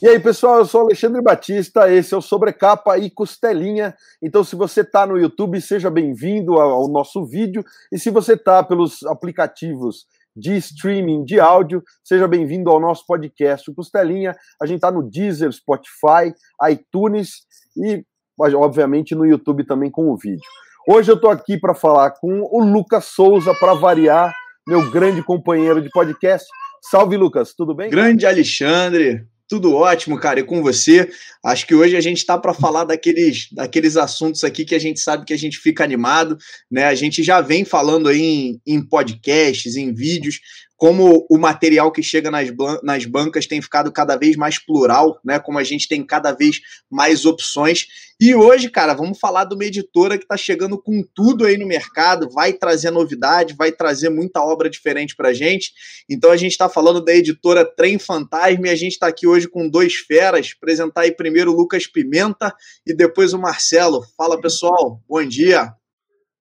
E 0.00 0.06
aí, 0.06 0.20
pessoal, 0.20 0.58
eu 0.58 0.64
sou 0.64 0.82
Alexandre 0.82 1.20
Batista, 1.20 1.92
esse 1.92 2.14
é 2.14 2.16
o 2.16 2.22
Sobrecapa 2.22 2.96
e 2.98 3.10
Costelinha. 3.10 3.96
Então, 4.22 4.44
se 4.44 4.54
você 4.54 4.82
está 4.82 5.04
no 5.04 5.18
YouTube, 5.18 5.60
seja 5.60 5.90
bem-vindo 5.90 6.52
ao 6.52 6.86
nosso 6.86 7.26
vídeo. 7.26 7.64
E 7.90 7.98
se 7.98 8.08
você 8.08 8.34
está 8.34 8.62
pelos 8.62 9.02
aplicativos 9.02 10.06
de 10.36 10.56
streaming 10.56 11.24
de 11.24 11.40
áudio, 11.40 11.82
seja 12.04 12.28
bem-vindo 12.28 12.70
ao 12.70 12.78
nosso 12.78 13.04
podcast 13.08 13.74
Costelinha. 13.74 14.36
A 14.62 14.66
gente 14.66 14.76
está 14.76 14.92
no 14.92 15.02
Deezer, 15.02 15.50
Spotify, 15.50 16.32
iTunes 16.70 17.40
e, 17.76 18.04
obviamente, 18.38 19.16
no 19.16 19.26
YouTube 19.26 19.66
também 19.66 19.90
com 19.90 20.12
o 20.12 20.16
vídeo. 20.16 20.46
Hoje 20.88 21.10
eu 21.10 21.16
estou 21.16 21.28
aqui 21.28 21.58
para 21.58 21.74
falar 21.74 22.12
com 22.12 22.42
o 22.52 22.62
Lucas 22.64 23.06
Souza, 23.06 23.52
para 23.52 23.74
variar, 23.74 24.32
meu 24.64 24.88
grande 24.92 25.24
companheiro 25.24 25.82
de 25.82 25.90
podcast. 25.90 26.46
Salve, 26.88 27.16
Lucas, 27.16 27.52
tudo 27.52 27.74
bem? 27.74 27.90
Grande 27.90 28.26
Alexandre, 28.26 29.26
tudo 29.48 29.74
ótimo, 29.74 30.20
cara, 30.20 30.40
e 30.40 30.44
com 30.44 30.62
você. 30.62 31.10
Acho 31.42 31.66
que 31.66 31.74
hoje 31.74 31.96
a 31.96 32.00
gente 32.00 32.18
está 32.18 32.36
para 32.36 32.52
falar 32.52 32.84
daqueles, 32.84 33.48
daqueles 33.50 33.96
assuntos 33.96 34.44
aqui 34.44 34.64
que 34.64 34.74
a 34.74 34.78
gente 34.78 35.00
sabe 35.00 35.24
que 35.24 35.32
a 35.32 35.38
gente 35.38 35.58
fica 35.58 35.82
animado, 35.82 36.36
né? 36.70 36.84
A 36.84 36.94
gente 36.94 37.22
já 37.22 37.40
vem 37.40 37.64
falando 37.64 38.08
aí 38.08 38.20
em, 38.20 38.60
em 38.66 38.82
podcasts, 38.82 39.74
em 39.74 39.92
vídeos, 39.92 40.40
como 40.78 41.26
o 41.28 41.36
material 41.36 41.90
que 41.90 42.04
chega 42.04 42.30
nas, 42.30 42.48
nas 42.84 43.04
bancas 43.04 43.48
tem 43.48 43.60
ficado 43.60 43.90
cada 43.90 44.16
vez 44.16 44.36
mais 44.36 44.64
plural, 44.64 45.20
né? 45.24 45.40
Como 45.40 45.58
a 45.58 45.64
gente 45.64 45.88
tem 45.88 46.06
cada 46.06 46.30
vez 46.30 46.60
mais 46.88 47.26
opções. 47.26 47.88
E 48.20 48.32
hoje, 48.32 48.70
cara, 48.70 48.94
vamos 48.94 49.18
falar 49.18 49.44
de 49.44 49.56
uma 49.56 49.64
editora 49.64 50.16
que 50.16 50.22
está 50.22 50.36
chegando 50.36 50.80
com 50.80 51.02
tudo 51.12 51.44
aí 51.44 51.58
no 51.58 51.66
mercado, 51.66 52.30
vai 52.30 52.52
trazer 52.52 52.92
novidade, 52.92 53.56
vai 53.58 53.72
trazer 53.72 54.08
muita 54.08 54.40
obra 54.40 54.70
diferente 54.70 55.16
para 55.16 55.32
gente. 55.32 55.72
Então 56.08 56.30
a 56.30 56.36
gente 56.36 56.52
está 56.52 56.68
falando 56.68 57.04
da 57.04 57.12
editora 57.12 57.64
Trem 57.64 57.98
Fantasma 57.98 58.68
e 58.68 58.70
a 58.70 58.76
gente 58.76 58.92
está 58.92 59.08
aqui 59.08 59.26
hoje 59.26 59.48
com 59.48 59.68
dois 59.68 59.94
feras. 59.96 60.52
Apresentar 60.56 61.00
aí 61.00 61.12
primeiro 61.12 61.50
o 61.50 61.56
Lucas 61.56 61.88
Pimenta 61.88 62.54
e 62.86 62.94
depois 62.94 63.32
o 63.32 63.38
Marcelo. 63.38 64.04
Fala 64.16 64.40
pessoal, 64.40 65.00
bom 65.08 65.26
dia. 65.26 65.72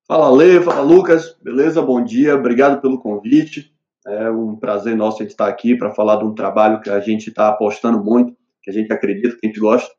Fala 0.08 0.30
Lê, 0.30 0.62
fala 0.62 0.82
Lucas, 0.82 1.36
beleza? 1.44 1.82
Bom 1.82 2.04
dia, 2.04 2.36
obrigado 2.36 2.80
pelo 2.80 3.00
convite. 3.00 3.76
É 4.08 4.30
um 4.32 4.56
prazer 4.56 4.96
nosso 4.96 5.18
a 5.18 5.24
gente 5.24 5.32
estar 5.32 5.48
aqui 5.48 5.76
para 5.76 5.94
falar 5.94 6.16
de 6.16 6.24
um 6.24 6.34
trabalho 6.34 6.80
que 6.80 6.90
a 6.90 7.00
gente 7.00 7.28
está 7.28 7.50
apostando 7.50 8.02
muito, 8.02 8.34
que 8.64 8.70
a 8.70 8.74
gente 8.74 8.92
acredita, 8.92 9.36
que 9.38 9.46
a 9.46 9.50
gente 9.50 9.60
gosta. 9.60 9.90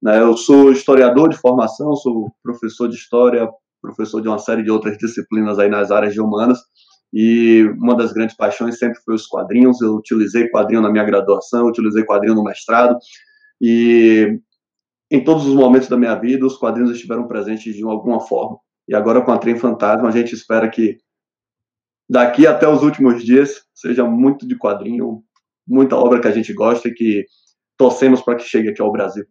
Né? 0.00 0.20
Eu 0.20 0.36
sou 0.36 0.70
historiador 0.70 1.28
de 1.28 1.36
formação, 1.36 1.96
sou 1.96 2.32
professor 2.42 2.88
de 2.88 2.94
história, 2.94 3.48
professor 3.82 4.20
de 4.20 4.28
uma 4.28 4.38
série 4.38 4.62
de 4.62 4.70
outras 4.70 4.96
disciplinas 4.96 5.58
aí 5.58 5.68
nas 5.68 5.90
áreas 5.90 6.14
de 6.14 6.20
humanas, 6.20 6.60
e 7.12 7.64
uma 7.76 7.96
das 7.96 8.12
grandes 8.12 8.36
paixões 8.36 8.78
sempre 8.78 9.00
foi 9.04 9.16
os 9.16 9.26
quadrinhos. 9.26 9.80
Eu 9.80 9.96
utilizei 9.96 10.48
quadrinho 10.48 10.80
na 10.80 10.90
minha 10.90 11.04
graduação, 11.04 11.66
utilizei 11.66 12.04
quadrinho 12.04 12.36
no 12.36 12.44
mestrado, 12.44 12.96
e 13.60 14.38
em 15.10 15.24
todos 15.24 15.44
os 15.44 15.54
momentos 15.54 15.88
da 15.88 15.96
minha 15.96 16.14
vida, 16.14 16.46
os 16.46 16.56
quadrinhos 16.56 16.92
estiveram 16.92 17.26
presentes 17.26 17.74
de 17.74 17.82
alguma 17.82 18.20
forma. 18.20 18.58
E 18.88 18.94
agora 18.94 19.20
com 19.22 19.32
a 19.32 19.38
Trem 19.38 19.56
Fantasma, 19.56 20.08
a 20.08 20.12
gente 20.12 20.36
espera 20.36 20.68
que 20.68 20.98
daqui 22.10 22.44
até 22.44 22.68
os 22.68 22.82
últimos 22.82 23.24
dias 23.24 23.62
seja 23.72 24.04
muito 24.04 24.46
de 24.46 24.58
quadrinho, 24.58 25.22
muita 25.66 25.94
obra 25.94 26.20
que 26.20 26.26
a 26.26 26.32
gente 26.32 26.52
gosta 26.52 26.88
e 26.88 26.92
que 26.92 27.24
torcemos 27.78 28.20
para 28.20 28.34
que 28.34 28.42
chegue 28.42 28.68
aqui 28.68 28.82
ao 28.82 28.90
Brasil. 28.90 29.24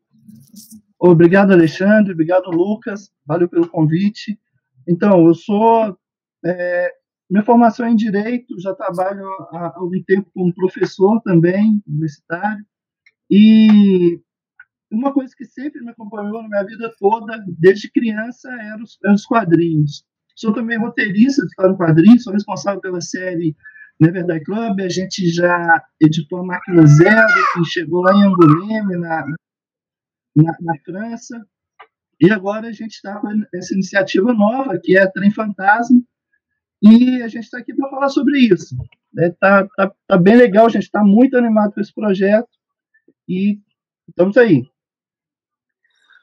Obrigado, 0.97 1.51
Alexandre. 1.51 2.13
Obrigado, 2.13 2.49
Lucas. 2.49 3.11
Valeu 3.25 3.49
pelo 3.49 3.67
convite. 3.67 4.39
Então, 4.87 5.27
eu 5.27 5.33
sou. 5.33 5.97
É, 6.45 6.91
minha 7.29 7.43
formação 7.43 7.85
é 7.85 7.91
em 7.91 7.95
Direito, 7.95 8.59
já 8.59 8.73
trabalho 8.73 9.25
há 9.51 9.73
algum 9.75 10.01
tempo 10.03 10.31
como 10.33 10.55
professor 10.55 11.21
também, 11.21 11.83
universitário. 11.85 12.65
E 13.29 14.19
uma 14.89 15.13
coisa 15.13 15.33
que 15.37 15.45
sempre 15.45 15.81
me 15.81 15.91
acompanhou 15.91 16.41
na 16.41 16.49
minha 16.49 16.63
vida 16.63 16.91
toda, 16.97 17.37
desde 17.59 17.91
criança, 17.91 18.49
eram 18.51 18.83
os, 18.83 18.97
eram 19.03 19.15
os 19.15 19.25
quadrinhos. 19.25 20.03
Sou 20.39 20.53
também 20.53 20.77
roteirista 20.77 21.41
de 21.41 21.49
História 21.49 21.73
em 21.73 21.75
Quadrinhos, 21.75 22.23
sou 22.23 22.31
responsável 22.31 22.79
pela 22.79 23.01
série 23.01 23.53
Die 23.99 24.43
Club. 24.45 24.79
A 24.79 24.87
gente 24.87 25.27
já 25.27 25.83
editou 26.01 26.39
a 26.39 26.45
Máquina 26.45 26.87
Zero, 26.87 27.27
que 27.53 27.65
chegou 27.65 28.03
lá 28.03 28.13
em 28.13 28.23
Angoulême, 28.23 28.95
na, 28.95 29.25
na, 30.33 30.55
na 30.61 30.79
França. 30.85 31.45
E 32.21 32.31
agora 32.31 32.69
a 32.69 32.71
gente 32.71 32.93
está 32.93 33.19
com 33.19 33.27
essa 33.53 33.73
iniciativa 33.73 34.33
nova, 34.33 34.79
que 34.81 34.97
é 34.97 35.05
Trem 35.07 35.29
Fantasma, 35.29 36.01
e 36.81 37.21
a 37.21 37.27
gente 37.27 37.43
está 37.43 37.57
aqui 37.57 37.73
para 37.73 37.89
falar 37.89 38.07
sobre 38.07 38.39
isso. 38.39 38.77
É, 39.17 39.31
tá, 39.31 39.67
tá, 39.75 39.91
tá 40.07 40.17
bem 40.17 40.37
legal, 40.37 40.67
a 40.67 40.69
gente 40.69 40.83
está 40.83 41.03
muito 41.03 41.35
animado 41.35 41.73
com 41.73 41.81
esse 41.81 41.93
projeto 41.93 42.47
e 43.27 43.59
estamos 44.07 44.37
aí. 44.37 44.63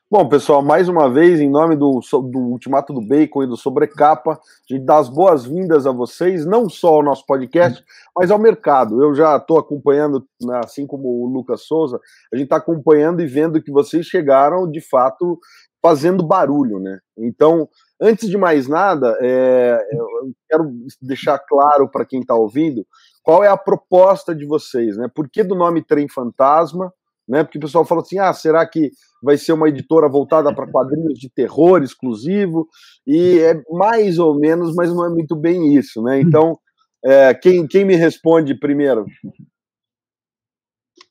Bom, 0.09 0.29
pessoal, 0.29 0.63
mais 0.63 0.89
uma 0.89 1.13
vez, 1.13 1.41
em 1.41 1.51
nome 1.51 1.75
do, 1.75 1.99
do 2.31 2.39
Ultimato 2.39 2.93
do 2.93 3.01
Bacon 3.01 3.43
e 3.43 3.47
do 3.49 3.57
Sobrecapa, 3.57 4.35
a 4.35 4.73
gente 4.73 4.85
dá 4.85 4.99
as 4.99 5.09
boas-vindas 5.09 5.85
a 5.85 5.91
vocês, 5.91 6.47
não 6.47 6.69
só 6.69 6.95
ao 6.95 7.03
nosso 7.03 7.27
podcast, 7.27 7.85
mas 8.15 8.31
ao 8.31 8.39
mercado. 8.39 9.03
Eu 9.03 9.17
já 9.17 9.37
estou 9.37 9.59
acompanhando, 9.59 10.25
né, 10.41 10.61
assim 10.65 10.87
como 10.87 11.09
o 11.09 11.27
Lucas 11.27 11.63
Souza, 11.63 12.01
a 12.33 12.37
gente 12.37 12.45
está 12.45 12.59
acompanhando 12.59 13.21
e 13.21 13.27
vendo 13.27 13.61
que 13.61 13.73
vocês 13.73 14.07
chegaram, 14.07 14.71
de 14.71 14.81
fato, 14.81 15.41
fazendo 15.83 16.25
barulho, 16.25 16.79
né? 16.79 17.01
Então, 17.19 17.69
antes 18.01 18.31
de 18.31 18.39
mais 18.39 18.69
nada, 18.69 19.19
é, 19.21 19.77
eu 19.91 20.07
quero 20.49 20.73
deixar 21.03 21.37
claro 21.41 21.89
para 21.91 22.05
quem 22.05 22.21
está 22.21 22.37
ouvindo 22.37 22.87
qual 23.25 23.43
é 23.43 23.49
a 23.49 23.57
proposta 23.57 24.33
de 24.33 24.47
vocês, 24.47 24.97
né? 24.97 25.11
Por 25.13 25.29
que 25.29 25.43
do 25.43 25.57
nome 25.57 25.83
Trem 25.83 26.09
Fantasma? 26.09 26.93
Né? 27.29 27.43
Porque 27.43 27.59
o 27.59 27.61
pessoal 27.61 27.85
fala 27.85 28.01
assim: 28.01 28.19
ah, 28.19 28.33
será 28.33 28.67
que 28.67 28.91
vai 29.23 29.37
ser 29.37 29.53
uma 29.53 29.69
editora 29.69 30.09
voltada 30.09 30.55
para 30.55 30.71
quadrinhos 30.71 31.19
de 31.19 31.29
terror 31.29 31.83
exclusivo? 31.83 32.69
E 33.07 33.39
é 33.41 33.61
mais 33.71 34.19
ou 34.19 34.39
menos, 34.39 34.75
mas 34.75 34.91
não 34.91 35.05
é 35.05 35.09
muito 35.09 35.35
bem 35.35 35.75
isso, 35.75 36.03
né? 36.03 36.21
Então, 36.21 36.59
é, 37.05 37.35
quem, 37.35 37.67
quem 37.67 37.85
me 37.85 37.97
responde 37.97 38.59
primeiro? 38.59 39.05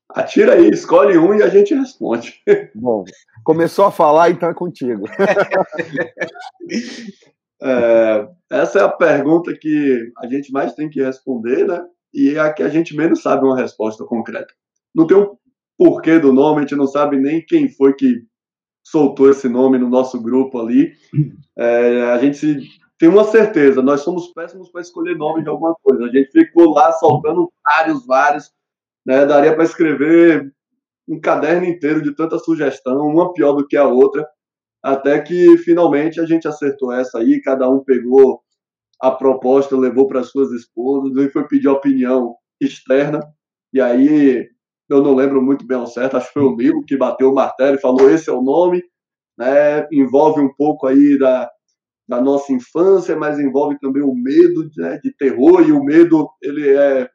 Atira 0.09 0.53
aí, 0.53 0.69
escolhe 0.69 1.17
um 1.17 1.33
e 1.33 1.43
a 1.43 1.49
gente 1.49 1.73
responde. 1.73 2.35
Bom, 2.73 3.03
começou 3.43 3.85
a 3.85 3.91
falar, 3.91 4.29
então 4.29 4.49
é 4.49 4.53
contigo. 4.53 5.05
É, 7.61 8.27
essa 8.51 8.79
é 8.79 8.83
a 8.83 8.89
pergunta 8.89 9.57
que 9.59 10.11
a 10.19 10.27
gente 10.27 10.51
mais 10.51 10.73
tem 10.73 10.89
que 10.89 11.01
responder, 11.01 11.65
né? 11.65 11.81
E 12.13 12.35
é 12.35 12.39
a 12.39 12.53
que 12.53 12.61
a 12.61 12.69
gente 12.69 12.95
menos 12.95 13.21
sabe 13.21 13.45
uma 13.45 13.57
resposta 13.57 14.03
concreta. 14.03 14.53
Não 14.93 15.07
tem 15.07 15.17
um 15.17 15.35
porquê 15.77 16.19
do 16.19 16.33
nome, 16.33 16.59
a 16.59 16.61
gente 16.61 16.75
não 16.75 16.87
sabe 16.87 17.17
nem 17.17 17.43
quem 17.45 17.69
foi 17.69 17.93
que 17.93 18.23
soltou 18.83 19.29
esse 19.29 19.49
nome 19.49 19.77
no 19.77 19.89
nosso 19.89 20.21
grupo 20.21 20.59
ali. 20.59 20.93
É, 21.57 22.11
a 22.11 22.17
gente 22.17 22.59
tem 22.97 23.09
uma 23.09 23.23
certeza, 23.23 23.81
nós 23.81 24.01
somos 24.01 24.27
péssimos 24.33 24.69
para 24.69 24.81
escolher 24.81 25.17
nome 25.17 25.41
de 25.41 25.49
alguma 25.49 25.75
coisa. 25.81 26.05
A 26.05 26.09
gente 26.09 26.29
ficou 26.31 26.73
lá 26.73 26.91
soltando 26.93 27.49
vários, 27.63 28.05
vários. 28.05 28.51
Né? 29.05 29.25
Daria 29.25 29.53
para 29.53 29.63
escrever 29.63 30.53
um 31.07 31.19
caderno 31.19 31.65
inteiro 31.65 32.01
de 32.01 32.15
tanta 32.15 32.37
sugestão, 32.39 33.07
uma 33.07 33.31
pior 33.33 33.53
do 33.53 33.67
que 33.67 33.77
a 33.77 33.87
outra, 33.87 34.27
até 34.83 35.21
que 35.21 35.57
finalmente 35.59 36.19
a 36.19 36.25
gente 36.25 36.47
acertou 36.47 36.91
essa 36.91 37.19
aí, 37.19 37.41
cada 37.41 37.69
um 37.69 37.83
pegou 37.83 38.41
a 39.01 39.11
proposta, 39.11 39.77
levou 39.77 40.07
para 40.07 40.23
suas 40.23 40.51
esposas 40.51 41.15
e 41.17 41.29
foi 41.29 41.47
pedir 41.47 41.67
opinião 41.67 42.35
externa. 42.59 43.19
E 43.73 43.81
aí 43.81 44.49
eu 44.89 45.01
não 45.01 45.15
lembro 45.15 45.41
muito 45.41 45.65
bem 45.65 45.77
ao 45.77 45.87
certo, 45.87 46.17
acho 46.17 46.27
que 46.27 46.33
foi 46.33 46.43
o 46.43 46.55
Nilo 46.55 46.85
que 46.85 46.97
bateu 46.97 47.31
o 47.31 47.35
martelo 47.35 47.75
e 47.75 47.81
falou: 47.81 48.09
esse 48.09 48.29
é 48.29 48.33
o 48.33 48.41
nome, 48.41 48.83
né? 49.37 49.87
envolve 49.91 50.39
um 50.41 50.53
pouco 50.53 50.87
aí 50.87 51.17
da, 51.17 51.49
da 52.07 52.21
nossa 52.21 52.53
infância, 52.53 53.15
mas 53.15 53.39
envolve 53.39 53.79
também 53.79 54.03
o 54.03 54.13
medo 54.13 54.69
né, 54.77 54.99
de 55.03 55.11
terror, 55.15 55.61
e 55.67 55.71
o 55.71 55.83
medo 55.83 56.29
ele 56.41 56.69
é, 56.69 57.09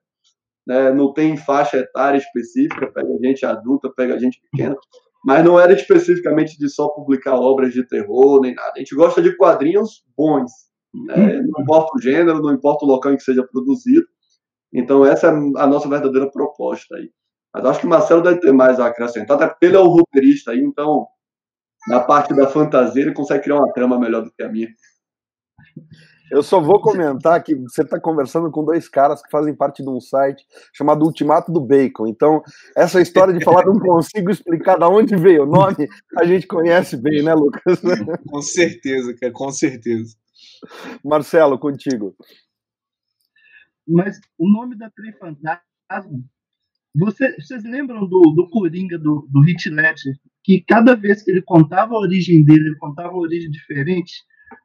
né, 0.66 0.92
não 0.92 1.12
tem 1.12 1.36
faixa 1.36 1.78
etária 1.78 2.18
específica, 2.18 2.92
pega 2.92 3.08
gente 3.22 3.46
adulta, 3.46 3.92
pega 3.94 4.18
gente 4.18 4.40
pequena, 4.50 4.76
mas 5.24 5.44
não 5.44 5.60
era 5.60 5.72
especificamente 5.72 6.58
de 6.58 6.68
só 6.68 6.88
publicar 6.88 7.36
obras 7.36 7.72
de 7.72 7.86
terror 7.86 8.40
nem 8.40 8.54
nada. 8.54 8.72
A 8.74 8.78
gente 8.78 8.94
gosta 8.94 9.22
de 9.22 9.36
quadrinhos 9.36 10.04
bons, 10.16 10.50
né? 10.92 11.42
não 11.42 11.62
importa 11.62 11.92
o 11.94 12.00
gênero, 12.00 12.42
não 12.42 12.52
importa 12.52 12.84
o 12.84 12.88
local 12.88 13.12
em 13.12 13.16
que 13.16 13.22
seja 13.22 13.46
produzido. 13.46 14.06
Então, 14.72 15.04
essa 15.04 15.28
é 15.28 15.30
a 15.30 15.66
nossa 15.66 15.88
verdadeira 15.88 16.30
proposta 16.30 16.96
aí. 16.96 17.10
Mas 17.52 17.64
acho 17.64 17.80
que 17.80 17.86
o 17.86 17.90
Marcelo 17.90 18.22
deve 18.22 18.40
ter 18.40 18.52
mais 18.52 18.78
a 18.78 18.86
acrescentar, 18.86 19.36
até 19.36 19.48
porque 19.48 19.66
ele 19.66 19.76
é 19.76 19.80
o 19.80 19.88
roteirista 19.88 20.52
aí, 20.52 20.60
então, 20.60 21.06
na 21.88 22.00
parte 22.00 22.34
da 22.34 22.46
fantasia, 22.46 23.02
ele 23.02 23.12
consegue 23.12 23.44
criar 23.44 23.56
uma 23.56 23.72
trama 23.72 23.98
melhor 23.98 24.22
do 24.22 24.30
que 24.30 24.42
a 24.42 24.48
minha. 24.48 24.68
Eu 26.30 26.44
só 26.44 26.60
vou 26.60 26.80
comentar 26.80 27.42
que 27.42 27.56
você 27.56 27.82
está 27.82 27.98
conversando 27.98 28.52
com 28.52 28.64
dois 28.64 28.88
caras 28.88 29.20
que 29.20 29.28
fazem 29.30 29.52
parte 29.52 29.82
de 29.82 29.90
um 29.90 29.98
site 29.98 30.46
chamado 30.72 31.04
Ultimato 31.04 31.50
do 31.50 31.60
Bacon. 31.60 32.06
Então, 32.06 32.40
essa 32.76 33.00
história 33.00 33.36
de 33.36 33.44
falar 33.44 33.66
não 33.66 33.80
consigo 33.80 34.30
explicar 34.30 34.78
de 34.78 34.84
onde 34.84 35.16
veio 35.16 35.42
o 35.42 35.46
nome, 35.46 35.88
a 36.16 36.24
gente 36.24 36.46
conhece 36.46 36.96
bem, 36.96 37.24
né, 37.24 37.34
Lucas? 37.34 37.80
Com 38.28 38.40
certeza, 38.40 39.12
cara, 39.18 39.32
com 39.32 39.50
certeza. 39.50 40.16
Marcelo, 41.04 41.58
contigo. 41.58 42.14
Mas 43.88 44.20
o 44.38 44.48
nome 44.48 44.78
da 44.78 44.88
Trifantasma 44.88 46.22
Você, 46.96 47.36
vocês 47.36 47.62
lembram 47.62 48.00
do, 48.06 48.20
do 48.34 48.48
Coringa, 48.50 48.98
do, 48.98 49.26
do 49.30 49.48
Heath 49.48 49.66
Ledger, 49.66 50.14
que 50.42 50.64
cada 50.66 50.96
vez 50.96 51.22
que 51.22 51.30
ele 51.30 51.42
contava 51.42 51.94
a 51.94 51.98
origem 51.98 52.44
dele, 52.44 52.68
ele 52.68 52.76
contava 52.76 53.10
uma 53.10 53.22
origem 53.22 53.50
diferente? 53.50 54.12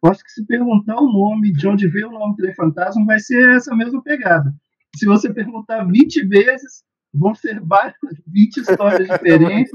Eu 0.04 0.10
acho 0.10 0.24
que 0.24 0.32
se 0.32 0.46
perguntar 0.46 1.00
o 1.00 1.12
nome, 1.12 1.52
de 1.52 1.68
onde 1.68 1.88
veio 1.88 2.10
o 2.10 2.12
nome 2.12 2.36
Trem 2.36 2.56
Fantasma, 2.56 3.06
vai 3.06 3.20
ser 3.20 3.56
essa 3.56 3.76
mesma 3.76 4.02
pegada. 4.02 4.52
Se 4.96 5.06
você 5.06 5.32
perguntar 5.32 5.84
20 5.84 6.26
vezes, 6.26 6.84
vão 7.14 7.36
ser 7.36 7.62
várias, 7.62 7.96
20 8.28 8.58
histórias 8.58 9.08
diferentes 9.20 9.72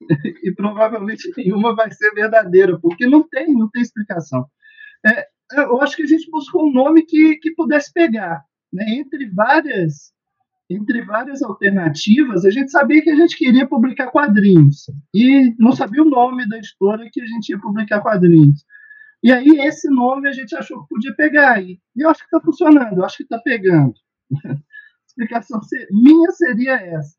e 0.42 0.52
provavelmente 0.52 1.30
nenhuma 1.36 1.74
vai 1.74 1.90
ser 1.92 2.12
verdadeira, 2.12 2.78
porque 2.80 3.06
não 3.06 3.28
tem, 3.28 3.52
não 3.52 3.68
tem 3.68 3.82
explicação. 3.82 4.46
É, 5.06 5.26
eu 5.52 5.80
acho 5.82 5.96
que 5.96 6.02
a 6.02 6.06
gente 6.06 6.30
buscou 6.30 6.66
um 6.66 6.72
nome 6.72 7.04
que, 7.04 7.36
que 7.36 7.54
pudesse 7.54 7.92
pegar. 7.92 8.42
Né? 8.72 8.84
Entre 8.88 9.28
várias 9.30 10.12
entre 10.70 11.02
várias 11.02 11.42
alternativas, 11.42 12.44
a 12.44 12.50
gente 12.50 12.70
sabia 12.70 13.02
que 13.02 13.10
a 13.10 13.16
gente 13.16 13.36
queria 13.36 13.66
publicar 13.66 14.06
quadrinhos 14.06 14.88
e 15.12 15.52
não 15.58 15.72
sabia 15.72 16.00
o 16.00 16.08
nome 16.08 16.48
da 16.48 16.58
editora 16.58 17.10
que 17.12 17.20
a 17.20 17.26
gente 17.26 17.48
ia 17.48 17.60
publicar 17.60 18.00
quadrinhos. 18.00 18.64
E 19.20 19.32
aí 19.32 19.48
esse 19.66 19.90
nome 19.90 20.28
a 20.28 20.32
gente 20.32 20.54
achou 20.54 20.82
que 20.82 20.88
podia 20.88 21.12
pegar 21.14 21.60
e 21.60 21.80
eu 21.96 22.08
acho 22.08 22.20
que 22.20 22.26
está 22.26 22.40
funcionando, 22.40 22.98
eu 22.98 23.04
acho 23.04 23.16
que 23.16 23.24
está 23.24 23.38
pegando. 23.38 23.94
A 24.40 25.10
explicação 25.10 25.60
minha 25.90 26.30
seria 26.30 26.76
essa. 26.76 27.16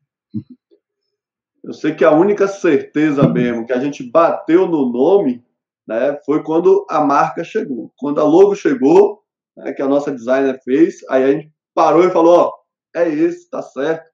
Eu 1.62 1.74
sei 1.74 1.94
que 1.94 2.04
a 2.04 2.10
única 2.10 2.48
certeza 2.48 3.28
mesmo 3.28 3.66
que 3.66 3.72
a 3.72 3.78
gente 3.78 4.02
bateu 4.02 4.66
no 4.66 4.90
nome 4.90 5.44
né, 5.86 6.18
foi 6.24 6.42
quando 6.42 6.86
a 6.88 7.04
marca 7.04 7.44
chegou. 7.44 7.92
Quando 7.96 8.18
a 8.18 8.24
logo 8.24 8.54
chegou, 8.54 9.22
né, 9.56 9.72
que 9.72 9.82
a 9.82 9.86
nossa 9.86 10.10
designer 10.10 10.58
fez, 10.64 10.96
aí 11.08 11.22
a 11.22 11.32
gente 11.32 11.52
parou 11.74 12.04
e 12.04 12.10
falou, 12.10 12.38
ó, 12.38 12.61
é 12.94 13.08
esse, 13.08 13.48
tá 13.48 13.62
certo. 13.62 14.10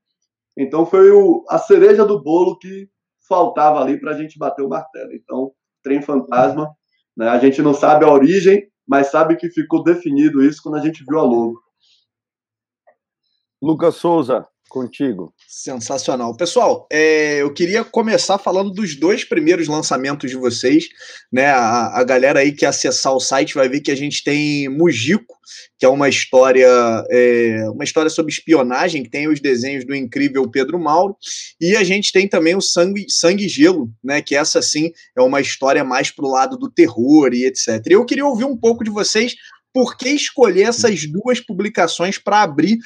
Então 0.56 0.84
foi 0.84 1.10
o, 1.10 1.44
a 1.48 1.58
cereja 1.58 2.04
do 2.04 2.22
bolo 2.22 2.58
que 2.58 2.88
faltava 3.28 3.80
ali 3.80 4.00
para 4.00 4.12
a 4.12 4.14
gente 4.14 4.38
bater 4.38 4.62
o 4.62 4.68
martelo. 4.68 5.12
Então, 5.12 5.52
trem 5.82 6.02
fantasma, 6.02 6.74
né, 7.16 7.28
a 7.28 7.38
gente 7.38 7.60
não 7.60 7.74
sabe 7.74 8.04
a 8.04 8.12
origem, 8.12 8.68
mas 8.86 9.10
sabe 9.10 9.36
que 9.36 9.50
ficou 9.50 9.84
definido 9.84 10.42
isso 10.42 10.62
quando 10.62 10.76
a 10.76 10.80
gente 10.80 11.04
viu 11.06 11.18
a 11.18 11.22
logo. 11.22 11.60
Lucas 13.60 13.96
Souza, 13.96 14.46
Contigo. 14.68 15.32
Sensacional. 15.46 16.36
Pessoal, 16.36 16.86
é, 16.92 17.40
eu 17.40 17.52
queria 17.54 17.82
começar 17.82 18.36
falando 18.36 18.70
dos 18.70 18.94
dois 18.94 19.24
primeiros 19.24 19.66
lançamentos 19.66 20.30
de 20.30 20.36
vocês. 20.36 20.88
Né? 21.32 21.46
A, 21.46 21.98
a, 21.98 22.04
galera 22.04 22.40
aí 22.40 22.52
que 22.52 22.66
acessar 22.66 23.14
o 23.14 23.20
site 23.20 23.54
vai 23.54 23.66
ver 23.66 23.80
que 23.80 23.90
a 23.90 23.96
gente 23.96 24.22
tem 24.22 24.68
Mujico, 24.68 25.38
que 25.78 25.86
é 25.86 25.88
uma 25.88 26.06
história, 26.06 26.68
é, 27.10 27.64
uma 27.70 27.82
história 27.82 28.10
sobre 28.10 28.30
espionagem, 28.30 29.02
que 29.02 29.10
tem 29.10 29.26
os 29.26 29.40
desenhos 29.40 29.86
do 29.86 29.94
incrível 29.94 30.46
Pedro 30.50 30.78
Mauro. 30.78 31.16
E 31.58 31.74
a 31.74 31.82
gente 31.82 32.12
tem 32.12 32.28
também 32.28 32.54
o 32.54 32.60
Sangue, 32.60 33.06
Sangue 33.08 33.46
e 33.46 33.48
Gelo, 33.48 33.90
né? 34.04 34.20
Que 34.20 34.36
essa 34.36 34.60
sim 34.60 34.92
é 35.16 35.22
uma 35.22 35.40
história 35.40 35.82
mais 35.82 36.10
pro 36.10 36.28
lado 36.28 36.58
do 36.58 36.70
terror 36.70 37.32
e 37.32 37.46
etc. 37.46 37.82
Eu 37.86 38.04
queria 38.04 38.26
ouvir 38.26 38.44
um 38.44 38.56
pouco 38.56 38.84
de 38.84 38.90
vocês 38.90 39.34
por 39.72 39.96
que 39.96 40.08
escolher 40.08 40.68
essas 40.68 41.06
duas 41.06 41.40
publicações 41.40 42.18
para 42.18 42.42
abrir 42.42 42.78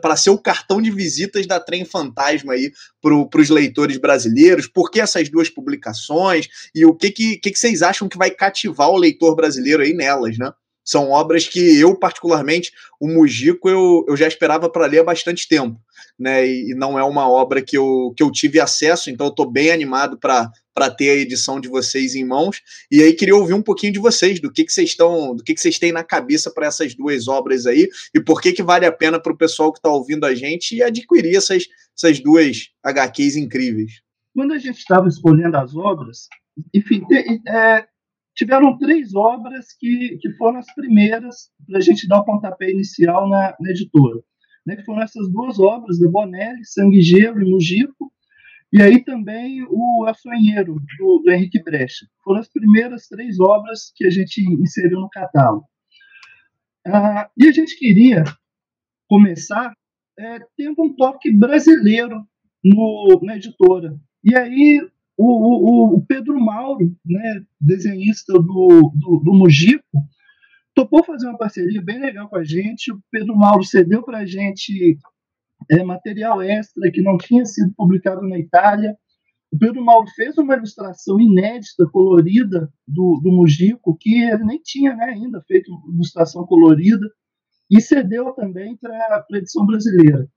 para 0.00 0.16
ser 0.16 0.30
o 0.30 0.38
cartão 0.38 0.80
de 0.80 0.90
visitas 0.90 1.46
da 1.46 1.60
Trem 1.60 1.84
Fantasma 1.84 2.52
aí 2.52 2.72
para 3.00 3.40
os 3.40 3.50
leitores 3.50 3.96
brasileiros? 3.96 4.66
Por 4.66 4.90
que 4.90 5.00
essas 5.00 5.28
duas 5.28 5.48
publicações? 5.48 6.48
E 6.74 6.84
o 6.84 6.94
que, 6.94 7.10
que, 7.10 7.36
que, 7.38 7.50
que 7.50 7.58
vocês 7.58 7.82
acham 7.82 8.08
que 8.08 8.18
vai 8.18 8.30
cativar 8.30 8.90
o 8.90 8.98
leitor 8.98 9.34
brasileiro 9.34 9.82
aí 9.82 9.92
nelas, 9.92 10.36
né? 10.38 10.52
São 10.84 11.10
obras 11.10 11.48
que 11.48 11.80
eu, 11.80 11.98
particularmente, 11.98 12.70
o 13.00 13.08
Mujico, 13.08 13.70
eu, 13.70 14.04
eu 14.06 14.16
já 14.16 14.28
esperava 14.28 14.68
para 14.68 14.86
ler 14.86 14.98
há 14.98 15.04
bastante 15.04 15.48
tempo. 15.48 15.80
Né, 16.16 16.46
e 16.46 16.74
não 16.76 16.96
é 16.96 17.02
uma 17.02 17.28
obra 17.28 17.60
que 17.60 17.76
eu, 17.76 18.14
que 18.16 18.22
eu 18.22 18.30
tive 18.30 18.60
acesso, 18.60 19.10
então 19.10 19.26
eu 19.26 19.30
estou 19.30 19.50
bem 19.50 19.72
animado 19.72 20.16
para 20.16 20.48
ter 20.90 21.10
a 21.10 21.14
edição 21.14 21.60
de 21.60 21.68
vocês 21.68 22.14
em 22.14 22.24
mãos. 22.24 22.60
E 22.90 23.02
aí 23.02 23.12
queria 23.12 23.36
ouvir 23.36 23.54
um 23.54 23.62
pouquinho 23.62 23.92
de 23.92 23.98
vocês, 23.98 24.40
do 24.40 24.52
que, 24.52 24.64
que 24.64 24.72
vocês 24.72 24.90
estão, 24.90 25.34
do 25.34 25.42
que, 25.42 25.54
que 25.54 25.60
vocês 25.60 25.78
têm 25.78 25.92
na 25.92 26.04
cabeça 26.04 26.50
para 26.52 26.66
essas 26.66 26.94
duas 26.94 27.28
obras 27.28 27.66
aí, 27.66 27.88
e 28.14 28.20
por 28.20 28.40
que, 28.40 28.52
que 28.52 28.62
vale 28.62 28.84
a 28.84 28.92
pena 28.92 29.20
para 29.20 29.32
o 29.32 29.36
pessoal 29.36 29.72
que 29.72 29.78
está 29.78 29.88
ouvindo 29.88 30.24
a 30.24 30.34
gente 30.34 30.82
adquirir 30.82 31.36
essas, 31.36 31.64
essas 31.96 32.20
duas 32.20 32.68
HQs 32.82 33.36
incríveis. 33.36 34.02
Quando 34.34 34.52
a 34.52 34.58
gente 34.58 34.78
estava 34.78 35.08
escolhendo 35.08 35.56
as 35.56 35.76
obras, 35.76 36.26
enfim, 36.74 37.02
é, 37.48 37.86
tiveram 38.34 38.76
três 38.78 39.14
obras 39.14 39.66
que, 39.78 40.18
que 40.20 40.32
foram 40.32 40.58
as 40.58 40.74
primeiras 40.74 41.50
para 41.66 41.78
a 41.78 41.80
gente 41.80 42.08
dar 42.08 42.20
o 42.20 42.24
pontapé 42.24 42.70
inicial 42.70 43.28
na, 43.28 43.54
na 43.60 43.70
editora. 43.70 44.20
Né, 44.66 44.76
que 44.76 44.84
foram 44.84 45.02
essas 45.02 45.30
duas 45.30 45.58
obras, 45.58 45.98
da 45.98 46.08
Bonelli, 46.08 46.64
Sangue 46.64 47.02
Gelo 47.02 47.42
e 47.42 47.50
Mujico, 47.50 48.10
e 48.74 48.82
aí 48.82 49.04
também 49.04 49.64
o 49.70 50.04
A 50.04 50.12
Sonheiro, 50.12 50.82
do, 50.98 51.22
do, 51.24 51.30
Henrique 51.30 51.62
Brecha. 51.62 52.08
Foram 52.24 52.40
as 52.40 52.48
primeiras 52.48 53.06
três 53.06 53.38
obras 53.38 53.92
que 53.94 54.04
a 54.04 54.10
gente 54.10 54.42
inseriu 54.60 55.00
no 55.00 55.08
catálogo. 55.08 55.64
Ah, 56.84 57.30
e 57.38 57.46
a 57.46 57.52
gente 57.52 57.78
queria 57.78 58.24
começar 59.08 59.72
é, 60.18 60.40
tendo 60.56 60.82
um 60.82 60.92
toque 60.92 61.32
brasileiro 61.32 62.26
no, 62.64 63.20
na 63.22 63.36
editora. 63.36 63.96
E 64.24 64.34
aí 64.34 64.84
o, 65.16 65.94
o, 65.94 65.96
o 65.98 66.04
Pedro 66.04 66.40
Mauro, 66.40 66.92
né, 67.06 67.44
desenhista 67.60 68.32
do, 68.32 68.92
do, 68.92 69.22
do 69.24 69.34
Mujico, 69.34 69.84
topou 70.74 71.04
fazer 71.04 71.28
uma 71.28 71.38
parceria 71.38 71.80
bem 71.80 72.00
legal 72.00 72.28
com 72.28 72.38
a 72.38 72.42
gente. 72.42 72.90
O 72.90 73.00
Pedro 73.08 73.36
Mauro 73.36 73.62
cedeu 73.62 74.02
para 74.02 74.18
a 74.18 74.26
gente 74.26 74.98
é, 75.70 75.82
material 75.82 76.42
extra 76.42 76.90
que 76.90 77.02
não 77.02 77.16
tinha 77.16 77.44
sido 77.44 77.72
publicado 77.76 78.22
na 78.22 78.38
Itália. 78.38 78.96
O 79.52 79.58
Pedro 79.58 79.84
Mauro 79.84 80.08
fez 80.16 80.36
uma 80.36 80.56
ilustração 80.56 81.20
inédita, 81.20 81.86
colorida, 81.92 82.72
do, 82.86 83.20
do 83.22 83.30
Mujico, 83.30 83.96
que 83.98 84.22
ele 84.22 84.44
nem 84.44 84.60
tinha 84.62 84.94
né, 84.96 85.06
ainda 85.06 85.40
feito 85.46 85.70
ilustração 85.92 86.44
colorida, 86.44 87.06
e 87.70 87.80
cedeu 87.80 88.32
também 88.32 88.76
para 88.76 88.92
a 88.92 89.36
edição 89.36 89.64
brasileira. 89.64 90.28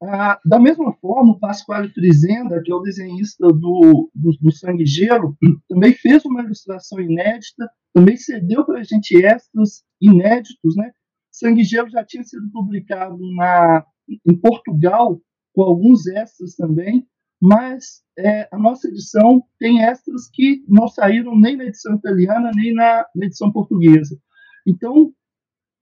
Ah, 0.00 0.38
da 0.44 0.60
mesma 0.60 0.92
forma, 1.00 1.32
o 1.32 1.38
Pasquale 1.40 1.88
Frizenda, 1.88 2.62
que 2.62 2.70
é 2.70 2.74
o 2.74 2.80
desenhista 2.80 3.48
do, 3.48 4.08
do, 4.14 4.30
do, 4.40 4.52
Sangue 4.52 4.86
Gelo, 4.86 5.36
também 5.68 5.92
fez 5.92 6.24
uma 6.24 6.42
ilustração 6.42 7.00
inédita, 7.00 7.68
também 7.92 8.16
cedeu 8.16 8.64
para 8.64 8.78
a 8.78 8.84
gente 8.84 9.16
extras 9.16 9.82
inéditos. 10.00 10.76
Né? 10.76 10.92
Sangue 11.38 11.62
Gelo 11.62 11.88
já 11.88 12.04
tinha 12.04 12.24
sido 12.24 12.50
publicado 12.50 13.18
na, 13.34 13.84
em 14.08 14.36
Portugal, 14.36 15.20
com 15.54 15.62
alguns 15.62 16.06
extras 16.06 16.54
também, 16.56 17.06
mas 17.40 18.02
é, 18.18 18.48
a 18.52 18.58
nossa 18.58 18.88
edição 18.88 19.42
tem 19.58 19.82
extras 19.82 20.28
que 20.32 20.64
não 20.68 20.88
saíram 20.88 21.38
nem 21.38 21.56
na 21.56 21.64
edição 21.64 21.94
italiana, 21.94 22.50
nem 22.54 22.74
na, 22.74 23.06
na 23.14 23.26
edição 23.26 23.52
portuguesa. 23.52 24.18
Então, 24.66 25.12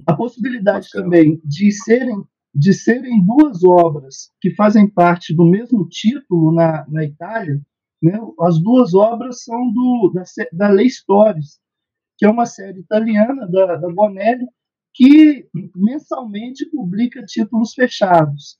a 0.06 0.14
possibilidade 0.14 0.88
Bacana. 0.88 1.04
também 1.04 1.40
de 1.42 1.72
serem 1.72 2.22
de 2.58 2.72
serem 2.72 3.22
duas 3.22 3.62
obras 3.64 4.32
que 4.40 4.54
fazem 4.54 4.88
parte 4.88 5.34
do 5.34 5.44
mesmo 5.44 5.86
título 5.90 6.54
na, 6.54 6.86
na 6.88 7.04
Itália, 7.04 7.60
né, 8.02 8.18
as 8.40 8.58
duas 8.58 8.94
obras 8.94 9.44
são 9.44 9.70
do, 9.72 10.10
da, 10.14 10.22
da 10.54 10.68
Lei 10.68 10.88
Stories, 10.88 11.60
que 12.16 12.24
é 12.24 12.30
uma 12.30 12.46
série 12.46 12.80
italiana 12.80 13.46
da, 13.46 13.76
da 13.76 13.92
Bonelli, 13.92 14.46
que 14.96 15.46
mensalmente 15.76 16.64
publica 16.70 17.22
títulos 17.26 17.74
fechados. 17.74 18.58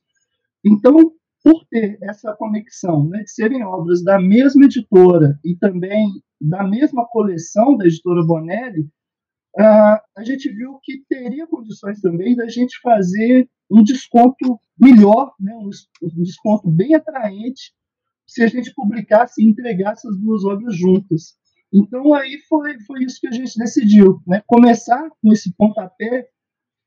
Então, 0.63 1.13
por 1.43 1.65
ter 1.71 1.97
essa 2.03 2.35
conexão, 2.35 3.09
né, 3.09 3.23
de 3.23 3.31
serem 3.31 3.65
obras 3.65 4.05
da 4.05 4.21
mesma 4.21 4.67
editora 4.67 5.39
e 5.43 5.57
também 5.57 6.11
da 6.39 6.63
mesma 6.63 7.07
coleção 7.07 7.77
da 7.77 7.87
editora 7.87 8.23
Bonelli, 8.23 8.83
uh, 8.83 9.99
a 10.15 10.25
gente 10.25 10.51
viu 10.51 10.79
que 10.83 11.05
teria 11.09 11.47
condições 11.47 12.01
também 12.03 12.37
da 12.37 12.49
gente 12.49 12.79
fazer 12.83 13.49
um 13.71 13.83
desconto 13.83 14.61
melhor, 14.79 15.33
né, 15.41 15.55
um, 15.55 15.71
um 16.03 16.23
desconto 16.23 16.71
bem 16.71 16.95
atraente, 16.95 17.73
se 18.27 18.43
a 18.43 18.47
gente 18.47 18.75
publicasse 18.75 19.43
e 19.43 19.49
entregasse 19.49 20.07
as 20.07 20.19
duas 20.19 20.45
obras 20.45 20.77
juntas. 20.77 21.35
Então, 21.73 22.15
aí 22.15 22.39
foi, 22.49 22.79
foi 22.81 23.05
isso 23.05 23.21
que 23.21 23.29
a 23.29 23.33
gente 23.33 23.59
decidiu, 23.59 24.21
né? 24.27 24.43
começar 24.47 25.09
com 25.21 25.33
esse 25.33 25.53
pontapé 25.55 26.29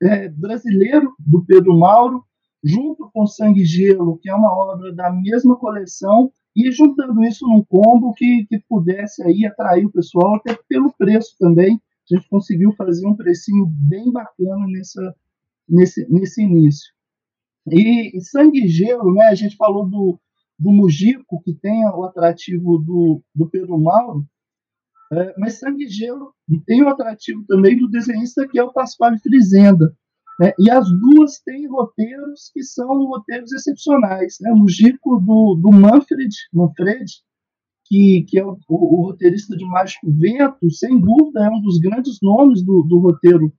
é, 0.01 0.29
brasileiro 0.29 1.13
do 1.19 1.45
Pedro 1.45 1.77
Mauro, 1.77 2.23
junto 2.63 3.09
com 3.13 3.27
Sangue 3.27 3.61
e 3.61 3.65
Gelo, 3.65 4.17
que 4.17 4.29
é 4.29 4.33
uma 4.33 4.53
obra 4.53 4.93
da 4.93 5.11
mesma 5.11 5.57
coleção, 5.57 6.31
e 6.55 6.71
juntando 6.71 7.23
isso 7.23 7.47
num 7.47 7.63
combo 7.63 8.13
que, 8.13 8.45
que 8.47 8.59
pudesse 8.67 9.23
aí 9.23 9.45
atrair 9.45 9.85
o 9.85 9.91
pessoal, 9.91 10.35
até 10.35 10.57
pelo 10.67 10.93
preço 10.93 11.35
também. 11.39 11.79
A 12.11 12.15
gente 12.15 12.27
conseguiu 12.27 12.73
fazer 12.73 13.05
um 13.07 13.15
precinho 13.15 13.65
bem 13.67 14.11
bacana 14.11 14.65
nessa, 14.67 15.15
nesse, 15.67 16.07
nesse 16.09 16.41
início. 16.41 16.91
E, 17.67 18.17
e 18.17 18.21
sangue 18.21 18.65
e 18.65 18.67
gelo, 18.67 19.13
né, 19.13 19.25
a 19.25 19.35
gente 19.35 19.55
falou 19.55 19.87
do, 19.87 20.19
do 20.57 20.71
Mujico, 20.71 21.41
que 21.43 21.53
tem 21.53 21.85
o 21.85 22.03
atrativo 22.03 22.79
do, 22.79 23.21
do 23.33 23.47
Pedro 23.47 23.77
Mauro, 23.77 24.25
é, 25.11 25.33
mas 25.37 25.59
sangue 25.59 25.85
e 25.85 25.89
gelo 25.89 26.33
tem 26.65 26.83
o 26.83 26.89
atrativo 26.89 27.43
também 27.47 27.77
do 27.77 27.89
desenhista 27.89 28.47
que 28.47 28.59
é 28.59 28.63
o 28.63 28.71
Pasquale 28.71 29.19
Frizenda. 29.19 29.93
Né? 30.39 30.53
E 30.57 30.69
as 30.69 30.87
duas 30.89 31.39
têm 31.39 31.67
roteiros 31.67 32.51
que 32.53 32.63
são 32.63 32.87
roteiros 33.05 33.51
excepcionais. 33.51 34.37
Né? 34.39 34.51
O 34.53 34.67
Gico 34.67 35.19
do, 35.19 35.59
do 35.61 35.71
Manfred, 35.71 36.33
Manfred 36.53 37.05
que, 37.89 38.23
que 38.27 38.39
é 38.39 38.45
o, 38.45 38.57
o, 38.69 38.99
o, 38.99 39.07
roteirista 39.07 39.57
de 39.57 39.65
Mágico 39.65 40.11
Vento, 40.11 40.69
sem 40.71 40.99
dúvida 40.99 41.43
é 41.45 41.49
um 41.49 41.59
dos 41.59 41.79
grandes 41.79 42.19
nomes 42.21 42.63
do, 42.63 42.83
do 42.83 42.99
roteiro 42.99 43.51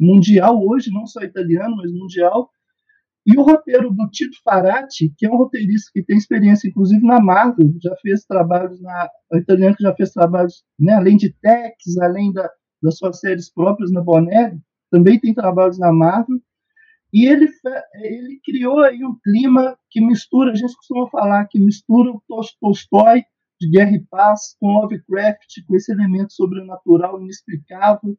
mundial 0.00 0.58
hoje, 0.66 0.90
não 0.90 1.06
só 1.06 1.22
italiano, 1.22 1.76
mas 1.76 1.92
mundial. 1.92 2.48
E 3.26 3.38
o 3.38 3.42
roteiro 3.42 3.90
do 3.90 4.08
Tito 4.10 4.36
Farati, 4.44 5.12
que 5.16 5.24
é 5.24 5.30
um 5.30 5.36
roteirista 5.36 5.90
que 5.94 6.02
tem 6.02 6.16
experiência, 6.16 6.68
inclusive, 6.68 7.02
na 7.02 7.20
Marvel, 7.20 7.72
já 7.82 7.96
fez 7.96 8.24
trabalhos 8.24 8.80
na. 8.82 9.08
O 9.32 9.36
italiano 9.38 9.74
que 9.74 9.82
já 9.82 9.94
fez 9.94 10.10
trabalhos, 10.10 10.62
né, 10.78 10.92
além 10.92 11.16
de 11.16 11.32
Tex, 11.40 11.96
além 12.02 12.32
da, 12.32 12.50
das 12.82 12.98
suas 12.98 13.20
séries 13.20 13.50
próprias 13.50 13.90
na 13.90 14.02
Bonelli, 14.02 14.60
também 14.90 15.18
tem 15.18 15.32
trabalhos 15.32 15.78
na 15.78 15.90
Marvel. 15.90 16.38
E 17.12 17.26
ele, 17.26 17.48
ele 17.94 18.40
criou 18.44 18.80
aí 18.80 19.04
um 19.04 19.16
clima 19.22 19.78
que 19.90 20.04
mistura, 20.04 20.50
a 20.50 20.54
gente 20.54 20.74
costuma 20.76 21.08
falar, 21.08 21.46
que 21.46 21.58
mistura 21.58 22.10
o 22.10 22.22
Tolstói 22.60 23.22
de 23.60 23.70
Guerra 23.70 23.96
e 23.96 24.04
Paz 24.04 24.56
com 24.60 24.80
Lovecraft, 24.80 25.64
com 25.66 25.76
esse 25.76 25.92
elemento 25.92 26.32
sobrenatural 26.32 27.20
inexplicável. 27.22 28.18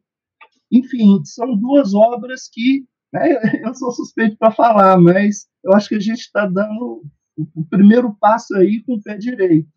Enfim, 0.71 1.23
são 1.25 1.55
duas 1.57 1.93
obras 1.93 2.49
que 2.51 2.85
eu 3.63 3.73
sou 3.75 3.91
suspeito 3.91 4.37
para 4.37 4.51
falar, 4.51 4.99
mas 4.99 5.47
eu 5.63 5.73
acho 5.73 5.89
que 5.89 5.95
a 5.95 5.99
gente 5.99 6.19
está 6.19 6.45
dando 6.45 7.03
o 7.53 7.65
primeiro 7.65 8.15
passo 8.19 8.55
aí 8.55 8.81
com 8.83 8.95
o 8.95 9.01
pé 9.01 9.17
direito, 9.17 9.69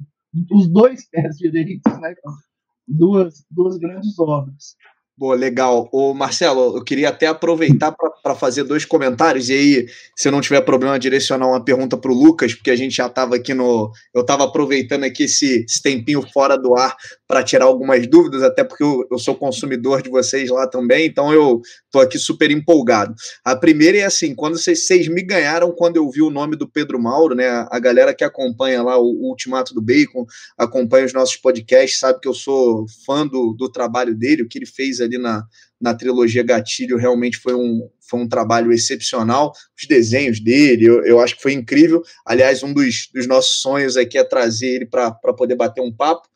os 0.53 0.69
dois 0.69 1.09
pés 1.09 1.37
direitos, 1.37 2.01
né? 2.01 2.15
Duas, 2.87 3.45
duas 3.51 3.77
grandes 3.77 4.19
obras. 4.19 4.77
Boa, 5.19 5.35
legal. 5.35 5.89
Ô, 5.93 6.15
Marcelo, 6.15 6.77
eu 6.77 6.85
queria 6.85 7.09
até 7.09 7.27
aproveitar 7.27 7.93
para 8.23 8.37
fazer 8.37 8.63
dois 8.63 8.85
comentários, 8.85 9.49
e 9.49 9.53
aí, 9.53 9.87
se 10.17 10.29
eu 10.29 10.33
não 10.33 10.41
tiver 10.41 10.61
problema, 10.61 10.97
direcionar 10.97 11.49
uma 11.49 11.63
pergunta 11.63 11.97
para 11.97 12.13
o 12.13 12.15
Lucas, 12.15 12.55
porque 12.55 12.71
a 12.71 12.77
gente 12.77 12.95
já 12.95 13.09
estava 13.09 13.35
aqui 13.35 13.53
no. 13.53 13.91
Eu 14.15 14.21
estava 14.21 14.45
aproveitando 14.45 15.03
aqui 15.03 15.25
esse, 15.25 15.65
esse, 15.65 15.83
tempinho 15.83 16.23
fora 16.33 16.57
do 16.57 16.77
ar 16.77 16.97
para 17.29 17.45
tirar 17.45 17.67
algumas 17.67 18.07
dúvidas, 18.07 18.43
até 18.43 18.65
porque 18.65 18.83
eu, 18.83 19.07
eu, 19.11 19.19
sou 19.19 19.35
consumidor 19.35 20.01
de 20.01 20.09
vocês 20.09 20.49
lá 20.49 20.67
também, 20.67 21.07
então 21.07 21.31
eu 21.31 21.61
estou 21.85 22.01
aqui 22.01 22.19
super 22.19 22.51
empolgado. 22.51 23.15
A 23.45 23.55
primeira 23.55 23.99
é 23.99 24.05
assim: 24.05 24.35
quando 24.35 24.59
vocês, 24.59 24.87
vocês, 24.87 25.09
me 25.09 25.23
ganharam, 25.23 25.71
quando 25.71 25.97
eu 25.97 26.11
vi 26.11 26.23
o 26.23 26.31
nome 26.31 26.57
do 26.57 26.67
Pedro 26.67 26.99
Mauro, 26.99 27.35
né? 27.35 27.67
A 27.71 27.79
galera 27.79 28.15
que 28.15 28.25
acompanha 28.25 28.83
lá 28.83 28.99
o, 28.99 29.05
o 29.05 29.29
Ultimato 29.29 29.75
do 29.75 29.83
Bacon, 29.83 30.25
acompanha 30.57 31.05
os 31.05 31.13
nossos 31.13 31.37
podcasts, 31.37 32.01
sabe 32.01 32.19
que 32.19 32.29
eu 32.29 32.35
sou 32.35 32.87
fã 33.05 33.27
do, 33.27 33.53
do 33.53 33.71
trabalho 33.71 34.15
dele, 34.15 34.43
o 34.43 34.49
que 34.49 34.57
ele 34.57 34.67
fez 34.67 34.99
ali 35.03 35.19
na, 35.19 35.45
na 35.81 35.95
trilogia 35.95 36.43
Gatilho 36.43 36.97
realmente 36.97 37.39
foi 37.39 37.55
um, 37.55 37.89
foi 38.09 38.21
um 38.21 38.29
trabalho 38.29 38.73
excepcional. 38.73 39.53
Os 39.81 39.87
desenhos 39.87 40.41
dele, 40.41 40.87
eu, 40.87 41.05
eu 41.05 41.21
acho 41.21 41.37
que 41.37 41.43
foi 41.43 41.53
incrível. 41.53 42.03
Aliás, 42.27 42.63
um 42.63 42.73
dos, 42.73 43.09
dos 43.15 43.27
nossos 43.27 43.61
sonhos 43.61 43.97
aqui 43.97 44.19
é 44.19 44.25
trazer 44.25 44.69
ele 44.69 44.87
para 44.87 45.13
poder 45.37 45.55
bater 45.55 45.81
um 45.81 45.93
papo. 45.93 46.29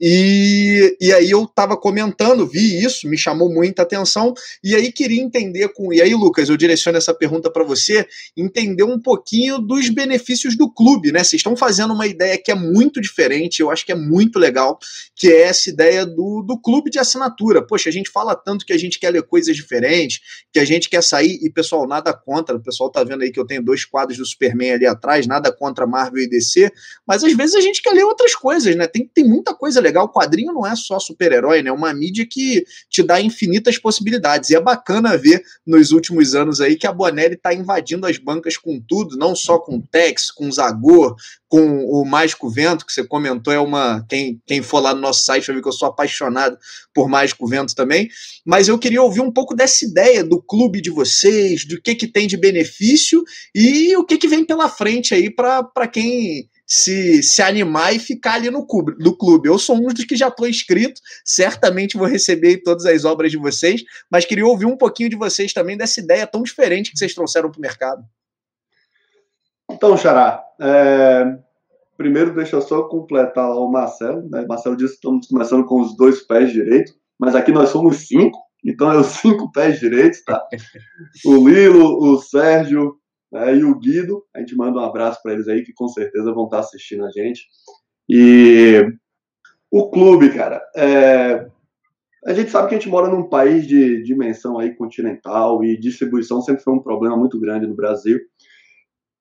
E, 0.00 0.96
e 1.00 1.12
aí 1.12 1.30
eu 1.30 1.44
estava 1.44 1.76
comentando, 1.76 2.46
vi 2.46 2.82
isso, 2.82 3.08
me 3.08 3.16
chamou 3.16 3.52
muita 3.52 3.82
atenção, 3.82 4.32
e 4.64 4.74
aí 4.74 4.90
queria 4.90 5.20
entender 5.20 5.68
com. 5.68 5.92
E 5.92 6.00
aí, 6.00 6.14
Lucas, 6.14 6.48
eu 6.48 6.56
direciono 6.56 6.98
essa 6.98 7.14
pergunta 7.14 7.50
para 7.50 7.62
você, 7.62 8.06
entender 8.36 8.84
um 8.84 8.98
pouquinho 8.98 9.58
dos 9.58 9.88
benefícios 9.90 10.56
do 10.56 10.72
clube, 10.72 11.12
né? 11.12 11.22
Vocês 11.22 11.40
estão 11.40 11.54
fazendo 11.56 11.92
uma 11.92 12.06
ideia 12.06 12.38
que 12.38 12.50
é 12.50 12.54
muito 12.54 13.00
diferente, 13.00 13.60
eu 13.60 13.70
acho 13.70 13.84
que 13.84 13.92
é 13.92 13.96
muito 13.96 14.38
legal, 14.38 14.78
que 15.14 15.28
é 15.28 15.42
essa 15.42 15.68
ideia 15.68 16.06
do, 16.06 16.42
do 16.42 16.58
clube 16.58 16.90
de 16.90 16.98
assinatura. 16.98 17.64
Poxa, 17.64 17.90
a 17.90 17.92
gente 17.92 18.10
fala 18.10 18.34
tanto 18.34 18.64
que 18.64 18.72
a 18.72 18.78
gente 18.78 18.89
quer 18.98 19.10
ler 19.10 19.22
coisas 19.22 19.54
diferentes, 19.54 20.20
que 20.52 20.58
a 20.58 20.64
gente 20.64 20.88
quer 20.88 21.02
sair, 21.02 21.38
e 21.42 21.50
pessoal, 21.50 21.86
nada 21.86 22.12
contra, 22.12 22.56
o 22.56 22.62
pessoal 22.62 22.90
tá 22.90 23.04
vendo 23.04 23.22
aí 23.22 23.30
que 23.30 23.38
eu 23.38 23.46
tenho 23.46 23.62
dois 23.62 23.84
quadros 23.84 24.18
do 24.18 24.26
Superman 24.26 24.72
ali 24.72 24.86
atrás, 24.86 25.26
nada 25.26 25.52
contra 25.52 25.86
Marvel 25.86 26.22
e 26.22 26.28
DC, 26.28 26.70
mas 27.06 27.24
às 27.24 27.32
vezes 27.32 27.54
a 27.54 27.60
gente 27.60 27.82
quer 27.82 27.92
ler 27.92 28.04
outras 28.04 28.34
coisas, 28.34 28.74
né? 28.74 28.86
Tem, 28.86 29.08
tem 29.12 29.24
muita 29.24 29.54
coisa 29.54 29.80
legal. 29.80 30.06
O 30.06 30.12
quadrinho 30.12 30.52
não 30.52 30.66
é 30.66 30.74
só 30.76 30.98
super-herói, 30.98 31.62
né? 31.62 31.70
É 31.70 31.72
uma 31.72 31.92
mídia 31.92 32.26
que 32.28 32.64
te 32.88 33.02
dá 33.02 33.20
infinitas 33.20 33.78
possibilidades. 33.78 34.50
E 34.50 34.56
é 34.56 34.60
bacana 34.60 35.16
ver 35.16 35.42
nos 35.66 35.92
últimos 35.92 36.34
anos 36.34 36.60
aí 36.60 36.76
que 36.76 36.86
a 36.86 36.92
Bonelli 36.92 37.34
está 37.34 37.52
invadindo 37.52 38.06
as 38.06 38.18
bancas 38.18 38.56
com 38.56 38.80
tudo, 38.80 39.16
não 39.16 39.34
só 39.34 39.58
com 39.58 39.80
Tex, 39.80 40.30
com 40.30 40.50
Zagor, 40.50 41.16
com 41.48 41.84
o 41.84 42.04
Mágico 42.04 42.48
Vento, 42.48 42.86
que 42.86 42.92
você 42.92 43.04
comentou, 43.04 43.52
é 43.52 43.58
uma. 43.58 44.06
Quem, 44.08 44.40
quem 44.46 44.62
for 44.62 44.78
lá 44.78 44.94
no 44.94 45.00
nosso 45.00 45.24
site 45.24 45.46
vai 45.48 45.56
ver 45.56 45.62
que 45.62 45.68
eu 45.68 45.72
sou 45.72 45.88
apaixonado 45.88 46.56
por 46.94 47.08
Mágico 47.08 47.46
Vento 47.46 47.74
também. 47.74 48.08
Mas 48.46 48.68
eu 48.68 48.78
queria 48.80 49.02
ouvir 49.02 49.20
um 49.20 49.32
pouco 49.32 49.54
dessa 49.54 49.84
ideia 49.84 50.24
do 50.24 50.42
clube 50.42 50.80
de 50.80 50.90
vocês, 50.90 51.64
do 51.64 51.80
que, 51.80 51.94
que 51.94 52.08
tem 52.08 52.26
de 52.26 52.36
benefício 52.36 53.22
e 53.54 53.96
o 53.96 54.04
que, 54.04 54.18
que 54.18 54.26
vem 54.26 54.44
pela 54.44 54.68
frente 54.68 55.14
aí 55.14 55.30
para 55.30 55.86
quem 55.86 56.48
se, 56.66 57.20
se 57.22 57.42
animar 57.42 57.94
e 57.94 57.98
ficar 57.98 58.34
ali 58.34 58.48
no 58.48 58.64
clube, 58.64 58.94
do 58.98 59.16
clube. 59.16 59.48
Eu 59.48 59.58
sou 59.58 59.76
um 59.76 59.88
dos 59.88 60.04
que 60.04 60.14
já 60.14 60.28
estou 60.28 60.48
inscrito, 60.48 61.00
certamente 61.24 61.98
vou 61.98 62.06
receber 62.06 62.62
todas 62.62 62.86
as 62.86 63.04
obras 63.04 63.30
de 63.30 63.36
vocês, 63.36 63.82
mas 64.10 64.24
queria 64.24 64.46
ouvir 64.46 64.66
um 64.66 64.76
pouquinho 64.76 65.10
de 65.10 65.16
vocês 65.16 65.52
também 65.52 65.76
dessa 65.76 66.00
ideia 66.00 66.26
tão 66.26 66.42
diferente 66.42 66.92
que 66.92 66.98
vocês 66.98 67.14
trouxeram 67.14 67.50
para 67.50 67.58
o 67.58 67.62
mercado. 67.62 68.04
Então, 69.68 69.96
Xará, 69.96 70.44
é... 70.60 71.38
primeiro 71.96 72.34
deixa 72.34 72.56
eu 72.56 72.62
só 72.62 72.84
completar 72.84 73.50
o 73.50 73.68
Marcelo. 73.68 74.28
Né? 74.28 74.46
Marcelo 74.48 74.76
disse 74.76 74.92
que 74.92 74.98
estamos 74.98 75.26
começando 75.26 75.64
com 75.64 75.80
os 75.80 75.96
dois 75.96 76.20
pés 76.22 76.52
direitos, 76.52 76.94
mas 77.18 77.34
aqui 77.34 77.50
nós 77.50 77.70
somos 77.70 78.06
cinco, 78.06 78.38
então 78.64 78.92
é 78.92 78.98
os 78.98 79.06
cinco 79.20 79.50
pés 79.52 79.78
direitos, 79.80 80.22
tá? 80.24 80.42
O 81.24 81.48
Lilo, 81.48 81.98
o 81.98 82.18
Sérgio, 82.18 82.96
né, 83.32 83.56
e 83.56 83.64
o 83.64 83.78
Guido, 83.78 84.24
a 84.34 84.40
gente 84.40 84.56
manda 84.56 84.78
um 84.78 84.84
abraço 84.84 85.20
para 85.22 85.32
eles 85.32 85.48
aí, 85.48 85.62
que 85.62 85.72
com 85.72 85.88
certeza 85.88 86.32
vão 86.32 86.44
estar 86.44 86.58
tá 86.58 86.62
assistindo 86.64 87.04
a 87.04 87.10
gente. 87.10 87.46
E 88.08 88.92
o 89.70 89.88
clube, 89.88 90.30
cara, 90.30 90.60
é, 90.76 91.46
a 92.26 92.34
gente 92.34 92.50
sabe 92.50 92.68
que 92.68 92.74
a 92.74 92.78
gente 92.78 92.88
mora 92.88 93.08
num 93.08 93.28
país 93.28 93.66
de 93.66 94.02
dimensão 94.02 94.58
aí 94.58 94.74
continental 94.74 95.62
e 95.64 95.78
distribuição 95.78 96.42
sempre 96.42 96.62
foi 96.62 96.74
um 96.74 96.82
problema 96.82 97.16
muito 97.16 97.38
grande 97.40 97.66
no 97.66 97.74
Brasil. 97.74 98.18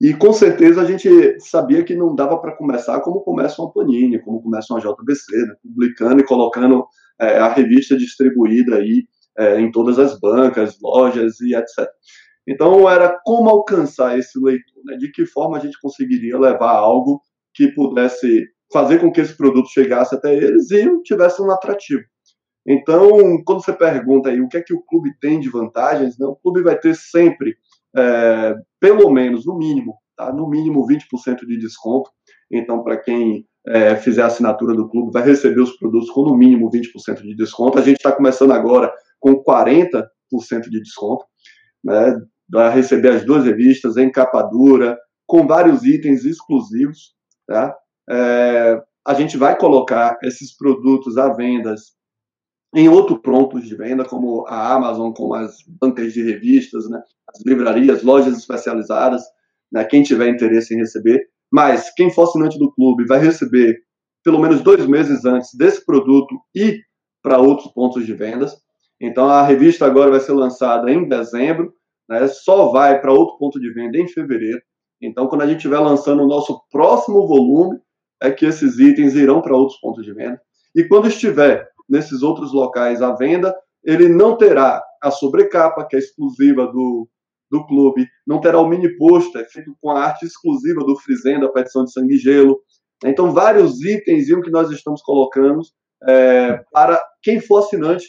E 0.01 0.13
com 0.13 0.31
certeza 0.34 0.81
a 0.81 0.86
gente 0.86 1.39
sabia 1.39 1.84
que 1.84 1.93
não 1.93 2.15
dava 2.15 2.38
para 2.39 2.55
começar 2.55 3.00
como 3.01 3.22
começa 3.22 3.62
uma 3.62 3.72
Panini, 3.72 4.19
como 4.19 4.41
começa 4.41 4.74
uma 4.74 4.79
JBC, 4.79 5.36
né, 5.46 5.55
publicando 5.62 6.22
e 6.22 6.25
colocando 6.25 6.86
é, 7.19 7.38
a 7.38 7.53
revista 7.53 7.98
distribuída 7.98 8.77
aí 8.77 9.05
é, 9.39 9.60
em 9.60 9.72
todas 9.72 9.98
as 9.98 10.19
bancas, 10.19 10.77
lojas 10.81 11.39
e 11.39 11.55
etc. 11.55 11.88
Então, 12.48 12.89
era 12.89 13.17
como 13.24 13.50
alcançar 13.50 14.17
esse 14.17 14.38
leitor, 14.39 14.84
né? 14.84 14.98
de 14.98 15.12
que 15.12 15.25
forma 15.25 15.58
a 15.58 15.60
gente 15.60 15.79
conseguiria 15.79 16.38
levar 16.38 16.72
algo 16.72 17.22
que 17.53 17.69
pudesse 17.69 18.48
fazer 18.72 19.00
com 19.00 19.12
que 19.12 19.22
esse 19.22 19.36
produto 19.36 19.69
chegasse 19.69 20.13
até 20.13 20.36
eles 20.36 20.69
e 20.72 21.01
tivesse 21.03 21.41
um 21.41 21.51
atrativo. 21.51 22.03
Então, 22.67 23.41
quando 23.46 23.63
você 23.63 23.74
pergunta 23.74 24.29
aí 24.29 24.41
o 24.41 24.48
que 24.48 24.58
é 24.58 24.62
que 24.62 24.74
o 24.74 24.81
clube 24.81 25.12
tem 25.19 25.39
de 25.39 25.50
vantagens, 25.50 26.17
né? 26.19 26.25
o 26.25 26.36
clube 26.36 26.62
vai 26.62 26.77
ter 26.77 26.96
sempre, 26.96 27.55
é, 27.96 28.55
pelo 28.79 29.10
menos, 29.10 29.46
no 29.46 29.58
mínimo, 29.58 29.96
tá? 30.15 30.34
no 30.34 30.50
mínimo 30.50 30.86
20% 30.86 31.46
de 31.48 31.58
desconto. 31.58 32.10
Então, 32.51 32.84
para 32.84 32.98
quem 32.98 33.46
é, 33.67 33.96
fizer 33.96 34.24
a 34.24 34.27
assinatura 34.27 34.75
do 34.75 34.89
clube, 34.89 35.12
vai 35.12 35.24
receber 35.24 35.62
os 35.62 35.77
produtos 35.77 36.10
com 36.10 36.24
no 36.24 36.36
mínimo 36.36 36.69
20% 36.69 37.22
de 37.22 37.36
desconto. 37.36 37.77
A 37.77 37.81
gente 37.81 37.98
está 37.98 38.12
começando 38.12 38.51
agora 38.51 38.91
com 39.20 39.44
40% 39.44 40.04
de 40.70 40.82
desconto. 40.82 41.26
Né? 41.84 42.16
a 42.56 42.70
receber 42.70 43.10
as 43.10 43.24
duas 43.24 43.46
revistas 43.46 43.98
em 43.98 44.12
capa 44.12 44.42
dura, 44.42 44.98
com 45.28 45.46
vários 45.46 45.84
itens 45.84 46.26
exclusivos. 46.26 47.14
Tá? 47.48 47.76
É, 48.10 48.82
a 49.06 49.14
gente 49.14 49.38
vai 49.38 49.58
colocar 49.58 50.18
esses 50.24 50.56
produtos 50.58 51.18
à 51.18 51.32
venda 51.34 51.76
em 52.76 52.88
outros 52.88 53.20
pontos 53.20 53.68
de 53.68 53.76
venda, 53.76 54.06
como 54.06 54.46
a 54.48 54.74
Amazon, 54.74 55.12
como 55.12 55.34
as 55.34 55.58
bancas 55.68 56.14
de 56.14 56.22
revistas, 56.22 56.88
né, 56.88 57.02
as 57.28 57.44
livrarias, 57.44 58.04
lojas 58.04 58.38
especializadas, 58.38 59.24
né, 59.72 59.84
quem 59.86 60.04
tiver 60.04 60.30
interesse 60.30 60.76
em 60.76 60.78
receber. 60.78 61.20
Mas 61.52 61.92
quem 61.96 62.12
for 62.12 62.24
assinante 62.24 62.60
do 62.60 62.72
clube 62.72 63.08
vai 63.08 63.20
receber 63.20 63.76
pelo 64.24 64.40
menos 64.40 64.62
dois 64.62 64.86
meses 64.86 65.26
antes 65.26 65.50
desse 65.56 65.84
produto 65.84 66.36
e 66.56 66.80
para 67.24 67.40
outros 67.40 67.72
pontos 67.74 68.06
de 68.06 68.14
vendas. 68.14 68.56
Então 69.01 69.29
a 69.29 69.44
revista 69.44 69.86
agora 69.86 70.12
vai 70.12 70.20
ser 70.20 70.34
lançada 70.34 70.91
em 70.91 71.08
dezembro 71.08 71.74
né, 72.10 72.27
só 72.27 72.70
vai 72.72 73.00
para 73.00 73.13
outro 73.13 73.38
ponto 73.38 73.60
de 73.60 73.72
venda 73.72 73.98
em 73.98 74.08
fevereiro. 74.08 74.60
Então, 75.00 75.27
quando 75.27 75.44
a 75.44 75.48
gente 75.48 75.58
estiver 75.58 75.79
lançando 75.79 76.24
o 76.24 76.27
nosso 76.27 76.60
próximo 76.72 77.27
volume, 77.27 77.79
é 78.22 78.32
que 78.32 78.46
esses 78.46 78.79
itens 78.79 79.13
irão 79.13 79.41
para 79.41 79.56
outros 79.56 79.79
pontos 79.79 80.03
de 80.03 80.12
venda. 80.12 80.41
E 80.75 80.84
quando 80.84 81.08
estiver 81.08 81.70
nesses 81.88 82.24
outros 82.24 82.51
locais 82.51 83.01
à 83.01 83.13
venda, 83.13 83.56
ele 83.84 84.10
não 84.10 84.36
terá 84.36 84.84
a 85.01 85.12
sobrecapa, 85.12 85.86
que 85.86 85.96
é 85.96 86.00
exclusiva 86.00 86.65
do, 86.65 87.08
do 87.50 87.65
clube, 87.65 88.08
não 88.27 88.41
terá 88.41 88.60
o 88.60 88.68
mini 88.68 88.89
pôster 88.98 89.48
feito 89.50 89.74
com 89.79 89.91
a 89.91 90.03
arte 90.03 90.25
exclusiva 90.25 90.84
do 90.84 90.98
Frizenda, 90.98 91.46
a 91.46 91.51
petição 91.51 91.86
de 91.86 91.94
sangue 91.94 92.15
e 92.15 92.18
gelo. 92.18 92.60
Então, 93.06 93.32
vários 93.32 93.82
itens 93.82 94.27
que 94.27 94.51
nós 94.51 94.70
estamos 94.72 95.01
colocando 95.01 95.62
é, 96.06 96.62
para 96.74 97.01
quem 97.22 97.39
for 97.39 97.60
assinante 97.60 98.06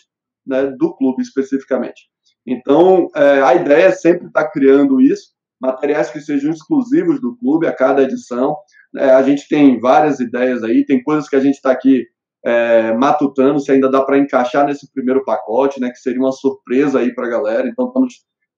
né, 0.47 0.67
do 0.79 0.95
clube 0.97 1.23
especificamente. 1.23 2.09
Então, 2.47 3.09
é, 3.15 3.43
a 3.43 3.55
ideia 3.55 3.87
é 3.87 3.93
sempre 3.93 4.27
estar 4.27 4.45
tá 4.45 4.51
criando 4.51 5.01
isso, 5.01 5.31
materiais 5.61 6.11
que 6.11 6.21
sejam 6.21 6.51
exclusivos 6.51 7.21
do 7.21 7.37
clube 7.37 7.67
a 7.67 7.73
cada 7.73 8.03
edição. 8.03 8.57
É, 8.97 9.11
a 9.11 9.23
gente 9.23 9.47
tem 9.49 9.79
várias 9.79 10.21
ideias 10.21 10.63
aí, 10.63 10.85
tem 10.85 11.03
coisas 11.03 11.29
que 11.29 11.37
a 11.37 11.41
gente 11.41 11.57
está 11.57 11.71
aqui 11.71 12.07
é, 12.45 12.95
matutando 12.95 13.61
se 13.61 13.71
ainda 13.71 13.91
dá 13.91 14.03
para 14.03 14.19
encaixar 14.19 14.67
nesse 14.67 14.91
primeiro 14.93 15.25
pacote, 15.25 15.79
né, 15.81 15.91
que 15.91 15.99
seria 15.99 16.21
uma 16.21 16.33
surpresa 16.33 17.01
aí 17.01 17.15
para 17.15 17.27
a 17.27 17.31
galera. 17.31 17.69
Então, 17.69 17.89
estamos 17.89 18.15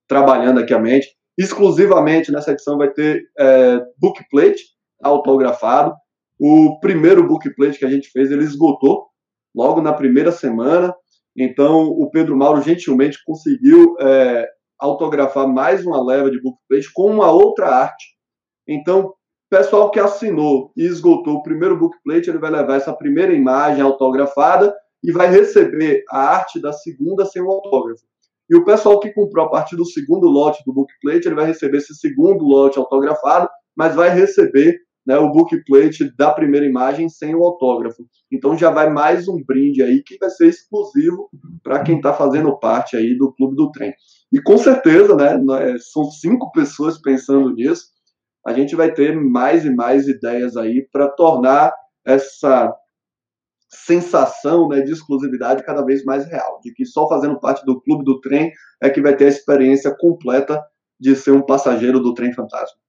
trabalhando 0.07 0.59
aqui 0.59 0.73
a 0.73 0.79
mente. 0.79 1.07
Exclusivamente 1.37 2.31
nessa 2.31 2.51
edição 2.51 2.77
vai 2.77 2.91
ter 2.91 3.23
é, 3.37 3.81
bookplate 3.99 4.63
autografado. 5.03 5.93
O 6.39 6.79
primeiro 6.79 7.27
bookplate 7.27 7.79
que 7.79 7.85
a 7.85 7.89
gente 7.89 8.09
fez, 8.09 8.31
ele 8.31 8.43
esgotou 8.43 9.07
logo 9.55 9.81
na 9.81 9.93
primeira 9.93 10.31
semana. 10.31 10.93
Então, 11.35 11.87
o 11.87 12.09
Pedro 12.09 12.37
Mauro 12.37 12.61
gentilmente 12.61 13.17
conseguiu 13.25 13.95
é, 13.99 14.47
autografar 14.79 15.47
mais 15.47 15.85
uma 15.85 16.03
leva 16.03 16.29
de 16.29 16.41
bookplate 16.41 16.91
com 16.93 17.11
uma 17.11 17.31
outra 17.31 17.67
arte. 17.67 18.13
Então, 18.67 19.13
pessoal 19.49 19.91
que 19.91 19.99
assinou 19.99 20.71
e 20.75 20.83
esgotou 20.83 21.35
o 21.35 21.43
primeiro 21.43 21.77
bookplate, 21.77 22.29
ele 22.29 22.39
vai 22.39 22.49
levar 22.49 22.75
essa 22.75 22.91
primeira 22.91 23.33
imagem 23.33 23.81
autografada 23.81 24.73
e 25.03 25.11
vai 25.11 25.27
receber 25.27 26.03
a 26.09 26.19
arte 26.19 26.59
da 26.59 26.73
segunda 26.73 27.25
sem 27.25 27.41
o 27.41 27.51
autógrafo. 27.51 28.03
E 28.49 28.55
o 28.55 28.65
pessoal 28.65 28.99
que 28.99 29.11
comprou 29.11 29.45
a 29.45 29.49
partir 29.49 29.75
do 29.75 29.85
segundo 29.85 30.27
lote 30.27 30.63
do 30.65 30.73
bookplate, 30.73 31.27
ele 31.27 31.35
vai 31.35 31.45
receber 31.45 31.77
esse 31.77 31.93
segundo 31.95 32.43
lote 32.43 32.79
autografado, 32.79 33.49
mas 33.75 33.95
vai 33.95 34.09
receber 34.09 34.79
né, 35.05 35.17
o 35.17 35.31
bookplate 35.31 36.15
da 36.15 36.31
primeira 36.31 36.65
imagem 36.65 37.09
sem 37.09 37.35
o 37.35 37.43
autógrafo. 37.43 38.05
Então 38.31 38.57
já 38.57 38.69
vai 38.69 38.89
mais 38.89 39.27
um 39.27 39.43
brinde 39.43 39.83
aí 39.83 40.01
que 40.01 40.17
vai 40.17 40.29
ser 40.29 40.47
exclusivo 40.47 41.29
para 41.61 41.83
quem 41.83 41.97
está 41.97 42.13
fazendo 42.13 42.57
parte 42.57 42.95
aí 42.95 43.17
do 43.17 43.33
Clube 43.33 43.55
do 43.55 43.71
Trem. 43.71 43.93
E 44.31 44.41
com 44.41 44.57
certeza, 44.57 45.15
né, 45.15 45.37
são 45.79 46.05
cinco 46.05 46.51
pessoas 46.51 46.99
pensando 46.99 47.53
nisso, 47.53 47.85
a 48.45 48.53
gente 48.53 48.75
vai 48.75 48.91
ter 48.91 49.15
mais 49.15 49.65
e 49.65 49.69
mais 49.69 50.07
ideias 50.07 50.57
aí 50.57 50.87
para 50.91 51.09
tornar 51.09 51.73
essa 52.05 52.73
sensação 53.69 54.67
né, 54.67 54.81
de 54.81 54.91
exclusividade 54.91 55.63
cada 55.63 55.83
vez 55.83 56.03
mais 56.03 56.25
real, 56.27 56.59
de 56.61 56.73
que 56.73 56.85
só 56.85 57.07
fazendo 57.07 57.39
parte 57.39 57.65
do 57.65 57.81
clube 57.81 58.03
do 58.03 58.19
trem 58.21 58.51
é 58.81 58.89
que 58.89 59.01
vai 59.01 59.15
ter 59.15 59.25
a 59.25 59.29
experiência 59.29 59.95
completa 59.97 60.63
de 60.99 61.15
ser 61.15 61.31
um 61.31 61.41
passageiro 61.41 61.99
do 61.99 62.13
trem 62.13 62.33
fantasma. 62.33 62.82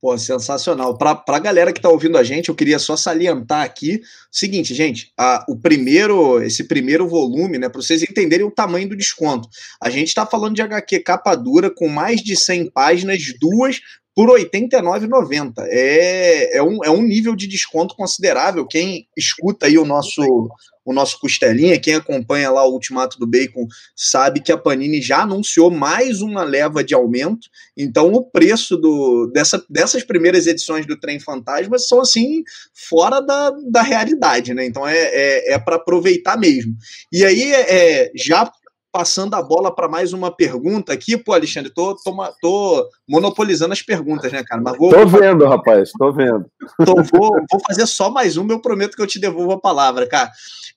Pô, 0.00 0.16
sensacional. 0.16 0.96
Para 0.96 1.22
a 1.26 1.38
galera 1.40 1.72
que 1.72 1.80
está 1.80 1.88
ouvindo 1.88 2.16
a 2.16 2.22
gente, 2.22 2.48
eu 2.48 2.54
queria 2.54 2.78
só 2.78 2.96
salientar 2.96 3.64
aqui 3.64 3.96
o 3.96 4.00
seguinte, 4.30 4.72
gente, 4.72 5.12
a, 5.18 5.44
o 5.48 5.56
primeiro, 5.56 6.40
esse 6.40 6.68
primeiro 6.68 7.08
volume, 7.08 7.58
né, 7.58 7.68
para 7.68 7.82
vocês 7.82 8.02
entenderem 8.04 8.46
o 8.46 8.50
tamanho 8.50 8.88
do 8.88 8.96
desconto. 8.96 9.48
A 9.82 9.90
gente 9.90 10.06
está 10.06 10.24
falando 10.24 10.54
de 10.54 10.62
HQ 10.62 11.00
capa 11.00 11.34
dura 11.34 11.68
com 11.68 11.88
mais 11.88 12.22
de 12.22 12.36
100 12.36 12.70
páginas, 12.70 13.20
duas 13.40 13.80
por 14.14 14.36
R$ 14.36 14.44
89,90. 14.44 15.52
É, 15.68 16.58
é, 16.58 16.62
um, 16.62 16.84
é 16.84 16.90
um 16.90 17.02
nível 17.02 17.34
de 17.34 17.48
desconto 17.48 17.96
considerável. 17.96 18.66
Quem 18.66 19.08
escuta 19.16 19.66
aí 19.66 19.78
o 19.78 19.84
nosso, 19.84 20.48
o 20.88 20.92
nosso 20.94 21.20
Costelinha, 21.20 21.78
quem 21.78 21.96
acompanha 21.96 22.50
lá 22.50 22.66
o 22.66 22.72
Ultimato 22.72 23.18
do 23.18 23.26
Bacon, 23.26 23.66
sabe 23.94 24.40
que 24.40 24.50
a 24.50 24.56
Panini 24.56 25.02
já 25.02 25.20
anunciou 25.20 25.70
mais 25.70 26.22
uma 26.22 26.42
leva 26.42 26.82
de 26.82 26.94
aumento. 26.94 27.46
Então, 27.76 28.10
o 28.10 28.24
preço 28.24 28.74
do, 28.74 29.26
dessa, 29.26 29.62
dessas 29.68 30.02
primeiras 30.02 30.46
edições 30.46 30.86
do 30.86 30.98
Trem 30.98 31.20
Fantasma 31.20 31.78
são, 31.78 32.00
assim, 32.00 32.42
fora 32.72 33.20
da, 33.20 33.50
da 33.70 33.82
realidade, 33.82 34.54
né? 34.54 34.64
Então, 34.64 34.88
é, 34.88 34.96
é, 34.96 35.52
é 35.52 35.58
para 35.58 35.76
aproveitar 35.76 36.38
mesmo. 36.38 36.74
E 37.12 37.22
aí, 37.22 37.52
é, 37.52 38.10
já 38.16 38.50
passando 38.92 39.34
a 39.34 39.42
bola 39.42 39.74
para 39.74 39.88
mais 39.88 40.12
uma 40.12 40.30
pergunta 40.30 40.92
aqui. 40.92 41.16
Pô, 41.16 41.32
Alexandre, 41.32 41.72
tô, 41.72 41.94
tô, 41.96 42.14
tô, 42.40 42.88
monopolizando 43.08 43.72
as 43.72 43.82
perguntas, 43.82 44.32
né, 44.32 44.42
cara? 44.44 44.60
Mas 44.62 44.76
vou, 44.76 44.90
tô 44.90 45.06
vendo, 45.06 45.46
rapaz, 45.46 45.90
tô 45.98 46.12
vendo. 46.12 46.46
Tô, 46.84 46.94
vou, 46.96 47.30
vou 47.50 47.60
fazer 47.66 47.86
só 47.86 48.10
mais 48.10 48.36
uma, 48.36 48.52
eu 48.52 48.60
prometo 48.60 48.96
que 48.96 49.02
eu 49.02 49.06
te 49.06 49.18
devolvo 49.18 49.52
a 49.52 49.60
palavra, 49.60 50.06
cara. 50.06 50.30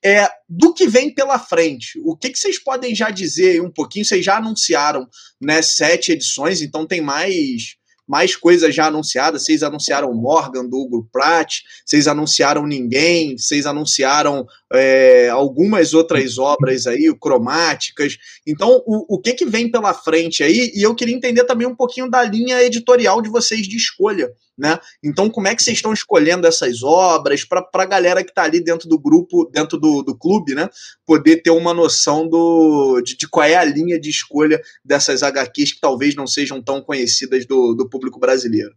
É, 0.04 0.28
do 0.50 0.74
que 0.74 0.88
vem 0.88 1.14
pela 1.14 1.38
frente, 1.38 2.02
o 2.04 2.18
que, 2.18 2.30
que 2.30 2.40
vocês 2.40 2.62
podem 2.62 2.96
já 2.96 3.10
dizer 3.12 3.62
um 3.62 3.70
pouquinho? 3.70 4.04
Vocês 4.04 4.26
já 4.26 4.38
anunciaram 4.38 5.08
né, 5.40 5.62
sete 5.62 6.12
edições, 6.12 6.62
então 6.62 6.88
tem 6.88 7.02
mais 7.02 7.76
mais 8.08 8.36
coisas 8.36 8.74
já 8.74 8.88
anunciadas. 8.88 9.44
Vocês 9.46 9.64
anunciaram 9.64 10.14
Morgan 10.14 10.66
do 10.66 10.78
Hugo 10.78 11.08
Pratt, 11.12 11.60
vocês 11.86 12.08
anunciaram 12.08 12.66
Ninguém, 12.66 13.38
vocês 13.38 13.66
anunciaram 13.66 14.46
é, 14.74 15.30
algumas 15.30 15.94
outras 15.94 16.38
obras 16.38 16.88
aí, 16.88 17.14
cromáticas. 17.20 18.18
Então, 18.46 18.82
o, 18.86 19.16
o 19.16 19.20
que, 19.20 19.34
que 19.34 19.46
vem 19.46 19.70
pela 19.70 19.94
frente 19.94 20.44
aí? 20.44 20.72
E 20.74 20.84
eu 20.84 20.96
queria 20.96 21.16
entender 21.16 21.44
também 21.46 21.68
um 21.68 21.76
pouquinho 21.76 22.10
da 22.10 22.24
linha 22.24 22.62
editorial 22.64 23.22
de 23.22 23.30
vocês 23.30 23.68
de 23.68 23.78
escolha. 23.78 24.32
Né? 24.62 24.78
Então, 25.04 25.28
como 25.28 25.48
é 25.48 25.56
que 25.56 25.64
vocês 25.64 25.78
estão 25.78 25.92
escolhendo 25.92 26.46
essas 26.46 26.84
obras 26.84 27.44
para 27.44 27.68
a 27.74 27.86
galera 27.86 28.24
que 28.24 28.30
está 28.30 28.44
ali 28.44 28.64
dentro 28.64 28.88
do 28.88 29.00
grupo, 29.00 29.50
dentro 29.52 29.76
do, 29.76 30.04
do 30.04 30.16
clube, 30.16 30.54
né? 30.54 30.70
poder 31.04 31.42
ter 31.42 31.50
uma 31.50 31.74
noção 31.74 32.30
do, 32.30 33.02
de, 33.02 33.18
de, 33.18 33.28
qual 33.28 33.44
é 33.44 33.56
a 33.56 33.64
linha 33.64 34.00
de 34.00 34.12
escolha 34.12 34.62
dessas 34.86 35.24
HQs 35.24 35.74
que 35.74 35.82
talvez 35.82 36.14
não 36.14 36.28
sejam 36.28 36.62
tão 36.62 36.80
conhecidas 36.80 37.44
do, 37.48 37.74
do 37.74 37.90
público 37.90 38.20
brasileiro? 38.20 38.76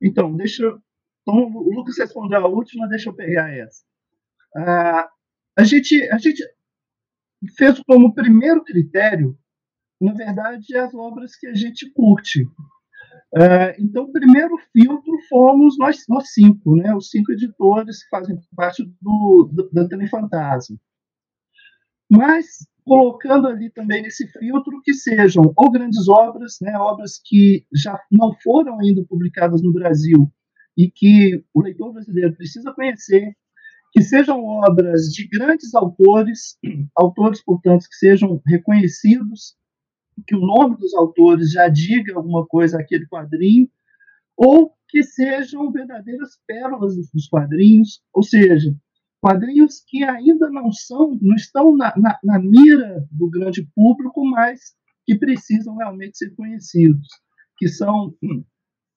Então, 0.00 0.34
deixa. 0.34 0.64
Então, 1.20 1.34
o 1.54 1.74
Lucas 1.74 1.98
respondeu 1.98 2.38
a 2.38 2.48
última, 2.48 2.88
deixa 2.88 3.10
eu 3.10 3.14
pegar 3.14 3.52
essa. 3.54 3.82
Ah, 4.56 5.10
a, 5.58 5.62
gente, 5.62 6.02
a 6.10 6.16
gente 6.16 6.42
fez 7.54 7.78
como 7.86 8.14
primeiro 8.14 8.64
critério, 8.64 9.38
na 10.00 10.14
verdade, 10.14 10.74
as 10.74 10.94
obras 10.94 11.36
que 11.36 11.48
a 11.48 11.54
gente 11.54 11.90
curte. 11.92 12.48
Uh, 13.34 13.76
então, 13.78 14.04
o 14.04 14.12
primeiro 14.12 14.56
filtro 14.72 15.12
fomos 15.28 15.76
nós, 15.78 16.04
nós 16.08 16.32
cinco, 16.32 16.76
né? 16.76 16.94
os 16.94 17.10
cinco 17.10 17.32
editores 17.32 18.02
que 18.02 18.08
fazem 18.08 18.38
parte 18.56 18.84
do, 19.02 19.50
do, 19.52 19.70
da 19.70 19.86
Telefantasma. 19.86 20.76
Mas 22.10 22.66
colocando 22.88 23.46
ali 23.46 23.70
também 23.70 24.02
nesse 24.02 24.26
filtro 24.28 24.80
que 24.82 24.94
sejam 24.94 25.52
ou 25.54 25.70
grandes 25.70 26.08
obras, 26.08 26.56
né, 26.62 26.74
obras 26.78 27.20
que 27.22 27.66
já 27.74 28.00
não 28.10 28.34
foram 28.42 28.80
ainda 28.80 29.04
publicadas 29.04 29.62
no 29.62 29.74
Brasil 29.74 30.32
e 30.74 30.90
que 30.90 31.44
o 31.52 31.60
leitor 31.60 31.92
brasileiro 31.92 32.34
precisa 32.34 32.72
conhecer, 32.72 33.36
que 33.92 34.00
sejam 34.00 34.42
obras 34.42 35.02
de 35.12 35.28
grandes 35.28 35.74
autores, 35.74 36.56
autores, 36.96 37.44
portanto, 37.44 37.86
que 37.86 37.96
sejam 37.96 38.40
reconhecidos 38.46 39.54
que 40.26 40.34
o 40.34 40.40
nome 40.40 40.76
dos 40.76 40.94
autores 40.94 41.52
já 41.52 41.68
diga 41.68 42.14
alguma 42.14 42.46
coisa 42.46 42.78
aquele 42.78 43.06
quadrinho, 43.06 43.68
ou 44.36 44.72
que 44.88 45.02
sejam 45.02 45.70
verdadeiras 45.70 46.38
pérolas 46.46 46.94
dos 47.12 47.28
quadrinhos, 47.28 48.00
ou 48.12 48.22
seja, 48.22 48.74
quadrinhos 49.20 49.82
que 49.86 50.02
ainda 50.04 50.48
não 50.50 50.72
são, 50.72 51.18
não 51.20 51.34
estão 51.34 51.76
na, 51.76 51.92
na, 51.96 52.18
na 52.22 52.38
mira 52.38 53.06
do 53.10 53.28
grande 53.28 53.68
público, 53.74 54.24
mas 54.24 54.76
que 55.04 55.18
precisam 55.18 55.76
realmente 55.76 56.18
ser 56.18 56.34
conhecidos, 56.34 57.08
que 57.58 57.68
são 57.68 58.14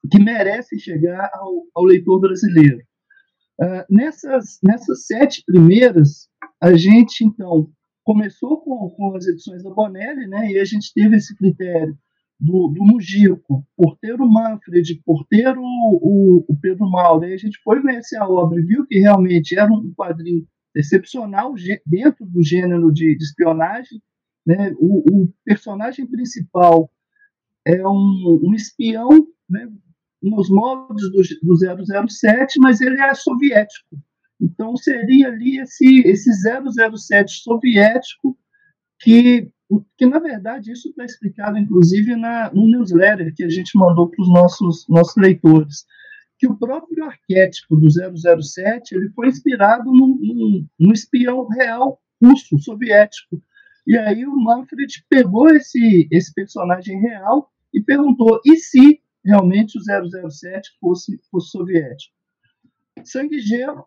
que 0.10 0.20
merecem 0.20 0.80
chegar 0.80 1.30
ao, 1.34 1.64
ao 1.76 1.84
leitor 1.84 2.20
brasileiro. 2.20 2.80
Uh, 3.62 3.86
nessas, 3.90 4.58
nessas 4.64 5.06
sete 5.06 5.44
primeiras, 5.46 6.28
a 6.60 6.74
gente 6.74 7.24
então 7.24 7.70
começou 8.12 8.62
com, 8.62 8.90
com 8.90 9.16
as 9.16 9.26
edições 9.26 9.64
da 9.64 9.70
Bonelli, 9.70 10.28
né? 10.28 10.52
E 10.52 10.60
a 10.60 10.66
gente 10.66 10.94
teve 10.94 11.16
esse 11.16 11.34
critério 11.36 11.98
do, 12.38 12.68
do 12.68 12.84
Mujico, 12.84 13.66
por 13.78 13.98
ter 14.00 14.20
o 14.20 14.28
Manfred, 14.28 15.02
por 15.06 15.26
ter 15.28 15.58
o, 15.58 15.64
o, 15.64 16.46
o 16.50 16.60
Pedro 16.60 16.90
Mauro. 16.90 17.24
Aí 17.24 17.34
a 17.34 17.38
gente 17.38 17.58
foi 17.64 17.82
conhecer 17.82 18.18
a 18.18 18.28
obra 18.28 18.60
e 18.60 18.66
viu 18.66 18.86
que 18.86 19.00
realmente 19.00 19.58
era 19.58 19.72
um 19.72 19.94
quadrinho 19.94 20.46
excepcional 20.76 21.54
dentro 21.86 22.26
do 22.26 22.44
gênero 22.44 22.92
de, 22.92 23.16
de 23.16 23.24
espionagem. 23.24 24.02
Né? 24.46 24.74
O, 24.78 25.24
o, 25.24 25.34
personagem 25.46 26.06
principal 26.06 26.92
é 27.66 27.88
um, 27.88 28.42
um 28.44 28.54
espião 28.54 29.10
né? 29.50 29.72
nos 30.22 30.50
moldes 30.50 31.10
do, 31.12 31.22
do 31.44 32.10
007, 32.10 32.60
mas 32.60 32.82
ele 32.82 33.00
é 33.00 33.14
soviético. 33.14 33.96
Então, 34.42 34.76
seria 34.76 35.28
ali 35.28 35.60
esse, 35.60 36.00
esse 36.00 36.32
007 36.34 37.44
soviético, 37.44 38.36
que, 39.00 39.52
que 39.96 40.06
na 40.08 40.18
verdade 40.18 40.72
isso 40.72 40.90
está 40.90 41.06
explicado, 41.06 41.60
inclusive, 41.60 42.16
na, 42.16 42.52
no 42.52 42.68
newsletter 42.68 43.34
que 43.36 43.44
a 43.44 43.50
gente 43.50 43.78
mandou 43.78 44.10
para 44.10 44.22
os 44.22 44.30
nossos, 44.30 44.88
nossos 44.90 45.16
leitores, 45.16 45.86
que 46.40 46.48
o 46.48 46.58
próprio 46.58 47.06
arquétipo 47.06 47.76
do 47.76 47.88
007 47.88 48.96
ele 48.96 49.10
foi 49.10 49.28
inspirado 49.28 49.92
no, 49.92 50.66
no 50.80 50.92
espião 50.92 51.48
real 51.48 52.02
russo, 52.20 52.58
soviético. 52.58 53.42
E 53.86 53.96
aí 53.96 54.26
o 54.26 54.36
Manfred 54.36 55.06
pegou 55.08 55.50
esse, 55.50 56.08
esse 56.12 56.34
personagem 56.34 57.00
real 57.00 57.52
e 57.72 57.80
perguntou: 57.80 58.42
e 58.44 58.58
se 58.58 59.00
realmente 59.24 59.78
o 59.78 60.30
007 60.32 60.72
fosse, 60.80 61.20
fosse 61.30 61.52
soviético? 61.52 62.16
Sangue 63.04 63.40
Gelo 63.40 63.86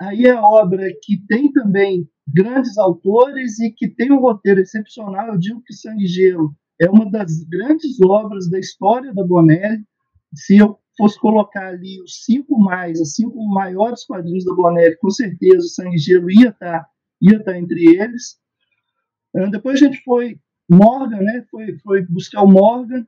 aí 0.00 0.26
é 0.26 0.34
obra 0.34 0.86
que 1.02 1.18
tem 1.26 1.52
também 1.52 2.08
grandes 2.26 2.78
autores 2.78 3.58
e 3.60 3.70
que 3.70 3.88
tem 3.88 4.12
um 4.12 4.20
roteiro 4.20 4.60
excepcional. 4.60 5.28
Eu 5.28 5.38
digo 5.38 5.62
que 5.62 5.74
Sangue 5.74 6.04
e 6.04 6.08
Gelo 6.08 6.54
é 6.80 6.88
uma 6.88 7.10
das 7.10 7.44
grandes 7.44 8.00
obras 8.00 8.48
da 8.50 8.58
história 8.58 9.12
da 9.12 9.24
Bonelli. 9.24 9.84
Se 10.34 10.56
eu 10.56 10.78
fosse 10.96 11.18
colocar 11.18 11.68
ali 11.68 12.00
os 12.02 12.24
cinco 12.24 12.58
mais, 12.58 13.00
os 13.00 13.14
cinco 13.14 13.44
maiores 13.48 14.04
quadrinhos 14.04 14.44
da 14.44 14.54
Bonelli, 14.54 14.96
com 14.98 15.10
certeza 15.10 15.58
o 15.58 15.68
Sangue 15.68 15.96
e 15.96 15.98
Gelo 15.98 16.30
ia 16.30 16.48
estar, 16.48 16.80
tá, 16.80 16.88
ia 17.20 17.38
estar 17.38 17.52
tá 17.52 17.58
entre 17.58 17.96
eles. 17.96 18.36
Ah, 19.36 19.46
depois 19.50 19.80
a 19.80 19.86
gente 19.86 20.02
foi 20.02 20.38
Morgan, 20.70 21.20
né? 21.20 21.44
Foi, 21.50 21.78
foi 21.78 22.06
buscar 22.06 22.42
o 22.42 22.50
Morgan, 22.50 23.06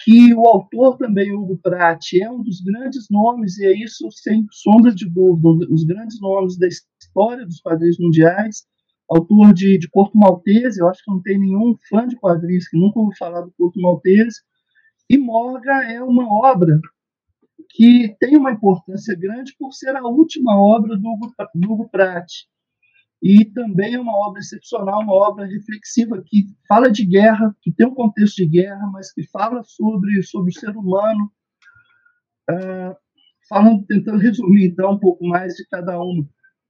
que 0.00 0.34
o 0.34 0.46
autor 0.46 0.96
também, 0.98 1.32
Hugo 1.32 1.58
Pratt, 1.58 2.12
é 2.14 2.30
um 2.30 2.42
dos 2.42 2.60
grandes 2.60 3.06
nomes, 3.10 3.58
e 3.58 3.66
é 3.66 3.72
isso 3.72 4.08
sem 4.12 4.46
sombra 4.50 4.94
de 4.94 5.08
dúvida, 5.08 5.66
os 5.72 5.84
grandes 5.84 6.20
nomes 6.20 6.58
da 6.58 6.68
história 6.68 7.44
dos 7.46 7.60
quadrinhos 7.60 7.98
mundiais, 7.98 8.66
autor 9.08 9.52
de, 9.52 9.78
de 9.78 9.88
Porto 9.90 10.16
Maltese, 10.16 10.80
eu 10.80 10.88
acho 10.88 11.02
que 11.04 11.10
não 11.10 11.22
tem 11.22 11.38
nenhum 11.38 11.74
fã 11.88 12.06
de 12.06 12.16
quadrinhos 12.16 12.68
que 12.68 12.78
nunca 12.78 12.98
ouviu 12.98 13.16
falar 13.18 13.40
do 13.42 13.52
Porto 13.56 13.80
Maltese, 13.80 14.40
e 15.08 15.16
Morgan 15.16 15.82
é 15.84 16.02
uma 16.02 16.26
obra 16.28 16.80
que 17.70 18.14
tem 18.20 18.36
uma 18.36 18.52
importância 18.52 19.16
grande 19.16 19.54
por 19.58 19.72
ser 19.72 19.94
a 19.96 20.06
última 20.06 20.58
obra 20.58 20.96
do 20.96 21.08
Hugo, 21.08 21.32
do 21.54 21.72
Hugo 21.72 21.88
Pratt, 21.90 22.26
e 23.22 23.44
também 23.46 23.94
é 23.94 24.00
uma 24.00 24.14
obra 24.14 24.40
excepcional, 24.40 25.00
uma 25.00 25.14
obra 25.14 25.46
reflexiva 25.46 26.22
que 26.24 26.46
fala 26.68 26.90
de 26.90 27.04
guerra, 27.04 27.54
que 27.62 27.72
tem 27.72 27.86
um 27.86 27.94
contexto 27.94 28.36
de 28.36 28.46
guerra, 28.46 28.86
mas 28.92 29.12
que 29.12 29.26
fala 29.28 29.62
sobre, 29.64 30.22
sobre 30.22 30.50
o 30.50 30.58
ser 30.58 30.76
humano, 30.76 31.30
uh, 32.50 32.96
falando, 33.48 33.84
tentando 33.86 34.18
resumir 34.18 34.66
então 34.66 34.92
um 34.92 34.98
pouco 34.98 35.26
mais 35.26 35.54
de 35.54 35.66
cada 35.68 36.00
um. 36.00 36.28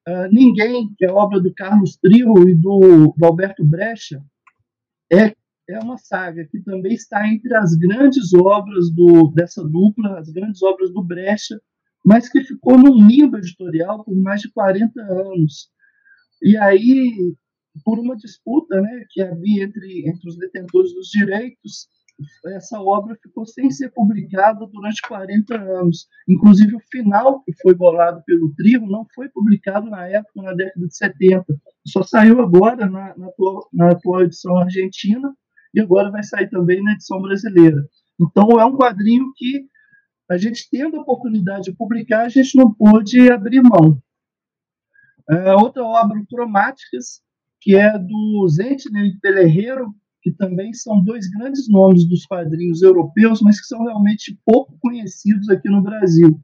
Uh, 0.09 0.29
Ninguém, 0.31 0.95
que 0.97 1.05
é 1.05 1.11
obra 1.11 1.41
do 1.41 1.53
Carlos 1.53 1.97
Trio 1.97 2.49
e 2.49 2.55
do, 2.55 3.13
do 3.17 3.27
Alberto 3.27 3.65
Brecha, 3.65 4.23
é, 5.13 5.35
é 5.69 5.79
uma 5.81 5.99
saga 5.99 6.47
que 6.47 6.61
também 6.61 6.95
está 6.95 7.27
entre 7.29 7.55
as 7.57 7.75
grandes 7.75 8.33
obras 8.35 8.89
do, 8.91 9.33
dessa 9.33 9.65
dupla, 9.65 10.19
as 10.19 10.31
grandes 10.31 10.63
obras 10.63 10.93
do 10.93 11.03
Brecha, 11.03 11.61
mas 12.05 12.29
que 12.29 12.45
ficou 12.45 12.79
num 12.79 13.05
limbo 13.05 13.37
editorial 13.37 14.05
por 14.05 14.15
mais 14.15 14.41
de 14.41 14.53
40 14.53 15.01
anos. 15.01 15.75
E 16.43 16.57
aí, 16.57 17.35
por 17.85 17.99
uma 17.99 18.17
disputa 18.17 18.81
né, 18.81 19.05
que 19.11 19.23
havia 19.23 19.65
entre, 19.65 20.09
entre 20.09 20.29
os 20.29 20.39
detentores 20.39 20.93
dos 20.95 21.09
direitos, 21.09 21.89
essa 22.47 22.81
obra 22.81 23.17
ficou 23.23 23.45
sem 23.45 23.71
ser 23.71 23.91
publicada 23.91 24.67
durante 24.67 25.03
40 25.03 25.55
anos. 25.55 26.07
Inclusive, 26.27 26.75
o 26.75 26.81
final 26.91 27.43
que 27.43 27.53
foi 27.61 27.75
bolado 27.75 28.23
pelo 28.25 28.55
trio 28.55 28.87
não 28.87 29.07
foi 29.15 29.29
publicado 29.29 29.91
na 29.91 30.07
época, 30.07 30.43
na 30.43 30.55
década 30.55 30.87
de 30.87 30.97
70. 30.97 31.45
Só 31.87 32.03
saiu 32.03 32.41
agora 32.41 32.89
na, 32.89 33.17
na, 33.17 33.27
atual, 33.27 33.69
na 33.73 33.91
atual 33.91 34.23
edição 34.23 34.57
argentina 34.57 35.35
e 35.75 35.81
agora 35.81 36.11
vai 36.11 36.23
sair 36.23 36.49
também 36.49 36.83
na 36.83 36.93
edição 36.93 37.21
brasileira. 37.21 37.87
Então, 38.19 38.59
é 38.59 38.65
um 38.65 38.77
quadrinho 38.77 39.33
que 39.37 39.67
a 40.31 40.39
gente 40.39 40.69
tendo 40.71 40.97
a 40.97 41.03
oportunidade 41.03 41.65
de 41.65 41.77
publicar, 41.77 42.25
a 42.25 42.29
gente 42.29 42.57
não 42.57 42.73
pôde 42.73 43.31
abrir 43.31 43.63
mão. 43.63 44.01
É, 45.29 45.53
outra 45.55 45.83
obra, 45.85 46.25
Cromáticas, 46.29 47.21
que 47.61 47.75
é 47.75 47.99
do 47.99 48.47
Zentner 48.49 49.07
e 49.07 49.19
Pelerreiro, 49.19 49.93
que 50.23 50.33
também 50.33 50.73
são 50.73 51.03
dois 51.03 51.29
grandes 51.29 51.69
nomes 51.69 52.05
dos 52.09 52.27
quadrinhos 52.27 52.83
europeus, 52.83 53.41
mas 53.41 53.61
que 53.61 53.67
são 53.67 53.85
realmente 53.85 54.39
pouco 54.45 54.77
conhecidos 54.81 55.49
aqui 55.49 55.69
no 55.69 55.83
Brasil. 55.83 56.41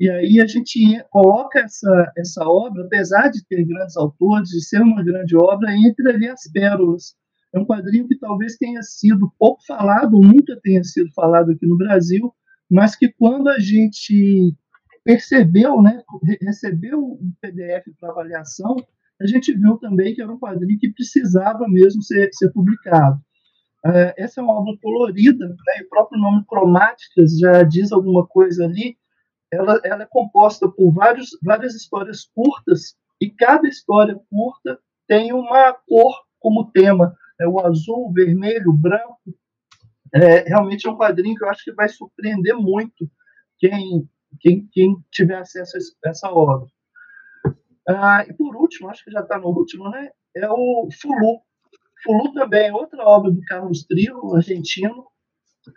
E 0.00 0.10
aí 0.10 0.40
a 0.40 0.46
gente 0.46 0.80
coloca 1.10 1.60
essa, 1.60 2.12
essa 2.16 2.44
obra, 2.44 2.84
apesar 2.84 3.28
de 3.28 3.44
ter 3.46 3.64
grandes 3.64 3.96
autores, 3.96 4.48
de 4.48 4.62
ser 4.64 4.80
uma 4.80 5.02
grande 5.02 5.36
obra, 5.36 5.74
entre 5.74 6.10
ali 6.10 6.28
as 6.28 6.50
pérolas. 6.50 7.14
É 7.54 7.58
um 7.58 7.66
quadrinho 7.66 8.08
que 8.08 8.18
talvez 8.18 8.56
tenha 8.56 8.82
sido 8.82 9.32
pouco 9.38 9.62
falado, 9.66 10.20
nunca 10.20 10.58
tenha 10.62 10.82
sido 10.82 11.10
falado 11.14 11.52
aqui 11.52 11.66
no 11.66 11.76
Brasil, 11.76 12.32
mas 12.70 12.96
que 12.96 13.12
quando 13.12 13.48
a 13.48 13.58
gente 13.58 14.56
percebeu, 15.04 15.82
né, 15.82 16.02
recebeu 16.40 17.00
o 17.00 17.18
PDF 17.40 17.84
para 17.98 18.10
avaliação, 18.10 18.76
a 19.20 19.26
gente 19.26 19.52
viu 19.52 19.76
também 19.78 20.14
que 20.14 20.22
era 20.22 20.32
um 20.32 20.38
quadrinho 20.38 20.78
que 20.78 20.92
precisava 20.92 21.68
mesmo 21.68 22.02
ser, 22.02 22.30
ser 22.32 22.50
publicado. 22.52 23.20
Uh, 23.84 24.14
essa 24.16 24.40
é 24.40 24.44
uma 24.44 24.60
obra 24.60 24.74
colorida, 24.80 25.48
né, 25.48 25.82
o 25.84 25.88
próprio 25.88 26.20
nome 26.20 26.44
Cromáticas 26.46 27.38
já 27.38 27.62
diz 27.62 27.90
alguma 27.92 28.26
coisa 28.26 28.64
ali. 28.64 28.96
Ela, 29.52 29.80
ela 29.84 30.02
é 30.04 30.08
composta 30.08 30.68
por 30.68 30.92
vários, 30.92 31.30
várias 31.42 31.74
histórias 31.74 32.24
curtas, 32.34 32.96
e 33.20 33.30
cada 33.30 33.68
história 33.68 34.18
curta 34.30 34.78
tem 35.06 35.32
uma 35.32 35.72
cor 35.86 36.12
como 36.40 36.70
tema. 36.72 37.14
É 37.40 37.46
o 37.46 37.60
azul, 37.60 38.08
o 38.08 38.12
vermelho, 38.12 38.70
o 38.70 38.76
branco. 38.76 39.20
É, 40.12 40.40
realmente 40.48 40.86
é 40.86 40.90
um 40.90 40.96
quadrinho 40.96 41.36
que 41.36 41.44
eu 41.44 41.48
acho 41.48 41.64
que 41.64 41.72
vai 41.72 41.88
surpreender 41.88 42.56
muito 42.56 43.08
quem, 43.58 44.08
quem, 44.40 44.68
quem 44.72 44.96
tiver 45.10 45.36
acesso 45.36 45.76
a 46.04 46.08
essa 46.08 46.30
obra. 46.30 46.66
Ah, 47.88 48.24
e 48.28 48.32
por 48.32 48.54
último, 48.56 48.88
acho 48.88 49.04
que 49.04 49.10
já 49.10 49.20
está 49.20 49.38
no 49.38 49.48
último, 49.48 49.90
né? 49.90 50.10
É 50.36 50.48
o 50.48 50.88
Fulu. 51.00 51.40
Fulu 52.04 52.32
também 52.32 52.68
é 52.68 52.72
outra 52.72 53.04
obra 53.04 53.30
do 53.30 53.40
Carlos 53.42 53.84
Trio, 53.84 54.34
argentino, 54.34 55.06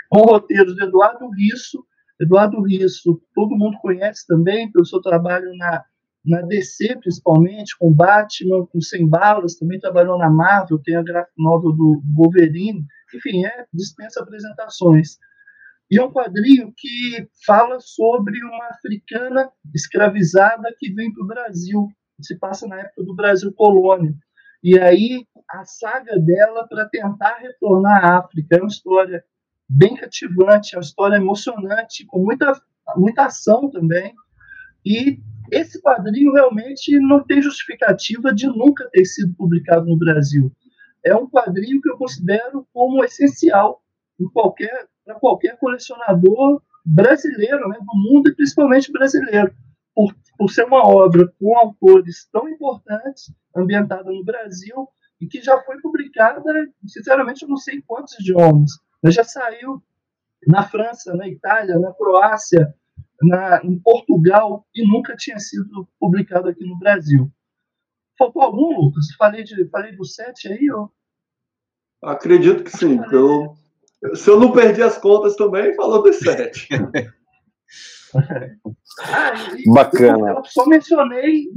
com 0.09 0.21
roteiros 0.21 0.75
do 0.75 0.83
Eduardo 0.83 1.29
Risso. 1.29 1.85
Eduardo 2.19 2.61
Risso, 2.61 3.21
todo 3.33 3.57
mundo 3.57 3.77
conhece 3.81 4.25
também 4.25 4.71
pelo 4.71 4.85
seu 4.85 5.01
trabalho 5.01 5.55
na, 5.57 5.83
na 6.25 6.41
DC, 6.41 6.95
principalmente, 6.99 7.77
com 7.77 7.93
Batman, 7.93 8.65
com 8.67 8.81
Sem 8.81 9.07
Balas, 9.07 9.55
também 9.55 9.79
trabalhou 9.79 10.17
na 10.17 10.29
Marvel, 10.29 10.79
tem 10.79 10.95
a 10.95 11.03
graphic 11.03 11.33
novel 11.37 11.71
do 11.73 12.01
Wolverine. 12.15 12.85
Enfim, 13.13 13.45
é, 13.45 13.65
dispensa 13.73 14.21
apresentações. 14.21 15.17
E 15.89 15.99
é 15.99 16.03
um 16.03 16.11
quadrinho 16.11 16.73
que 16.75 17.27
fala 17.45 17.79
sobre 17.79 18.43
uma 18.43 18.67
africana 18.69 19.49
escravizada 19.73 20.73
que 20.79 20.91
vem 20.91 21.13
para 21.13 21.23
o 21.23 21.27
Brasil, 21.27 21.87
se 22.21 22.37
passa 22.39 22.67
na 22.67 22.79
época 22.79 23.03
do 23.03 23.15
Brasil 23.15 23.53
colônia. 23.53 24.13
E 24.63 24.79
aí 24.79 25.27
a 25.47 25.63
saga 25.63 26.17
dela 26.19 26.67
para 26.67 26.89
tentar 26.89 27.37
retornar 27.37 28.03
à 28.03 28.17
África 28.17 28.55
é 28.55 28.59
uma 28.59 28.67
história 28.67 29.23
bem 29.69 29.95
cativante, 29.95 30.73
é 30.73 30.77
uma 30.77 30.83
história 30.83 31.17
emocionante, 31.17 32.05
com 32.07 32.23
muita, 32.23 32.59
muita 32.95 33.25
ação 33.25 33.69
também. 33.69 34.13
E 34.83 35.19
esse 35.51 35.79
quadrinho 35.81 36.33
realmente 36.33 36.97
não 36.99 37.23
tem 37.23 37.41
justificativa 37.41 38.33
de 38.33 38.47
nunca 38.47 38.89
ter 38.91 39.05
sido 39.05 39.35
publicado 39.35 39.85
no 39.85 39.97
Brasil. 39.97 40.51
É 41.03 41.15
um 41.15 41.29
quadrinho 41.29 41.79
que 41.79 41.89
eu 41.89 41.97
considero 41.97 42.67
como 42.73 43.03
essencial 43.03 43.83
em 44.19 44.27
qualquer 44.29 44.87
para 45.05 45.19
qualquer 45.19 45.57
colecionador 45.57 46.61
brasileiro, 46.83 47.69
né, 47.69 47.77
do 47.79 47.95
mundo 47.95 48.29
e 48.29 48.35
principalmente 48.35 48.91
brasileiro, 48.91 49.53
por, 49.93 50.13
por 50.37 50.49
ser 50.51 50.65
uma 50.65 50.85
obra 50.85 51.31
com 51.39 51.57
autores 51.57 52.27
tão 52.31 52.49
importantes, 52.49 53.33
ambientada 53.55 54.11
no 54.11 54.23
Brasil 54.23 54.87
e 55.21 55.27
que 55.27 55.41
já 55.41 55.61
foi 55.63 55.79
publicada, 55.79 56.43
sinceramente, 56.85 57.43
eu 57.43 57.49
não 57.49 57.57
sei 57.57 57.75
em 57.75 57.81
quantos 57.81 58.19
idiomas, 58.19 58.71
mas 59.01 59.13
já 59.13 59.23
saiu 59.23 59.81
na 60.45 60.63
França, 60.63 61.15
na 61.15 61.27
Itália, 61.27 61.79
na 61.79 61.93
Croácia, 61.93 62.75
na, 63.21 63.63
em 63.63 63.79
Portugal 63.79 64.67
e 64.75 64.85
nunca 64.85 65.15
tinha 65.15 65.39
sido 65.39 65.87
publicado 65.99 66.49
aqui 66.49 66.65
no 66.65 66.77
Brasil. 66.77 67.31
Faltou 68.17 68.41
algum, 68.41 68.81
Lucas? 68.81 69.05
Falei, 69.17 69.43
de, 69.43 69.67
falei 69.69 69.95
do 69.95 70.05
sete 70.05 70.47
aí? 70.47 70.69
Ou... 70.71 70.91
Acredito 72.03 72.63
que 72.63 72.71
sim. 72.71 72.99
Eu, 73.11 73.55
se 74.13 74.29
eu 74.29 74.39
não 74.39 74.51
perdi 74.51 74.81
as 74.81 74.97
contas 74.97 75.35
também, 75.35 75.73
falou 75.75 76.03
dos 76.03 76.17
sete. 76.19 76.67
ah, 79.01 79.33
Bacana. 79.73 80.31
Eu 80.31 80.45
só 80.45 80.65
mencionei, 80.65 81.47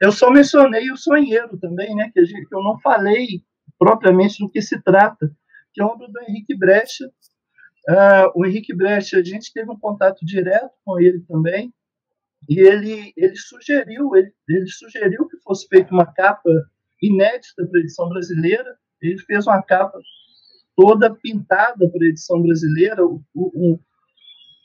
eu 0.00 0.12
só 0.12 0.30
mencionei 0.30 0.90
o 0.90 0.96
sonheiro 0.96 1.58
também, 1.58 1.94
né? 1.94 2.10
Que, 2.12 2.20
a 2.20 2.24
gente, 2.24 2.46
que 2.46 2.54
eu 2.54 2.62
não 2.62 2.78
falei 2.80 3.42
propriamente 3.78 4.38
do 4.38 4.50
que 4.50 4.60
se 4.60 4.80
trata, 4.82 5.30
que 5.72 5.80
é 5.80 5.84
obra 5.84 6.06
do 6.08 6.20
Henrique 6.28 6.56
Brecha. 6.56 7.06
Uh, 7.88 8.30
o 8.34 8.46
Henrique 8.46 8.74
Brecha, 8.74 9.18
a 9.18 9.22
gente 9.22 9.52
teve 9.52 9.70
um 9.70 9.78
contato 9.78 10.24
direto 10.24 10.70
com 10.84 11.00
ele 11.00 11.20
também, 11.26 11.72
e 12.48 12.60
ele, 12.60 13.12
ele 13.16 13.36
sugeriu, 13.36 14.14
ele, 14.16 14.32
ele 14.48 14.66
sugeriu 14.66 15.26
que 15.28 15.38
fosse 15.38 15.66
feita 15.68 15.92
uma 15.92 16.06
capa 16.06 16.50
inédita 17.02 17.66
para 17.66 17.78
a 17.78 17.82
edição 17.82 18.08
brasileira. 18.08 18.76
Ele 19.00 19.18
fez 19.20 19.46
uma 19.46 19.62
capa 19.62 19.98
toda 20.80 21.14
pintada 21.14 21.84
a 21.84 22.04
edição 22.06 22.40
brasileira. 22.40 23.04
O, 23.04 23.22
o, 23.34 23.78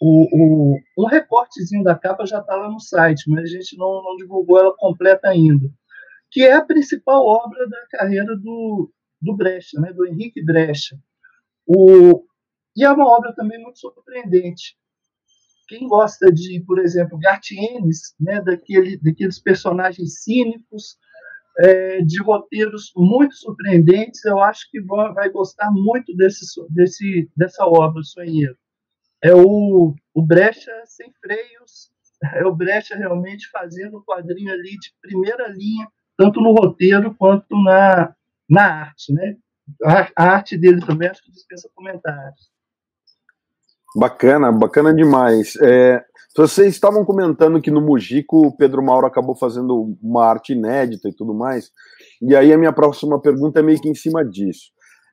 o, 0.02 0.80
um 0.98 1.06
recortezinho 1.08 1.84
da 1.84 1.94
capa 1.94 2.26
já 2.26 2.40
está 2.40 2.56
lá 2.56 2.70
no 2.72 2.80
site, 2.80 3.30
mas 3.30 3.44
a 3.44 3.48
gente 3.48 3.78
não, 3.78 4.02
não, 4.02 4.16
divulgou 4.16 4.60
ela 4.60 4.74
completa 4.78 5.28
ainda. 5.28 5.70
Que 6.32 6.44
é 6.44 6.54
a 6.54 6.64
principal 6.64 7.26
obra 7.26 7.68
da 7.68 7.86
carreira 7.92 8.36
do, 8.38 8.90
do 9.22 9.36
Brecha, 9.36 9.80
né, 9.80 9.92
do 9.92 10.08
Henrique 10.08 10.44
Brecha. 10.44 10.98
O, 11.68 12.26
e 12.78 12.86
é 12.86 12.92
uma 12.92 13.08
obra 13.08 13.34
também 13.34 13.62
muito 13.62 13.80
surpreendente. 13.80 14.78
quem 15.68 15.88
gosta 15.88 16.32
de, 16.32 16.64
por 16.66 16.80
exemplo, 16.80 17.20
Gartienes, 17.20 18.16
né, 18.20 18.42
daquele, 18.42 18.98
daqueles 19.02 19.40
personagens 19.40 20.24
cínicos, 20.24 20.98
é, 21.60 22.02
de 22.02 22.22
roteiros 22.22 22.92
muito 22.96 23.36
surpreendentes, 23.36 24.24
eu 24.26 24.40
acho 24.40 24.70
que 24.70 24.82
vai 24.82 25.30
gostar 25.30 25.72
muito 25.72 26.16
desse, 26.16 26.46
desse, 26.70 27.30
dessa 27.36 27.66
obra, 27.66 28.04
Sonheiro. 28.04 28.58
É 29.24 29.34
o, 29.34 29.96
o 30.14 30.22
Brecha 30.22 30.72
sem 30.86 31.12
freios, 31.22 31.92
é 32.34 32.46
o 32.46 32.56
Brecha 32.56 32.96
realmente 32.96 33.50
fazendo 33.50 33.98
o 33.98 34.04
quadrinho 34.04 34.52
ali 34.52 34.78
de 34.78 34.94
primeira 35.02 35.48
linha, 35.48 35.88
tanto 36.18 36.42
no 36.42 36.54
roteiro 36.54 37.16
quanto 37.16 37.56
na, 37.64 38.16
na 38.50 38.64
arte, 38.64 39.14
né? 39.14 39.38
A, 39.84 40.12
a 40.16 40.30
arte 40.36 40.58
dele 40.58 40.86
também 40.86 41.10
acho 41.10 41.24
que 41.24 41.32
dispensa 41.32 41.70
comentários. 41.74 42.55
Bacana, 43.96 44.52
bacana 44.52 44.94
demais. 44.94 45.56
É, 45.62 46.04
vocês 46.36 46.74
estavam 46.74 47.06
comentando 47.06 47.62
que 47.62 47.72
no 47.72 47.80
Mujico 47.80 48.48
o 48.48 48.52
Pedro 48.56 48.84
Mauro 48.84 49.08
acabou 49.08 49.36
fazendo 49.38 49.96
uma 50.04 50.26
arte 50.26 50.52
inédita 50.52 51.08
e 51.08 51.16
tudo 51.16 51.34
mais, 51.34 51.72
e 52.22 52.36
aí 52.36 52.52
a 52.52 52.58
minha 52.58 52.74
próxima 52.74 53.22
pergunta 53.22 53.62
é 53.62 53.64
meio 53.64 53.80
que 53.80 53.88
em 53.88 53.96
cima 53.96 54.24
disso. 54.26 54.66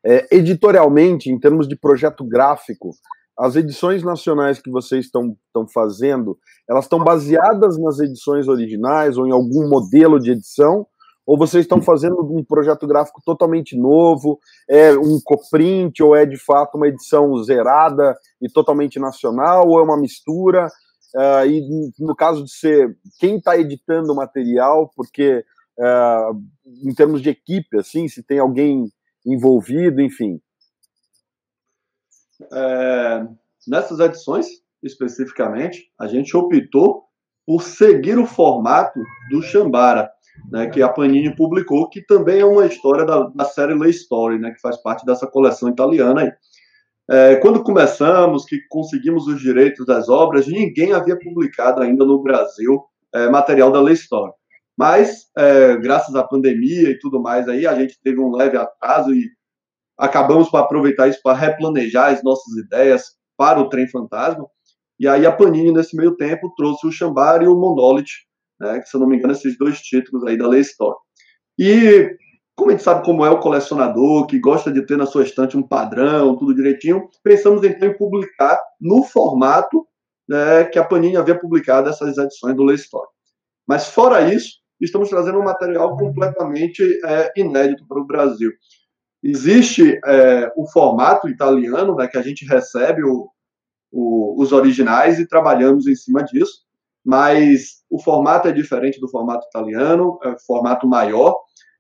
É, 0.05 0.27
editorialmente, 0.37 1.31
em 1.31 1.39
termos 1.39 1.69
de 1.69 1.77
projeto 1.77 2.25
gráfico, 2.25 2.91
as 3.39 3.55
edições 3.55 4.03
nacionais 4.03 4.61
que 4.61 4.69
vocês 4.69 5.05
estão 5.05 5.37
fazendo, 5.73 6.37
elas 6.69 6.87
estão 6.87 6.99
baseadas 6.99 7.79
nas 7.79 8.01
edições 8.01 8.49
originais 8.49 9.17
ou 9.17 9.29
em 9.29 9.33
algum 9.33 9.69
modelo 9.69 10.19
de 10.19 10.33
edição, 10.33 10.85
ou 11.27 11.39
vocês 11.39 11.65
estão 11.65 11.81
fazendo 11.81 12.21
um 12.21 12.45
projeto 12.45 12.87
gráfico 12.87 13.23
totalmente 13.25 13.77
novo, 13.77 14.41
é 14.69 14.93
um 14.93 15.21
coprint, 15.23 16.03
ou 16.03 16.17
é 16.17 16.27
de 16.27 16.37
fato 16.37 16.77
uma 16.77 16.89
edição 16.89 17.35
zerada 17.43 18.17
e 18.41 18.49
totalmente 18.49 18.99
nacional, 18.99 19.69
ou 19.69 19.79
é 19.79 19.83
uma 19.83 20.01
mistura? 20.01 20.67
Uh, 21.15 21.47
e 21.47 21.93
no 21.99 22.17
caso 22.17 22.45
de 22.45 22.53
ser 22.53 22.97
quem 23.19 23.37
está 23.37 23.57
editando 23.57 24.13
o 24.13 24.17
material, 24.17 24.91
porque 24.97 25.45
uh, 25.79 26.43
em 26.85 26.95
termos 26.95 27.21
de 27.21 27.31
equipe, 27.31 27.79
assim, 27.79 28.09
se 28.09 28.23
tem 28.23 28.39
alguém 28.39 28.91
envolvido, 29.25 30.01
enfim. 30.01 30.41
É, 32.53 33.27
nessas 33.69 34.01
edições, 34.01 34.47
especificamente, 34.83 35.91
a 35.99 36.09
gente 36.09 36.37
optou 36.37 37.05
por 37.47 37.63
seguir 37.63 38.19
o 38.19 38.27
formato 38.27 38.99
do 39.31 39.43
Chambara, 39.43 40.11
né, 40.51 40.69
que 40.69 40.83
a 40.83 40.89
Panini 40.89 41.35
publicou, 41.35 41.89
que 41.89 42.03
também 42.03 42.41
é 42.41 42.45
uma 42.45 42.67
história 42.67 43.05
da, 43.05 43.29
da 43.35 43.45
série 43.45 43.75
Lay 43.75 43.91
Story, 43.91 44.39
né, 44.39 44.51
que 44.53 44.61
faz 44.61 44.77
parte 44.83 45.05
dessa 45.05 45.27
coleção 45.27 45.69
italiana 45.69 46.23
aí. 46.23 46.33
É, 47.11 47.37
quando 47.37 47.63
começamos, 47.63 48.45
que 48.45 48.59
conseguimos 48.69 49.27
os 49.27 49.41
direitos 49.41 49.85
das 49.85 50.09
obras, 50.09 50.47
ninguém 50.47 50.93
havia 50.93 51.19
publicado 51.19 51.83
ainda 51.83 52.05
no 52.05 52.23
Brasil 52.23 52.83
é, 53.15 53.29
material 53.29 53.71
da 53.71 53.81
Lei 53.81 53.95
Story. 53.95 54.33
Mas, 54.77 55.27
é, 55.37 55.77
graças 55.77 56.15
à 56.15 56.23
pandemia 56.23 56.91
e 56.91 56.99
tudo 56.99 57.21
mais, 57.21 57.49
aí 57.49 57.67
a 57.67 57.75
gente 57.75 57.99
teve 58.03 58.21
um 58.21 58.35
leve 58.35 58.57
atraso 58.57 59.13
e 59.13 59.29
acabamos 59.99 60.49
por 60.49 60.59
aproveitar 60.59 61.09
isso 61.09 61.21
para 61.23 61.37
replanejar 61.37 62.13
as 62.13 62.23
nossas 62.23 62.55
ideias 62.57 63.05
para 63.37 63.61
o 63.61 63.69
Trem 63.69 63.89
Fantasma. 63.89 64.47
E 64.99 65.07
aí 65.07 65.27
a 65.27 65.33
Panini, 65.33 65.73
nesse 65.73 65.97
meio 65.97 66.17
tempo, 66.17 66.53
trouxe 66.57 66.87
o 66.87 66.93
Chambara 66.93 67.45
e 67.45 67.49
o 67.49 67.57
Monolith, 67.57 68.11
né, 68.63 68.81
que, 68.81 68.89
se 68.89 68.97
eu 68.97 69.01
não 69.01 69.09
me 69.09 69.17
engano, 69.17 69.33
esses 69.33 69.59
dois 69.59 69.81
títulos 69.81 70.25
aí 70.25 70.39
da 70.39 70.47
Lei 70.47 70.61
Story. 70.61 70.97
E 71.59 72.17
como 72.55 72.71
a 72.71 72.73
gente 72.75 72.85
sabe 72.85 73.05
como 73.05 73.25
é 73.25 73.31
o 73.31 73.41
colecionador, 73.41 74.27
que 74.27 74.39
gosta 74.39 74.71
de 74.71 74.87
ter 74.87 74.97
na 74.97 75.07
sua 75.07 75.25
estante 75.25 75.57
um 75.57 75.63
padrão, 75.63 76.37
tudo 76.37 76.55
direitinho, 76.55 77.09
pensamos 77.23 77.65
então 77.65 77.89
em 77.89 77.97
publicar 77.97 78.61
no 78.81 79.03
formato 79.03 79.87
né, 80.29 80.65
que 80.65 80.79
a 80.79 80.85
Panini 80.85 81.17
havia 81.17 81.39
publicado 81.39 81.89
essas 81.89 82.17
edições 82.17 82.55
do 82.55 82.63
Lei 82.63 82.77
Story. 82.77 83.09
Mas 83.67 83.89
fora 83.89 84.33
isso, 84.33 84.59
estamos 84.81 85.09
trazendo 85.09 85.39
um 85.39 85.45
material 85.45 85.97
completamente 85.97 86.83
é, 87.05 87.33
inédito 87.37 87.87
para 87.87 88.01
o 88.01 88.07
Brasil. 88.07 88.53
Existe 89.23 89.99
é, 90.05 90.53
o 90.57 90.67
formato 90.67 91.29
italiano, 91.29 91.97
né, 91.97 92.07
que 92.07 92.19
a 92.19 92.23
gente 92.23 92.45
recebe 92.45 93.03
o, 93.03 93.29
o, 93.91 94.41
os 94.41 94.53
originais 94.53 95.19
e 95.19 95.27
trabalhamos 95.27 95.87
em 95.87 95.95
cima 95.95 96.23
disso, 96.23 96.63
mas 97.05 97.83
o 97.91 97.99
formato 98.01 98.49
é 98.49 98.53
diferente 98.53 99.01
do 99.01 99.09
formato 99.09 99.47
italiano, 99.49 100.19
é 100.25 100.37
formato 100.47 100.87
maior, 100.87 101.37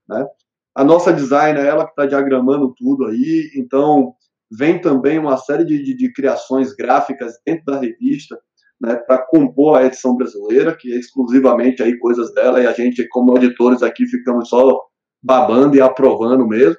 né? 0.08 0.26
A 0.74 0.82
nossa 0.82 1.12
designer, 1.12 1.64
ela 1.64 1.84
que 1.84 1.90
está 1.90 2.06
diagramando 2.06 2.72
tudo 2.76 3.06
aí, 3.06 3.50
então 3.56 4.14
vem 4.50 4.80
também 4.80 5.18
uma 5.18 5.36
série 5.36 5.64
de, 5.64 5.82
de, 5.82 5.94
de 5.94 6.12
criações 6.12 6.74
gráficas 6.74 7.34
dentro 7.44 7.66
da 7.66 7.78
revista, 7.78 8.38
né, 8.80 8.96
para 8.96 9.18
compor 9.18 9.78
a 9.78 9.84
edição 9.84 10.16
brasileira, 10.16 10.74
que 10.74 10.92
é 10.92 10.98
exclusivamente 10.98 11.82
aí 11.82 11.96
coisas 11.98 12.32
dela, 12.34 12.60
e 12.60 12.66
a 12.66 12.72
gente, 12.72 13.06
como 13.08 13.36
editores 13.36 13.82
aqui, 13.82 14.06
ficamos 14.06 14.48
só 14.48 14.80
babando 15.22 15.76
e 15.76 15.80
aprovando 15.80 16.46
mesmo. 16.46 16.76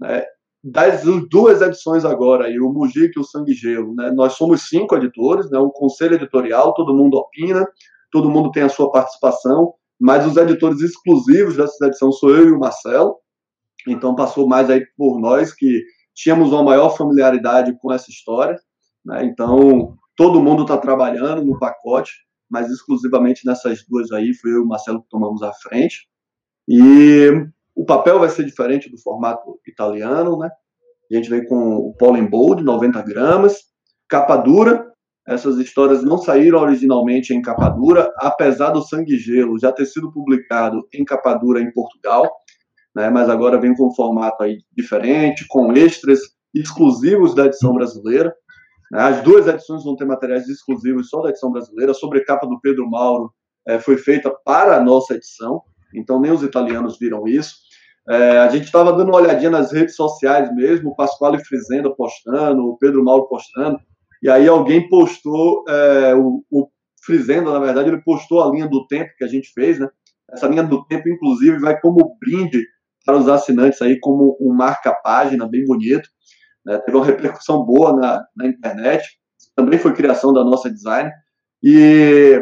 Né. 0.00 0.24
Das 0.64 1.02
duas 1.28 1.60
edições 1.60 2.04
agora, 2.04 2.46
aí, 2.46 2.60
o 2.60 2.70
Mujica 2.70 3.14
e 3.18 3.20
o 3.20 3.24
Sangue 3.24 3.52
Gelo, 3.52 3.94
né, 3.94 4.12
nós 4.12 4.34
somos 4.34 4.68
cinco 4.68 4.94
editores, 4.94 5.50
né, 5.50 5.58
um 5.58 5.70
conselho 5.70 6.14
editorial, 6.14 6.72
todo 6.72 6.94
mundo 6.94 7.16
opina, 7.16 7.66
todo 8.12 8.30
mundo 8.30 8.52
tem 8.52 8.62
a 8.62 8.68
sua 8.68 8.90
participação, 8.90 9.74
mas 10.00 10.24
os 10.24 10.36
editores 10.36 10.80
exclusivos 10.80 11.56
dessa 11.56 11.86
edição 11.86 12.12
sou 12.12 12.30
eu 12.30 12.48
e 12.48 12.52
o 12.52 12.58
Marcelo, 12.60 13.16
então 13.88 14.14
passou 14.14 14.46
mais 14.46 14.70
aí 14.70 14.84
por 14.96 15.18
nós 15.18 15.52
que 15.52 15.82
tínhamos 16.14 16.52
uma 16.52 16.62
maior 16.62 16.90
familiaridade 16.96 17.76
com 17.80 17.92
essa 17.92 18.10
história, 18.10 18.58
né? 19.04 19.24
Então 19.24 19.96
todo 20.16 20.42
mundo 20.42 20.62
está 20.62 20.76
trabalhando 20.76 21.44
no 21.44 21.58
pacote, 21.58 22.12
mas 22.50 22.70
exclusivamente 22.70 23.46
nessas 23.46 23.84
duas 23.88 24.12
aí 24.12 24.34
foi 24.34 24.52
eu 24.52 24.56
e 24.56 24.60
o 24.60 24.66
Marcelo 24.66 25.02
que 25.02 25.08
tomamos 25.08 25.42
a 25.42 25.52
frente. 25.52 26.06
E 26.68 27.30
o 27.74 27.84
papel 27.84 28.18
vai 28.18 28.28
ser 28.28 28.44
diferente 28.44 28.90
do 28.90 28.98
formato 28.98 29.58
italiano, 29.66 30.38
né? 30.38 30.50
A 31.10 31.14
gente 31.14 31.28
vem 31.28 31.46
com 31.46 31.76
o 31.76 31.94
Pollen 31.94 32.26
Bold, 32.26 32.62
90 32.62 33.02
gramas, 33.02 33.58
capa 34.08 34.36
dura. 34.36 34.90
Essas 35.26 35.56
histórias 35.58 36.02
não 36.02 36.18
saíram 36.18 36.60
originalmente 36.60 37.32
em 37.32 37.42
capa 37.42 37.68
dura, 37.68 38.10
apesar 38.16 38.70
do 38.70 38.82
Sangue 38.82 39.16
Gelo 39.18 39.58
já 39.58 39.70
ter 39.70 39.86
sido 39.86 40.12
publicado 40.12 40.86
em 40.92 41.04
capa 41.04 41.34
dura 41.34 41.60
em 41.60 41.72
Portugal 41.72 42.28
né, 42.94 43.08
mas 43.10 43.28
agora 43.28 43.58
vem 43.58 43.74
com 43.74 43.88
um 43.88 43.94
formato 43.94 44.42
aí 44.42 44.58
diferente, 44.76 45.46
com 45.48 45.72
extras 45.72 46.20
exclusivos 46.54 47.34
da 47.34 47.46
edição 47.46 47.72
brasileira. 47.72 48.34
Né, 48.90 49.00
as 49.00 49.22
duas 49.22 49.46
edições 49.46 49.84
vão 49.84 49.96
ter 49.96 50.04
materiais 50.04 50.48
exclusivos 50.48 51.08
só 51.08 51.22
da 51.22 51.30
edição 51.30 51.50
brasileira. 51.50 51.92
A 51.92 51.94
sobrecapa 51.94 52.46
do 52.46 52.60
Pedro 52.60 52.88
Mauro 52.88 53.32
é, 53.66 53.78
foi 53.78 53.96
feita 53.96 54.30
para 54.44 54.76
a 54.76 54.82
nossa 54.82 55.14
edição, 55.14 55.62
então 55.94 56.20
nem 56.20 56.32
os 56.32 56.42
italianos 56.42 56.98
viram 56.98 57.26
isso. 57.26 57.54
É, 58.08 58.38
a 58.38 58.48
gente 58.48 58.64
estava 58.64 58.92
dando 58.92 59.08
uma 59.08 59.18
olhadinha 59.18 59.50
nas 59.50 59.72
redes 59.72 59.94
sociais 59.94 60.52
mesmo, 60.54 60.90
o 60.90 60.96
Pasquale 60.96 61.44
Frizenda 61.44 61.94
postando, 61.94 62.62
o 62.62 62.76
Pedro 62.76 63.04
Mauro 63.04 63.28
postando, 63.28 63.78
e 64.22 64.28
aí 64.28 64.48
alguém 64.48 64.88
postou, 64.88 65.64
é, 65.68 66.14
o, 66.14 66.42
o 66.50 66.68
Frizenda, 67.04 67.52
na 67.52 67.58
verdade, 67.58 67.88
ele 67.88 68.02
postou 68.02 68.42
a 68.42 68.50
linha 68.50 68.68
do 68.68 68.86
tempo 68.86 69.10
que 69.16 69.24
a 69.24 69.28
gente 69.28 69.50
fez, 69.52 69.78
né? 69.78 69.88
Essa 70.32 70.46
linha 70.46 70.62
do 70.62 70.84
tempo, 70.86 71.08
inclusive, 71.08 71.58
vai 71.58 71.78
como 71.80 72.16
brinde 72.18 72.64
para 73.04 73.16
os 73.16 73.28
assinantes 73.28 73.82
aí 73.82 73.98
como 74.00 74.36
um 74.40 74.54
marca-página 74.54 75.46
bem 75.48 75.64
bonito. 75.64 76.08
Né? 76.64 76.78
Teve 76.78 76.96
uma 76.96 77.06
repercussão 77.06 77.64
boa 77.64 77.94
na, 77.94 78.24
na 78.36 78.46
internet. 78.46 79.04
Também 79.54 79.78
foi 79.78 79.92
criação 79.94 80.32
da 80.32 80.44
nossa 80.44 80.70
design. 80.70 81.10
E 81.62 82.40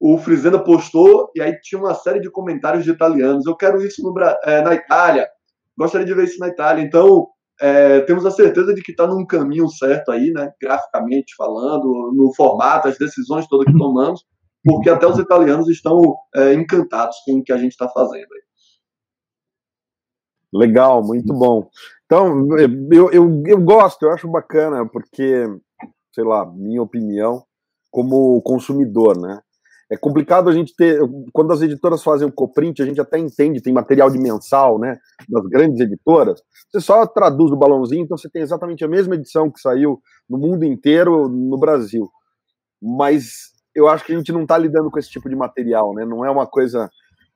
o 0.00 0.16
Frizenda 0.18 0.62
postou 0.62 1.30
e 1.34 1.40
aí 1.40 1.58
tinha 1.60 1.80
uma 1.80 1.94
série 1.94 2.20
de 2.20 2.30
comentários 2.30 2.84
de 2.84 2.90
italianos. 2.90 3.46
Eu 3.46 3.56
quero 3.56 3.82
isso 3.84 4.02
no, 4.02 4.14
é, 4.44 4.62
na 4.62 4.74
Itália. 4.74 5.28
Gostaria 5.76 6.06
de 6.06 6.14
ver 6.14 6.24
isso 6.24 6.38
na 6.38 6.48
Itália. 6.48 6.82
Então, 6.82 7.28
é, 7.60 8.00
temos 8.02 8.24
a 8.24 8.30
certeza 8.30 8.72
de 8.72 8.82
que 8.82 8.92
está 8.92 9.06
num 9.06 9.26
caminho 9.26 9.68
certo 9.68 10.12
aí, 10.12 10.30
né? 10.30 10.52
Graficamente 10.60 11.34
falando, 11.36 12.12
no 12.14 12.32
formato, 12.34 12.88
as 12.88 12.96
decisões 12.96 13.48
todas 13.48 13.66
que 13.66 13.76
tomamos, 13.76 14.24
porque 14.64 14.88
até 14.88 15.06
os 15.06 15.18
italianos 15.18 15.68
estão 15.68 16.00
é, 16.34 16.54
encantados 16.54 17.16
com 17.24 17.38
o 17.38 17.42
que 17.42 17.52
a 17.52 17.58
gente 17.58 17.72
está 17.72 17.88
fazendo. 17.88 18.28
Legal, 20.52 21.02
muito 21.02 21.34
bom. 21.34 21.68
Então, 22.06 22.56
eu, 22.56 23.10
eu, 23.12 23.42
eu 23.46 23.60
gosto, 23.60 24.04
eu 24.04 24.12
acho 24.12 24.28
bacana, 24.28 24.88
porque, 24.88 25.44
sei 26.12 26.24
lá, 26.24 26.46
minha 26.46 26.82
opinião, 26.82 27.44
como 27.90 28.40
consumidor, 28.42 29.18
né? 29.20 29.40
É 29.90 29.96
complicado 29.96 30.50
a 30.50 30.52
gente 30.52 30.74
ter. 30.76 31.00
Quando 31.32 31.52
as 31.52 31.62
editoras 31.62 32.02
fazem 32.02 32.28
o 32.28 32.32
coprint, 32.32 32.82
a 32.82 32.84
gente 32.84 33.00
até 33.00 33.18
entende, 33.18 33.62
tem 33.62 33.72
material 33.72 34.10
de 34.10 34.18
mensal, 34.18 34.78
né? 34.78 34.98
Das 35.28 35.44
grandes 35.46 35.80
editoras. 35.80 36.42
Você 36.70 36.80
só 36.80 37.06
traduz 37.06 37.50
o 37.50 37.56
balãozinho, 37.56 38.04
então 38.04 38.16
você 38.16 38.28
tem 38.28 38.42
exatamente 38.42 38.84
a 38.84 38.88
mesma 38.88 39.14
edição 39.14 39.50
que 39.50 39.60
saiu 39.60 40.00
no 40.28 40.36
mundo 40.36 40.64
inteiro, 40.64 41.28
no 41.28 41.58
Brasil. 41.58 42.08
Mas 42.82 43.52
eu 43.74 43.88
acho 43.88 44.04
que 44.04 44.12
a 44.12 44.16
gente 44.16 44.32
não 44.32 44.42
está 44.42 44.58
lidando 44.58 44.90
com 44.90 44.98
esse 44.98 45.08
tipo 45.08 45.28
de 45.28 45.36
material, 45.36 45.94
né? 45.94 46.04
Não 46.04 46.24
é 46.24 46.30
uma 46.30 46.46
coisa 46.46 46.90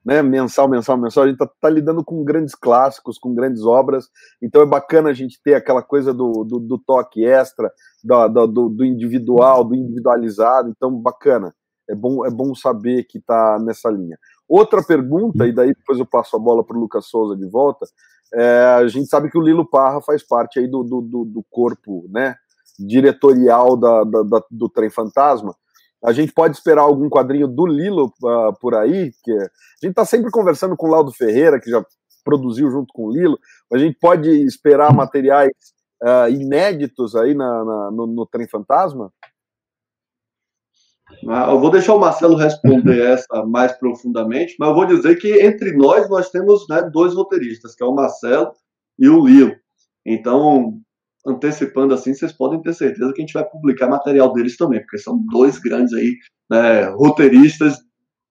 né, 0.04 0.20
mensal, 0.22 0.68
mensal, 0.68 0.96
mensal, 0.96 1.24
a 1.24 1.26
gente 1.28 1.40
está 1.40 1.46
tá 1.60 1.70
lidando 1.70 2.04
com 2.04 2.24
grandes 2.24 2.54
clássicos, 2.54 3.18
com 3.18 3.34
grandes 3.34 3.64
obras, 3.64 4.08
então 4.42 4.60
é 4.60 4.66
bacana 4.66 5.10
a 5.10 5.12
gente 5.12 5.40
ter 5.42 5.54
aquela 5.54 5.82
coisa 5.82 6.12
do, 6.12 6.44
do, 6.44 6.58
do 6.58 6.78
toque 6.78 7.24
extra, 7.24 7.70
do, 8.02 8.46
do, 8.46 8.68
do, 8.68 8.84
individual, 8.84 9.64
do 9.64 9.76
individualizado, 9.76 10.68
então 10.68 10.90
bacana, 10.90 11.54
é 11.88 11.94
bom, 11.94 12.24
é 12.24 12.30
bom 12.30 12.54
saber 12.54 13.04
que 13.04 13.18
está 13.18 13.58
nessa 13.58 13.90
linha. 13.90 14.18
Outra 14.48 14.82
pergunta, 14.82 15.46
e 15.46 15.52
daí 15.52 15.72
depois 15.74 15.98
eu 15.98 16.06
passo 16.06 16.36
a 16.36 16.38
bola 16.38 16.64
para 16.64 16.76
o 16.76 16.80
Lucas 16.80 17.06
Souza 17.06 17.36
de 17.36 17.48
volta, 17.48 17.86
é, 18.34 18.64
a 18.78 18.86
gente 18.88 19.08
sabe 19.08 19.30
que 19.30 19.38
o 19.38 19.42
Lilo 19.42 19.68
Parra 19.68 20.00
faz 20.00 20.26
parte 20.26 20.58
aí 20.58 20.66
do, 20.66 20.82
do, 20.82 21.00
do, 21.00 21.24
do 21.24 21.44
corpo 21.50 22.06
né, 22.10 22.36
diretorial 22.78 23.76
da, 23.76 24.04
da, 24.04 24.22
da, 24.22 24.42
do 24.50 24.68
Trem 24.68 24.90
Fantasma, 24.90 25.54
a 26.04 26.12
gente 26.12 26.32
pode 26.32 26.56
esperar 26.56 26.82
algum 26.82 27.08
quadrinho 27.08 27.46
do 27.46 27.64
Lilo 27.64 28.12
uh, 28.24 28.52
por 28.60 28.74
aí, 28.74 29.12
que 29.22 29.30
a 29.32 29.48
gente 29.80 29.90
está 29.90 30.04
sempre 30.04 30.30
conversando 30.30 30.76
com 30.76 30.88
o 30.88 30.90
Laudo 30.90 31.12
Ferreira, 31.12 31.60
que 31.60 31.70
já 31.70 31.84
produziu 32.24 32.70
junto 32.70 32.92
com 32.92 33.06
o 33.06 33.12
Lilo, 33.12 33.38
a 33.72 33.78
gente 33.78 33.96
pode 34.00 34.28
esperar 34.44 34.92
materiais 34.92 35.52
uh, 36.02 36.28
inéditos 36.28 37.14
aí 37.14 37.34
na, 37.34 37.64
na 37.64 37.90
no, 37.92 38.06
no, 38.06 38.26
Trem 38.26 38.48
Fantasma? 38.48 39.12
Ah, 41.28 41.50
eu 41.50 41.58
vou 41.58 41.70
deixar 41.70 41.94
o 41.94 42.00
Marcelo 42.00 42.36
responder 42.36 43.00
essa 43.06 43.44
mais 43.46 43.72
profundamente, 43.72 44.56
mas 44.58 44.68
eu 44.68 44.74
vou 44.74 44.86
dizer 44.86 45.16
que 45.16 45.40
entre 45.40 45.72
nós 45.72 46.08
nós 46.08 46.30
temos 46.30 46.66
né, 46.68 46.82
dois 46.92 47.14
roteiristas, 47.14 47.74
que 47.74 47.82
é 47.82 47.86
o 47.86 47.94
Marcelo 47.94 48.52
e 48.98 49.08
o 49.08 49.24
Lilo. 49.24 49.54
Então, 50.04 50.80
antecipando 51.26 51.94
assim, 51.94 52.12
vocês 52.14 52.32
podem 52.32 52.60
ter 52.60 52.74
certeza 52.74 53.12
que 53.12 53.20
a 53.20 53.24
gente 53.24 53.34
vai 53.34 53.48
publicar 53.48 53.88
material 53.88 54.32
deles 54.32 54.56
também, 54.56 54.80
porque 54.80 54.98
são 54.98 55.24
dois 55.30 55.58
grandes 55.58 55.92
aí, 55.94 56.16
né, 56.50 56.84
roteiristas 56.90 57.78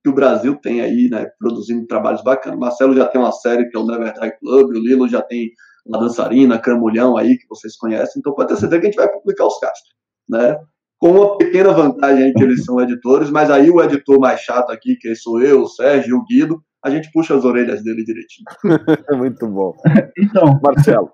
que 0.04 0.10
o 0.10 0.16
Brasil 0.16 0.56
tem 0.56 0.82
aí, 0.82 1.10
né, 1.10 1.28
produzindo 1.40 1.86
trabalhos 1.88 2.24
bacanas. 2.24 2.60
Marcelo 2.60 2.96
já 2.96 3.08
tem 3.08 3.22
uma 3.22 3.32
série 3.32 3.70
que 3.70 3.78
é 3.78 3.80
o 3.80 3.86
Never 3.86 4.14
Die 4.14 4.40
Club, 4.40 4.70
o 4.70 4.80
Lilo 4.80 5.08
já 5.08 5.22
tem 5.22 5.52
a 5.94 5.98
dançarina, 5.98 6.60
Cramulhão 6.60 7.18
aí, 7.18 7.38
que 7.38 7.48
vocês 7.48 7.76
conhecem, 7.78 8.20
então 8.20 8.34
pode 8.34 8.50
ter 8.50 8.58
certeza 8.58 8.82
que 8.82 8.88
a 8.88 8.92
gente 8.92 9.00
vai 9.00 9.12
publicar 9.12 9.46
os 9.46 9.60
casos, 9.60 9.84
né? 10.28 10.60
Com 11.02 11.12
uma 11.12 11.38
pequena 11.38 11.72
vantagem 11.72 12.26
aí 12.26 12.34
que 12.34 12.44
eles 12.44 12.64
são 12.64 12.80
editores, 12.80 13.32
mas 13.32 13.50
aí 13.50 13.70
o 13.70 13.82
editor 13.82 14.20
mais 14.20 14.40
chato 14.42 14.70
aqui, 14.72 14.96
que 14.96 15.16
sou 15.16 15.42
eu, 15.42 15.64
o 15.64 15.68
Sérgio 15.68 16.10
e 16.10 16.14
o 16.14 16.24
Guido, 16.24 16.64
a 16.84 16.90
gente 16.92 17.12
puxa 17.12 17.36
as 17.36 17.44
orelhas 17.44 17.84
dele 17.84 18.04
direitinho. 18.04 18.46
Muito 19.18 19.48
bom. 19.48 19.74
Então, 20.18 20.60
Marcelo 20.64 21.12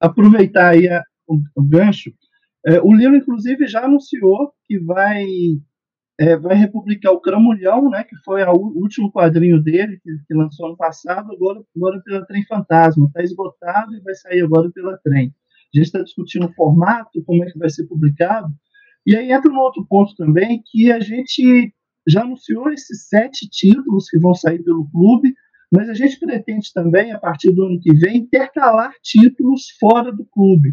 aproveitar 0.00 0.70
aí 0.70 0.88
a, 0.88 1.02
o, 1.26 1.40
o, 1.54 1.62
gancho, 1.62 2.12
é, 2.66 2.80
o 2.80 2.92
Lilo, 2.92 3.16
inclusive, 3.16 3.66
já 3.66 3.84
anunciou 3.84 4.52
que 4.66 4.78
vai, 4.78 5.24
é, 6.18 6.36
vai 6.36 6.56
republicar 6.56 7.12
o 7.12 7.20
Cramulhão, 7.20 7.90
né, 7.90 8.04
que 8.04 8.16
foi 8.24 8.42
o 8.44 8.72
último 8.76 9.10
quadrinho 9.10 9.62
dele, 9.62 9.98
que, 10.02 10.10
que, 10.26 10.34
lançou 10.34 10.66
ano 10.66 10.76
passado, 10.76 11.32
agora, 11.32 11.60
agora 11.76 12.00
pela 12.04 12.26
Trem 12.26 12.44
Fantasma. 12.46 13.06
Está 13.06 13.22
esgotado 13.22 13.94
e 13.94 14.00
vai 14.00 14.14
sair 14.14 14.42
agora 14.42 14.70
pela 14.70 14.98
Trem. 14.98 15.34
A 15.74 15.78
gente 15.78 15.86
está 15.86 16.02
discutindo 16.02 16.46
o 16.46 16.54
formato, 16.54 17.22
como 17.24 17.44
é 17.44 17.50
que 17.50 17.58
vai 17.58 17.68
ser 17.68 17.86
publicado. 17.86 18.48
E 19.06 19.16
aí 19.16 19.30
entra 19.30 19.52
um 19.52 19.58
outro 19.58 19.86
ponto 19.88 20.14
também, 20.16 20.62
que 20.66 20.90
a 20.90 20.98
gente 20.98 21.72
já 22.06 22.22
anunciou 22.22 22.70
esses 22.70 23.08
sete 23.08 23.48
títulos 23.48 24.08
que 24.08 24.18
vão 24.18 24.34
sair 24.34 24.62
pelo 24.62 24.88
clube, 24.90 25.34
mas 25.70 25.88
a 25.88 25.94
gente 25.94 26.18
pretende 26.18 26.72
também, 26.72 27.12
a 27.12 27.18
partir 27.18 27.50
do 27.50 27.64
ano 27.64 27.80
que 27.80 27.94
vem, 27.94 28.18
intercalar 28.18 28.92
títulos 29.02 29.70
fora 29.78 30.12
do 30.12 30.24
clube. 30.24 30.70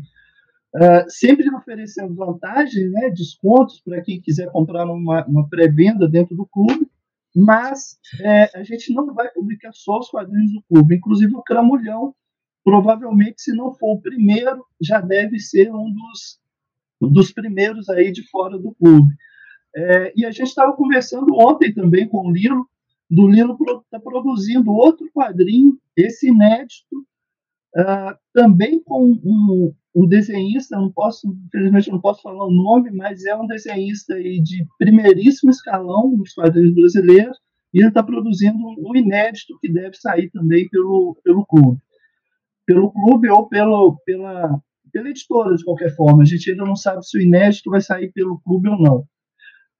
Uh, 0.75 1.05
sempre 1.07 1.53
oferecendo 1.53 2.15
vantagens, 2.15 2.91
né, 2.91 3.09
descontos 3.11 3.79
para 3.81 4.01
quem 4.01 4.19
quiser 4.19 4.51
comprar 4.51 4.85
uma, 4.85 5.23
uma 5.27 5.47
pré-venda 5.47 6.09
dentro 6.09 6.35
do 6.35 6.47
clube, 6.47 6.87
mas 7.35 7.97
é, 8.21 8.59
a 8.59 8.63
gente 8.63 8.93
não 8.93 9.13
vai 9.13 9.29
publicar 9.29 9.71
só 9.73 9.99
os 9.99 10.09
quadrinhos 10.09 10.51
do 10.51 10.63
clube, 10.63 10.95
inclusive 10.95 11.35
o 11.35 11.43
Cramulhão, 11.43 12.15
provavelmente, 12.63 13.41
se 13.41 13.55
não 13.55 13.73
for 13.73 13.97
o 13.97 14.01
primeiro, 14.01 14.65
já 14.81 15.01
deve 15.01 15.39
ser 15.39 15.71
um 15.71 15.91
dos, 15.91 16.39
dos 17.09 17.31
primeiros 17.31 17.89
aí 17.89 18.11
de 18.11 18.27
fora 18.29 18.57
do 18.57 18.73
clube. 18.73 19.13
É, 19.75 20.13
e 20.15 20.25
a 20.25 20.31
gente 20.31 20.47
estava 20.47 20.73
conversando 20.73 21.33
ontem 21.35 21.73
também 21.73 22.07
com 22.07 22.27
o 22.27 22.31
Lilo, 22.31 22.67
do 23.09 23.27
Lilo 23.27 23.57
está 23.83 23.99
produzindo 23.99 24.71
outro 24.71 25.09
quadrinho, 25.13 25.77
esse 25.95 26.27
inédito, 26.27 26.97
uh, 27.75 28.17
também 28.33 28.81
com 28.83 29.03
um, 29.23 29.73
um, 29.95 30.07
desenhista, 30.07 30.77
não 30.77 30.91
posso, 30.91 31.27
infelizmente 31.45 31.91
não 31.91 32.01
posso 32.01 32.21
falar 32.21 32.45
o 32.45 32.51
nome, 32.51 32.91
mas 32.91 33.23
é 33.25 33.35
um 33.35 33.45
desenhista 33.45 34.15
aí 34.15 34.41
de 34.41 34.65
primeiríssimo 34.79 35.51
escalão 35.51 36.15
nos 36.15 36.33
quadrinhos 36.33 36.73
brasileiros, 36.73 37.37
e 37.73 37.79
ele 37.79 37.87
está 37.87 38.03
produzindo 38.03 38.57
um 38.57 38.95
inédito 38.95 39.57
que 39.59 39.71
deve 39.71 39.95
sair 39.95 40.29
também 40.29 40.69
pelo, 40.69 41.17
pelo 41.23 41.45
clube. 41.45 41.79
Pelo 42.65 42.91
clube 42.91 43.29
ou 43.29 43.47
pelo, 43.47 43.97
pela, 44.05 44.61
pela 44.93 45.09
editora, 45.09 45.55
de 45.55 45.65
qualquer 45.65 45.93
forma. 45.95 46.23
A 46.23 46.25
gente 46.25 46.51
ainda 46.51 46.63
não 46.63 46.75
sabe 46.75 47.05
se 47.05 47.17
o 47.17 47.21
inédito 47.21 47.69
vai 47.69 47.81
sair 47.81 48.11
pelo 48.13 48.39
clube 48.39 48.69
ou 48.69 48.79
não. 48.79 48.99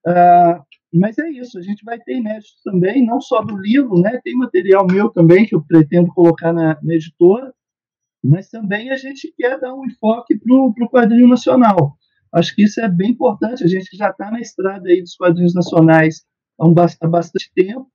Uh, 0.06 0.62
mas 0.94 1.18
é 1.18 1.30
isso, 1.30 1.58
a 1.58 1.62
gente 1.62 1.84
vai 1.86 2.00
ter 2.00 2.18
inéditos 2.18 2.62
também, 2.64 3.06
não 3.06 3.22
só 3.22 3.42
do 3.42 3.58
livro, 3.58 4.00
né? 4.00 4.20
Tem 4.24 4.36
material 4.36 4.86
meu 4.86 5.10
também 5.10 5.46
que 5.46 5.56
eu 5.56 5.64
pretendo 5.64 6.14
colocar 6.14 6.52
na, 6.52 6.78
na 6.84 6.94
editora, 6.94 7.54
mas 8.24 8.50
também 8.50 8.90
a 8.90 8.98
gente 8.98 9.34
quer 9.38 9.60
dar 9.60 9.74
um 9.74 9.86
enfoque 9.86 10.38
para 10.38 10.56
o 10.56 10.90
quadrinho 10.90 11.28
nacional. 11.28 11.98
Acho 12.34 12.56
que 12.56 12.64
isso 12.64 12.82
é 12.82 12.90
bem 12.90 13.12
importante. 13.12 13.64
A 13.64 13.68
gente 13.68 13.96
já 13.96 14.10
está 14.10 14.32
na 14.32 14.40
estrada 14.40 14.88
aí 14.90 15.02
dos 15.02 15.16
quadrinhos 15.16 15.54
nacionais 15.54 16.24
há, 16.60 16.68
um, 16.68 16.74
há 17.02 17.08
bastante 17.08 17.52
tempo. 17.54 17.88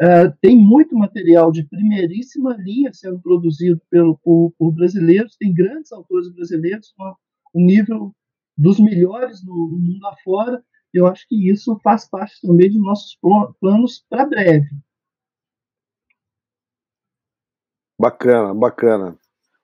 Uh, 0.00 0.32
tem 0.40 0.56
muito 0.56 0.96
material 0.96 1.52
de 1.52 1.64
primeiríssima 1.64 2.56
linha 2.58 2.92
sendo 2.92 3.20
produzido 3.20 3.80
pelo, 3.90 4.16
por, 4.18 4.52
por 4.58 4.72
brasileiros, 4.72 5.36
tem 5.36 5.52
grandes 5.52 5.92
autores 5.92 6.32
brasileiros 6.32 6.94
com 6.96 7.14
um 7.54 7.64
nível 7.64 8.14
dos 8.56 8.80
melhores 8.80 9.44
no, 9.44 9.54
no 9.68 9.78
mundo 9.78 10.06
afora, 10.06 10.62
eu 10.92 11.06
acho 11.06 11.26
que 11.28 11.50
isso 11.50 11.78
faz 11.82 12.08
parte 12.08 12.40
também 12.40 12.70
dos 12.70 12.80
nossos 12.80 13.18
planos 13.60 14.04
para 14.08 14.26
breve. 14.26 14.68
Bacana, 17.98 18.54
bacana. 18.54 19.18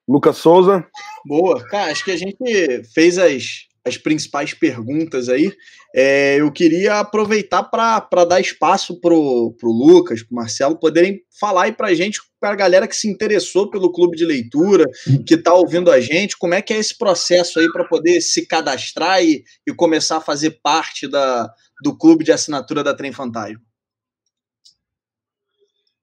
Lucas 0.06 0.38
Souza. 0.38 0.86
Boa. 1.26 1.66
Cara, 1.68 1.90
acho 1.92 2.04
que 2.04 2.12
a 2.12 2.16
gente 2.16 2.84
fez 2.94 3.18
as, 3.18 3.68
as 3.88 3.96
principais 3.96 4.54
perguntas 4.54 5.28
aí. 5.28 5.52
É, 5.94 6.36
eu 6.40 6.52
queria 6.52 7.00
aproveitar 7.00 7.64
para 7.64 8.24
dar 8.24 8.40
espaço 8.40 9.00
para 9.00 9.14
o 9.14 9.54
Lucas, 9.62 10.22
para 10.22 10.36
Marcelo 10.36 10.78
poderem 10.78 11.20
falar 11.40 11.64
aí 11.64 11.72
para 11.72 11.88
a 11.88 11.94
gente, 11.94 12.20
para 12.38 12.50
a 12.50 12.56
galera 12.56 12.86
que 12.86 12.94
se 12.94 13.08
interessou 13.08 13.70
pelo 13.70 13.92
clube 13.92 14.16
de 14.16 14.24
leitura, 14.24 14.84
que 15.26 15.34
está 15.34 15.54
ouvindo 15.54 15.90
a 15.90 16.00
gente, 16.00 16.36
como 16.36 16.54
é 16.54 16.62
que 16.62 16.72
é 16.72 16.78
esse 16.78 16.96
processo 16.96 17.58
aí 17.58 17.70
para 17.72 17.88
poder 17.88 18.20
se 18.20 18.46
cadastrar 18.46 19.22
e, 19.22 19.42
e 19.66 19.74
começar 19.74 20.18
a 20.18 20.20
fazer 20.20 20.60
parte 20.62 21.08
da, 21.08 21.52
do 21.82 21.96
clube 21.96 22.24
de 22.24 22.32
assinatura 22.32 22.84
da 22.84 22.94
Trem 22.94 23.12
Fantasma. 23.12 23.60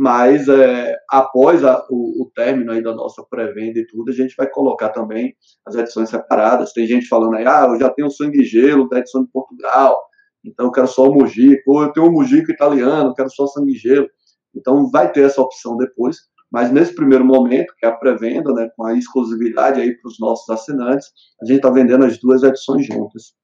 mas 0.01 0.47
é, 0.47 0.97
após 1.11 1.63
a, 1.63 1.85
o, 1.87 2.23
o, 2.23 2.31
término 2.33 2.71
aí 2.71 2.81
da 2.81 2.91
nossa 2.91 3.23
pré-venda 3.29 3.77
e 3.77 3.85
tudo, 3.85 4.09
a 4.09 4.13
gente 4.15 4.33
vai 4.35 4.49
colocar 4.49 4.89
também 4.89 5.35
as 5.63 5.75
edições 5.75 6.09
separadas. 6.09 6.73
Tem 6.73 6.87
gente 6.87 7.07
falando 7.07 7.35
aí, 7.35 7.45
ah, 7.45 7.67
eu 7.69 7.79
já 7.79 7.87
tenho 7.87 8.09
sangue 8.09 8.41
e 8.41 8.43
gelo 8.43 8.89
da 8.89 8.97
edição 8.97 9.23
de 9.23 9.29
Portugal, 9.29 9.95
Então 10.43 10.65
eu 10.65 10.71
quero 10.71 10.87
só 10.87 11.07
o 11.07 11.13
Mujico, 11.13 11.61
ou 11.67 11.83
eu 11.83 11.93
tenho 11.93 12.07
um 12.07 12.11
Mujico 12.11 12.51
italiano, 12.51 13.13
quero 13.13 13.29
só 13.29 13.45
sangue 13.45 13.75
gelo. 13.75 14.09
Então 14.55 14.89
vai 14.89 15.11
ter 15.11 15.23
essa 15.23 15.39
opção 15.39 15.77
depois, 15.77 16.17
mas 16.51 16.71
nesse 16.71 16.95
primeiro 16.95 17.23
momento, 17.23 17.71
que 17.77 17.85
é 17.85 17.89
a 17.89 17.95
pré-venda, 17.95 18.51
né, 18.53 18.71
com 18.75 18.83
a 18.83 18.95
exclusividade 18.95 19.79
aí 19.79 19.95
para 19.95 20.09
os 20.09 20.17
nossos 20.19 20.49
assinantes, 20.49 21.09
a 21.43 21.45
gente 21.45 21.57
está 21.57 21.69
vendendo 21.69 22.05
as 22.05 22.17
duas 22.17 22.41
edições 22.41 22.87
juntas. 22.87 23.35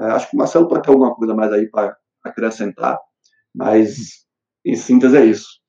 É, 0.00 0.06
acho 0.06 0.28
que 0.28 0.34
o 0.34 0.38
Marcelo 0.40 0.66
pode 0.66 0.82
ter 0.82 0.90
alguma 0.90 1.14
coisa 1.14 1.32
mais 1.32 1.52
aí 1.52 1.70
para 1.70 1.96
acrescentar, 2.24 2.98
mas 3.54 4.24
em 4.66 4.74
síntese 4.74 5.16
é 5.16 5.24
isso. 5.24 5.61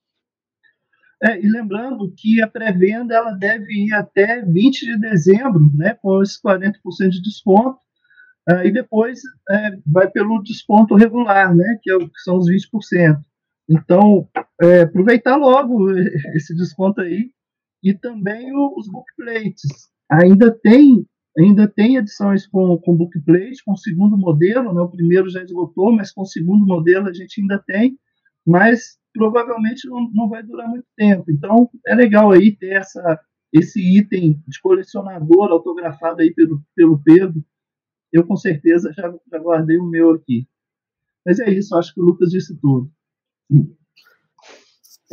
É, 1.22 1.40
e 1.40 1.48
lembrando 1.48 2.12
que 2.16 2.42
a 2.42 2.48
pré-venda 2.48 3.14
ela 3.14 3.32
deve 3.32 3.72
ir 3.72 3.92
até 3.94 4.42
20 4.42 4.84
de 4.84 4.98
dezembro, 4.98 5.70
né, 5.74 5.94
com 5.94 6.22
esses 6.22 6.40
40% 6.40 6.74
de 7.10 7.22
desconto, 7.22 7.78
uh, 8.50 8.64
e 8.64 8.72
depois 8.72 9.20
é, 9.48 9.70
vai 9.86 10.10
pelo 10.10 10.42
desconto 10.42 10.94
regular, 10.94 11.54
né, 11.54 11.78
que, 11.82 11.90
é 11.90 11.98
que 11.98 12.20
são 12.22 12.36
os 12.36 12.46
20%. 12.48 13.18
Então, 13.68 14.28
é, 14.60 14.82
aproveitar 14.82 15.36
logo 15.36 15.90
esse 16.34 16.54
desconto 16.54 17.00
aí, 17.00 17.30
e 17.82 17.94
também 17.94 18.54
o, 18.54 18.74
os 18.76 18.88
bookplates. 18.88 19.90
Ainda 20.10 20.50
tem 20.50 21.06
ainda 21.36 21.66
tem 21.66 21.96
edições 21.96 22.46
com, 22.46 22.78
com 22.78 22.96
bookplate, 22.96 23.64
com 23.64 23.72
o 23.72 23.76
segundo 23.76 24.16
modelo, 24.16 24.72
né, 24.72 24.80
o 24.80 24.88
primeiro 24.88 25.28
já 25.28 25.42
esgotou, 25.42 25.92
mas 25.92 26.12
com 26.12 26.22
o 26.22 26.26
segundo 26.26 26.64
modelo 26.64 27.08
a 27.08 27.12
gente 27.12 27.40
ainda 27.40 27.60
tem, 27.66 27.98
mas 28.46 28.98
provavelmente 29.14 29.88
não, 29.88 30.10
não 30.12 30.28
vai 30.28 30.42
durar 30.42 30.68
muito 30.68 30.86
tempo. 30.96 31.30
Então, 31.30 31.70
é 31.86 31.94
legal 31.94 32.32
aí 32.32 32.54
ter 32.54 32.72
essa, 32.72 33.20
esse 33.52 33.80
item 33.80 34.42
de 34.46 34.60
colecionador 34.60 35.50
autografado 35.50 36.20
aí 36.20 36.34
pelo, 36.34 36.60
pelo 36.74 37.00
Pedro. 37.02 37.42
Eu, 38.12 38.26
com 38.26 38.36
certeza, 38.36 38.92
já, 38.92 39.12
já 39.30 39.38
guardei 39.38 39.78
o 39.78 39.86
meu 39.86 40.10
aqui. 40.10 40.46
Mas 41.24 41.38
é 41.38 41.50
isso, 41.50 41.76
acho 41.76 41.94
que 41.94 42.00
o 42.00 42.04
Lucas 42.04 42.30
disse 42.30 42.58
tudo. 42.60 42.90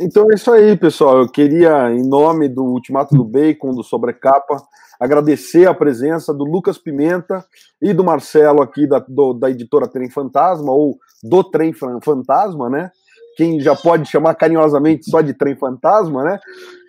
Então 0.00 0.26
é 0.30 0.34
isso 0.34 0.50
aí, 0.50 0.76
pessoal. 0.76 1.18
Eu 1.18 1.28
queria, 1.28 1.90
em 1.92 2.06
nome 2.06 2.48
do 2.48 2.64
Ultimato 2.64 3.14
do 3.14 3.24
Bacon, 3.24 3.72
do 3.72 3.82
Sobrecapa, 3.82 4.56
agradecer 4.98 5.66
a 5.66 5.74
presença 5.74 6.34
do 6.34 6.44
Lucas 6.44 6.76
Pimenta 6.76 7.44
e 7.80 7.92
do 7.92 8.04
Marcelo 8.04 8.62
aqui 8.62 8.86
da, 8.86 8.98
do, 8.98 9.32
da 9.32 9.50
editora 9.50 9.88
Trem 9.88 10.10
Fantasma, 10.10 10.72
ou 10.72 10.98
do 11.22 11.44
Trem 11.44 11.72
Fantasma, 11.72 12.68
né? 12.68 12.90
Quem 13.36 13.60
já 13.60 13.74
pode 13.74 14.08
chamar 14.08 14.34
carinhosamente 14.34 15.10
só 15.10 15.20
de 15.20 15.34
trem 15.34 15.56
fantasma, 15.56 16.24
né? 16.24 16.38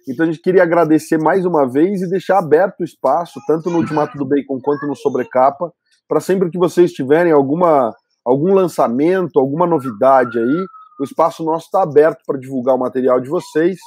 Então 0.07 0.25
a 0.25 0.29
gente 0.29 0.41
queria 0.41 0.63
agradecer 0.63 1.17
mais 1.17 1.45
uma 1.45 1.69
vez 1.69 2.01
e 2.01 2.09
deixar 2.09 2.39
aberto 2.39 2.81
o 2.81 2.83
espaço, 2.83 3.39
tanto 3.47 3.69
no 3.69 3.77
Ultimato 3.77 4.17
do 4.17 4.25
Bacon 4.25 4.59
quanto 4.61 4.85
no 4.85 4.95
Sobrecapa, 4.95 5.71
para 6.07 6.19
sempre 6.19 6.49
que 6.49 6.57
vocês 6.57 6.91
tiverem 6.91 7.31
alguma, 7.31 7.93
algum 8.25 8.53
lançamento, 8.53 9.39
alguma 9.39 9.65
novidade 9.65 10.37
aí, 10.37 10.65
o 10.99 11.03
espaço 11.03 11.43
nosso 11.43 11.65
está 11.65 11.83
aberto 11.83 12.21
para 12.25 12.39
divulgar 12.39 12.75
o 12.75 12.79
material 12.79 13.19
de 13.19 13.29
vocês. 13.29 13.77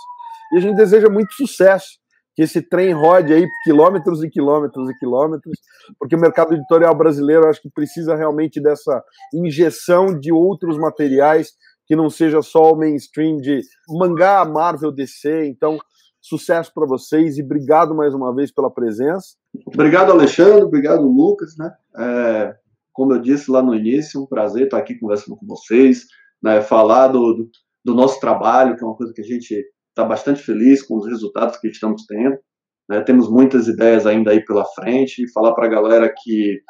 E 0.52 0.58
a 0.58 0.60
gente 0.60 0.76
deseja 0.76 1.08
muito 1.08 1.32
sucesso, 1.34 1.86
que 2.34 2.42
esse 2.42 2.60
trem 2.60 2.92
rode 2.92 3.32
aí 3.32 3.46
quilômetros 3.64 4.22
e 4.22 4.28
quilômetros 4.28 4.90
e 4.90 4.98
quilômetros, 4.98 5.58
porque 5.98 6.14
o 6.14 6.20
mercado 6.20 6.54
editorial 6.54 6.94
brasileiro 6.94 7.48
acho 7.48 7.62
que 7.62 7.70
precisa 7.70 8.14
realmente 8.14 8.60
dessa 8.60 9.02
injeção 9.32 10.18
de 10.18 10.30
outros 10.32 10.78
materiais 10.78 11.52
que 11.86 11.94
não 11.94 12.10
seja 12.10 12.42
só 12.42 12.72
o 12.72 12.76
mainstream 12.76 13.36
de 13.36 13.60
mangá, 13.88 14.44
Marvel, 14.44 14.90
DC. 14.90 15.46
Então, 15.46 15.78
sucesso 16.20 16.72
para 16.74 16.86
vocês 16.86 17.38
e 17.38 17.42
obrigado 17.42 17.94
mais 17.94 18.12
uma 18.12 18.34
vez 18.34 18.50
pela 18.50 18.70
presença. 18.70 19.36
Obrigado, 19.64 20.10
Alexandre. 20.10 20.64
Obrigado, 20.64 21.06
Lucas. 21.06 21.56
Né? 21.56 21.72
É, 21.96 22.56
como 22.92 23.12
eu 23.12 23.20
disse 23.20 23.50
lá 23.50 23.62
no 23.62 23.74
início, 23.74 24.20
um 24.20 24.26
prazer 24.26 24.64
estar 24.64 24.78
aqui 24.78 24.98
conversando 24.98 25.36
com 25.36 25.46
vocês, 25.46 26.06
né, 26.42 26.60
falar 26.60 27.08
do, 27.08 27.34
do, 27.34 27.50
do 27.84 27.94
nosso 27.94 28.18
trabalho, 28.18 28.76
que 28.76 28.82
é 28.82 28.86
uma 28.86 28.96
coisa 28.96 29.12
que 29.12 29.20
a 29.20 29.24
gente 29.24 29.54
está 29.90 30.04
bastante 30.04 30.42
feliz 30.42 30.82
com 30.82 30.96
os 30.96 31.06
resultados 31.06 31.56
que 31.58 31.68
estamos 31.68 32.04
tendo. 32.06 32.36
Né? 32.88 33.00
Temos 33.02 33.30
muitas 33.30 33.68
ideias 33.68 34.06
ainda 34.06 34.32
aí 34.32 34.44
pela 34.44 34.64
frente 34.64 35.22
e 35.22 35.32
falar 35.32 35.54
para 35.54 35.66
a 35.66 35.70
galera 35.70 36.12
que 36.22 36.60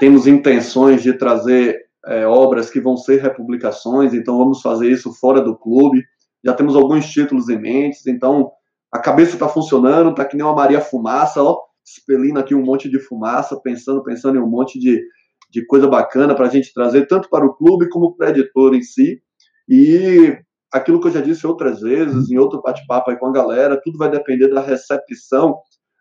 temos 0.00 0.26
intenções 0.26 1.02
de 1.02 1.12
trazer 1.12 1.84
é, 2.06 2.26
obras 2.26 2.70
que 2.70 2.80
vão 2.80 2.96
ser 2.96 3.20
republicações, 3.20 4.14
então 4.14 4.38
vamos 4.38 4.60
fazer 4.60 4.90
isso 4.90 5.12
fora 5.12 5.40
do 5.40 5.56
clube. 5.56 6.04
Já 6.44 6.52
temos 6.52 6.76
alguns 6.76 7.06
títulos 7.06 7.48
em 7.48 7.58
mente, 7.58 7.98
então 8.08 8.50
a 8.92 8.98
cabeça 8.98 9.34
está 9.34 9.48
funcionando, 9.48 10.10
está 10.10 10.24
que 10.24 10.36
nem 10.36 10.44
uma 10.44 10.54
Maria 10.54 10.80
Fumaça, 10.80 11.42
ó, 11.42 11.58
expelindo 11.84 12.38
aqui 12.38 12.54
um 12.54 12.64
monte 12.64 12.88
de 12.88 12.98
fumaça, 12.98 13.60
pensando, 13.60 14.02
pensando 14.02 14.38
em 14.38 14.40
um 14.40 14.48
monte 14.48 14.78
de, 14.78 15.02
de 15.50 15.66
coisa 15.66 15.86
bacana 15.86 16.34
para 16.34 16.46
a 16.46 16.50
gente 16.50 16.72
trazer, 16.72 17.06
tanto 17.06 17.28
para 17.28 17.44
o 17.44 17.54
clube 17.54 17.88
como 17.88 18.16
para 18.16 18.28
a 18.28 18.30
editora 18.30 18.76
em 18.76 18.82
si. 18.82 19.20
E 19.68 20.38
aquilo 20.72 21.00
que 21.00 21.08
eu 21.08 21.12
já 21.12 21.20
disse 21.20 21.46
outras 21.46 21.80
vezes, 21.80 22.30
em 22.30 22.38
outro 22.38 22.62
bate-papo 22.62 23.10
aí 23.10 23.18
com 23.18 23.26
a 23.26 23.32
galera, 23.32 23.80
tudo 23.82 23.98
vai 23.98 24.10
depender 24.10 24.48
da 24.48 24.60
recepção 24.60 25.58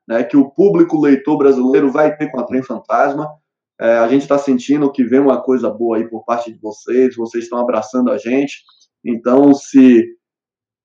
né, 0.07 0.23
que 0.23 0.37
o 0.37 0.49
público 0.51 0.99
leitor 0.99 1.37
brasileiro 1.37 1.91
vai 1.91 2.15
ter 2.15 2.29
com 2.31 2.39
a 2.39 2.43
Trem 2.43 2.63
Fantasma. 2.63 3.27
É, 3.79 3.97
a 3.97 4.07
gente 4.07 4.21
está 4.21 4.37
sentindo 4.37 4.91
que 4.91 5.03
vem 5.03 5.19
uma 5.19 5.41
coisa 5.41 5.69
boa 5.69 5.97
aí 5.97 6.07
por 6.07 6.23
parte 6.23 6.51
de 6.51 6.59
vocês, 6.59 7.15
vocês 7.15 7.45
estão 7.45 7.59
abraçando 7.59 8.11
a 8.11 8.17
gente. 8.17 8.63
Então, 9.03 9.53
se 9.53 10.05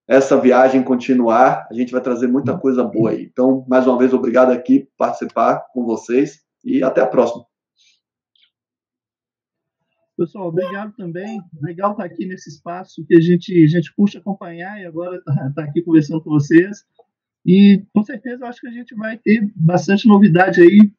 essa 0.08 0.40
viagem 0.40 0.82
continuar, 0.82 1.68
a 1.70 1.74
gente 1.74 1.92
vai 1.92 2.00
trazer 2.00 2.26
muita 2.26 2.58
coisa 2.58 2.82
boa 2.82 3.10
aí. 3.10 3.24
Então, 3.24 3.64
mais 3.68 3.86
uma 3.86 3.98
vez, 3.98 4.12
obrigado 4.14 4.50
aqui 4.50 4.80
por 4.80 4.96
participar 4.96 5.66
com 5.72 5.84
vocês 5.84 6.40
e 6.64 6.82
até 6.82 7.02
a 7.02 7.06
próxima. 7.06 7.44
Pessoal, 10.16 10.48
obrigado 10.48 10.92
também. 10.96 11.40
Legal 11.62 11.92
estar 11.92 12.04
aqui 12.04 12.26
nesse 12.26 12.50
espaço 12.50 13.04
que 13.06 13.14
a 13.14 13.20
gente, 13.20 13.52
a 13.62 13.68
gente 13.68 13.94
curte 13.94 14.18
acompanhar 14.18 14.80
e 14.80 14.84
agora 14.84 15.16
está 15.16 15.52
tá 15.54 15.62
aqui 15.62 15.82
conversando 15.82 16.20
com 16.20 16.30
vocês. 16.30 16.84
E 17.46 17.84
com 17.94 18.02
certeza 18.02 18.44
eu 18.44 18.48
acho 18.48 18.60
que 18.60 18.66
a 18.66 18.72
gente 18.72 18.94
vai 18.96 19.16
ter 19.16 19.48
bastante 19.54 20.08
novidade 20.08 20.60
aí 20.60 20.90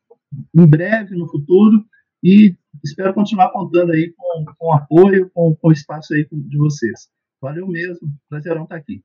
em 0.56 0.68
breve, 0.68 1.16
no 1.16 1.28
futuro, 1.28 1.84
e 2.24 2.56
espero 2.84 3.14
continuar 3.14 3.52
contando 3.52 3.92
aí 3.92 4.14
com, 4.16 4.46
com 4.58 4.74
apoio, 4.74 5.30
com, 5.34 5.56
com 5.56 5.72
espaço 5.72 6.14
aí 6.14 6.28
de 6.32 6.58
vocês. 6.58 7.10
Valeu 7.42 7.68
mesmo, 7.68 8.10
prazerão 8.30 8.64
estar 8.64 8.76
aqui. 8.76 9.02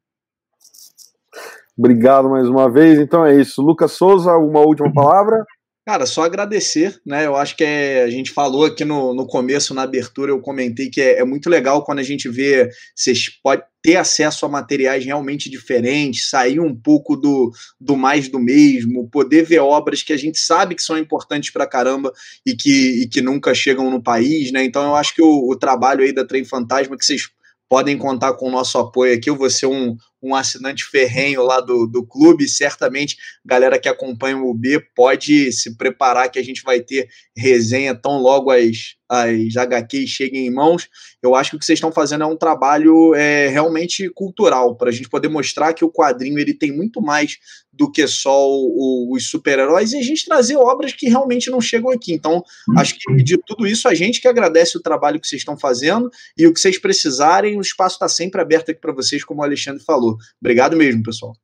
Obrigado 1.77 2.31
mais 2.31 2.49
uma 2.49 2.71
vez. 2.71 2.99
Então 2.99 3.25
é 3.25 3.41
isso. 3.41 3.63
Lucas 3.63 3.93
Souza, 3.93 4.33
uma 4.37 4.61
última 4.61 4.93
palavra? 4.93 5.45
Cara, 5.87 6.07
só 6.07 6.23
agradecer, 6.23 6.99
né? 7.05 7.27
Eu 7.27 7.37
acho 7.37 7.55
que 7.55 7.63
é, 7.63 8.05
a 8.05 8.09
gente 8.09 8.31
falou 8.31 8.65
aqui 8.65 8.87
no, 8.87 9.15
no 9.15 9.27
começo, 9.27 9.75
na 9.75 9.83
abertura, 9.83 10.31
eu 10.31 10.41
comentei 10.41 10.89
que 10.89 10.99
é, 10.99 11.19
é 11.19 11.25
muito 11.25 11.51
legal 11.51 11.85
quando 11.85 11.99
a 11.99 12.03
gente 12.03 12.27
vê, 12.27 12.71
vocês 12.97 13.29
pode 13.43 13.63
ter 13.83 13.97
acesso 13.97 14.47
a 14.47 14.49
materiais 14.49 15.05
realmente 15.05 15.51
diferentes, 15.51 16.31
sair 16.31 16.59
um 16.59 16.75
pouco 16.75 17.15
do, 17.17 17.53
do 17.79 17.99
mais 17.99 18.31
do 18.31 18.41
mesmo, 18.41 19.11
poder 19.11 19.43
ver 19.45 19.59
obras 19.59 20.03
que 20.03 20.15
a 20.15 20.17
gente 20.17 20.39
sabe 20.39 20.75
que 20.75 20.83
são 20.83 20.97
importantes 20.97 21.51
pra 21.51 21.67
caramba 21.67 22.11
e 22.47 22.57
que, 22.57 23.03
e 23.03 23.07
que 23.07 23.21
nunca 23.21 23.53
chegam 23.55 23.91
no 23.91 24.03
país, 24.03 24.51
né? 24.53 24.65
Então 24.65 24.83
eu 24.83 24.95
acho 24.95 25.15
que 25.15 25.21
o, 25.21 25.51
o 25.51 25.55
trabalho 25.55 26.03
aí 26.03 26.15
da 26.15 26.25
Trem 26.25 26.47
Fantasma, 26.47 26.97
que 26.97 27.05
vocês 27.05 27.29
podem 27.69 27.97
contar 27.97 28.35
com 28.35 28.49
o 28.49 28.51
nosso 28.51 28.79
apoio 28.79 29.15
aqui. 29.15 29.29
Eu 29.29 29.37
vou 29.37 29.51
ser 29.51 29.67
um, 29.67 29.97
um 30.23 30.35
assinante 30.35 30.85
ferrenho 30.85 31.43
lá 31.43 31.61
do, 31.61 31.87
do 31.87 32.07
clube. 32.07 32.49
Certamente, 32.49 33.17
galera 33.45 33.79
que 33.79 33.89
acompanha 33.89 34.37
o 34.37 34.51
UB 34.51 34.81
pode 34.95 35.53
se 35.53 35.77
preparar 35.77 36.31
que 36.31 36.39
a 36.39 36.45
gente 36.45 36.63
vai 36.63 36.81
ter 36.81 37.09
resenha 37.37 37.95
tão 37.95 38.19
logo 38.19 38.51
as, 38.51 38.95
as 39.09 39.57
HQs 39.57 40.09
cheguem 40.09 40.47
em 40.47 40.51
mãos. 40.51 40.89
Eu 41.23 41.35
acho 41.35 41.51
que 41.51 41.57
o 41.57 41.59
que 41.59 41.65
vocês 41.65 41.77
estão 41.77 41.93
fazendo 41.93 42.25
é 42.25 42.27
um 42.27 42.37
trabalho 42.37 43.15
é, 43.15 43.49
realmente 43.49 44.09
cultural, 44.11 44.77
para 44.77 44.91
a 44.91 44.93
gente 44.93 45.09
poder 45.09 45.29
mostrar 45.29 45.73
que 45.73 45.85
o 45.85 45.93
quadrinho 45.93 46.39
ele 46.39 46.55
tem 46.55 46.73
muito 46.73 47.01
mais 47.01 47.39
do 47.77 47.91
que 47.91 48.07
só 48.07 48.49
o, 48.49 49.13
os 49.13 49.29
super-heróis 49.29 49.93
e 49.93 49.99
a 49.99 50.03
gente 50.03 50.25
trazer 50.25 50.57
obras 50.57 50.93
que 50.93 51.09
realmente 51.09 51.51
não 51.51 51.61
chegam 51.61 51.91
aqui. 51.91 52.13
Então, 52.13 52.43
acho 52.77 52.97
que 52.99 53.23
de 53.23 53.37
tudo 53.39 53.67
isso, 53.67 53.89
a 53.89 53.95
gente 53.95 54.21
que 54.21 54.29
agradece 54.29 54.77
o 54.77 54.83
trabalho 54.83 55.21
que 55.21 55.27
vocês 55.27 55.41
estão 55.41 55.57
fazendo 55.57 56.11
e 56.37 56.47
o 56.47 56.53
que 56.53 56.61
vocês 56.61 56.79
precisarem, 56.79 57.57
o 57.59 57.61
espaço 57.61 57.97
está 57.97 58.09
sempre 58.09 58.41
aberto 58.41 58.71
aqui 58.71 58.81
para 58.81 58.93
vocês, 58.93 59.25
como 59.25 59.41
o 59.41 59.45
Alexandre 59.45 59.83
falou. 59.83 60.17
Obrigado 60.41 60.77
mesmo, 60.77 61.03
pessoal. 61.03 61.35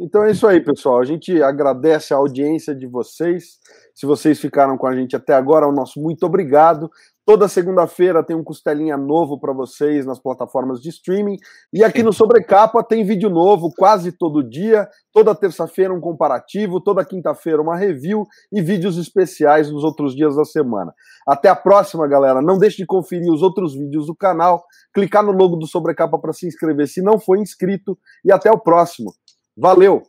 Então 0.00 0.24
é 0.24 0.30
isso 0.30 0.46
aí, 0.46 0.60
pessoal. 0.60 0.98
A 0.98 1.04
gente 1.04 1.42
agradece 1.42 2.14
a 2.14 2.16
audiência 2.16 2.74
de 2.74 2.86
vocês. 2.86 3.58
Se 3.94 4.06
vocês 4.06 4.40
ficaram 4.40 4.78
com 4.78 4.86
a 4.86 4.96
gente 4.96 5.14
até 5.14 5.34
agora, 5.34 5.68
o 5.68 5.72
nosso 5.72 6.00
muito 6.00 6.24
obrigado. 6.24 6.90
Toda 7.30 7.46
segunda-feira 7.46 8.24
tem 8.24 8.34
um 8.34 8.42
costelinha 8.42 8.96
novo 8.96 9.38
para 9.38 9.52
vocês 9.52 10.04
nas 10.04 10.18
plataformas 10.18 10.80
de 10.80 10.88
streaming. 10.88 11.36
E 11.72 11.84
aqui 11.84 12.02
no 12.02 12.12
Sobrecapa 12.12 12.82
tem 12.82 13.04
vídeo 13.04 13.30
novo 13.30 13.70
quase 13.78 14.10
todo 14.10 14.42
dia. 14.42 14.88
Toda 15.12 15.32
terça-feira 15.32 15.94
um 15.94 16.00
comparativo, 16.00 16.80
toda 16.80 17.04
quinta-feira 17.04 17.62
uma 17.62 17.76
review 17.76 18.26
e 18.52 18.60
vídeos 18.60 18.98
especiais 18.98 19.70
nos 19.70 19.84
outros 19.84 20.16
dias 20.16 20.34
da 20.34 20.44
semana. 20.44 20.92
Até 21.24 21.48
a 21.48 21.54
próxima, 21.54 22.04
galera. 22.08 22.42
Não 22.42 22.58
deixe 22.58 22.78
de 22.78 22.84
conferir 22.84 23.32
os 23.32 23.42
outros 23.42 23.76
vídeos 23.76 24.06
do 24.06 24.16
canal, 24.16 24.64
clicar 24.92 25.22
no 25.22 25.30
logo 25.30 25.54
do 25.54 25.68
Sobrecapa 25.68 26.18
para 26.18 26.32
se 26.32 26.48
inscrever 26.48 26.88
se 26.88 27.00
não 27.00 27.16
for 27.16 27.38
inscrito 27.38 27.96
e 28.24 28.32
até 28.32 28.50
o 28.50 28.58
próximo. 28.58 29.14
Valeu! 29.56 30.02